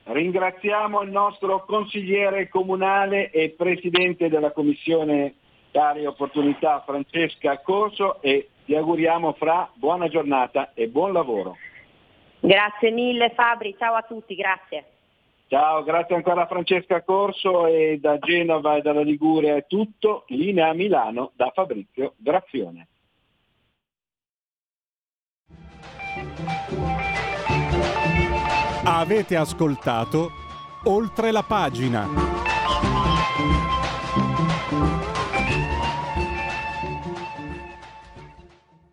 Ringraziamo 0.02 1.00
il 1.00 1.10
nostro 1.10 1.64
consigliere 1.64 2.50
comunale 2.50 3.30
e 3.30 3.54
presidente 3.56 4.28
della 4.28 4.50
Commissione 4.50 5.32
Pari 5.70 6.04
Opportunità 6.04 6.82
Francesca 6.84 7.58
Corso 7.60 8.20
e 8.20 8.50
ti 8.66 8.74
auguriamo 8.74 9.32
fra 9.32 9.70
buona 9.72 10.08
giornata 10.08 10.72
e 10.74 10.88
buon 10.88 11.14
lavoro. 11.14 11.56
Grazie 12.40 12.90
mille 12.90 13.30
Fabri, 13.30 13.74
ciao 13.78 13.94
a 13.94 14.02
tutti, 14.02 14.34
grazie. 14.34 14.84
Ciao, 15.48 15.82
grazie 15.82 16.14
ancora 16.14 16.42
a 16.42 16.46
Francesca 16.46 17.02
Corso 17.02 17.66
e 17.66 17.98
da 17.98 18.18
Genova 18.18 18.76
e 18.76 18.82
dalla 18.82 19.00
Liguria 19.00 19.56
è 19.56 19.64
tutto. 19.66 20.24
Linea 20.28 20.68
a 20.68 20.74
Milano 20.74 21.32
da 21.36 21.50
Fabrizio 21.54 22.12
Graffione. 22.18 22.88
Avete 28.84 29.36
ascoltato 29.36 30.28
oltre 30.84 31.30
la 31.30 31.42
pagina. 31.42 32.47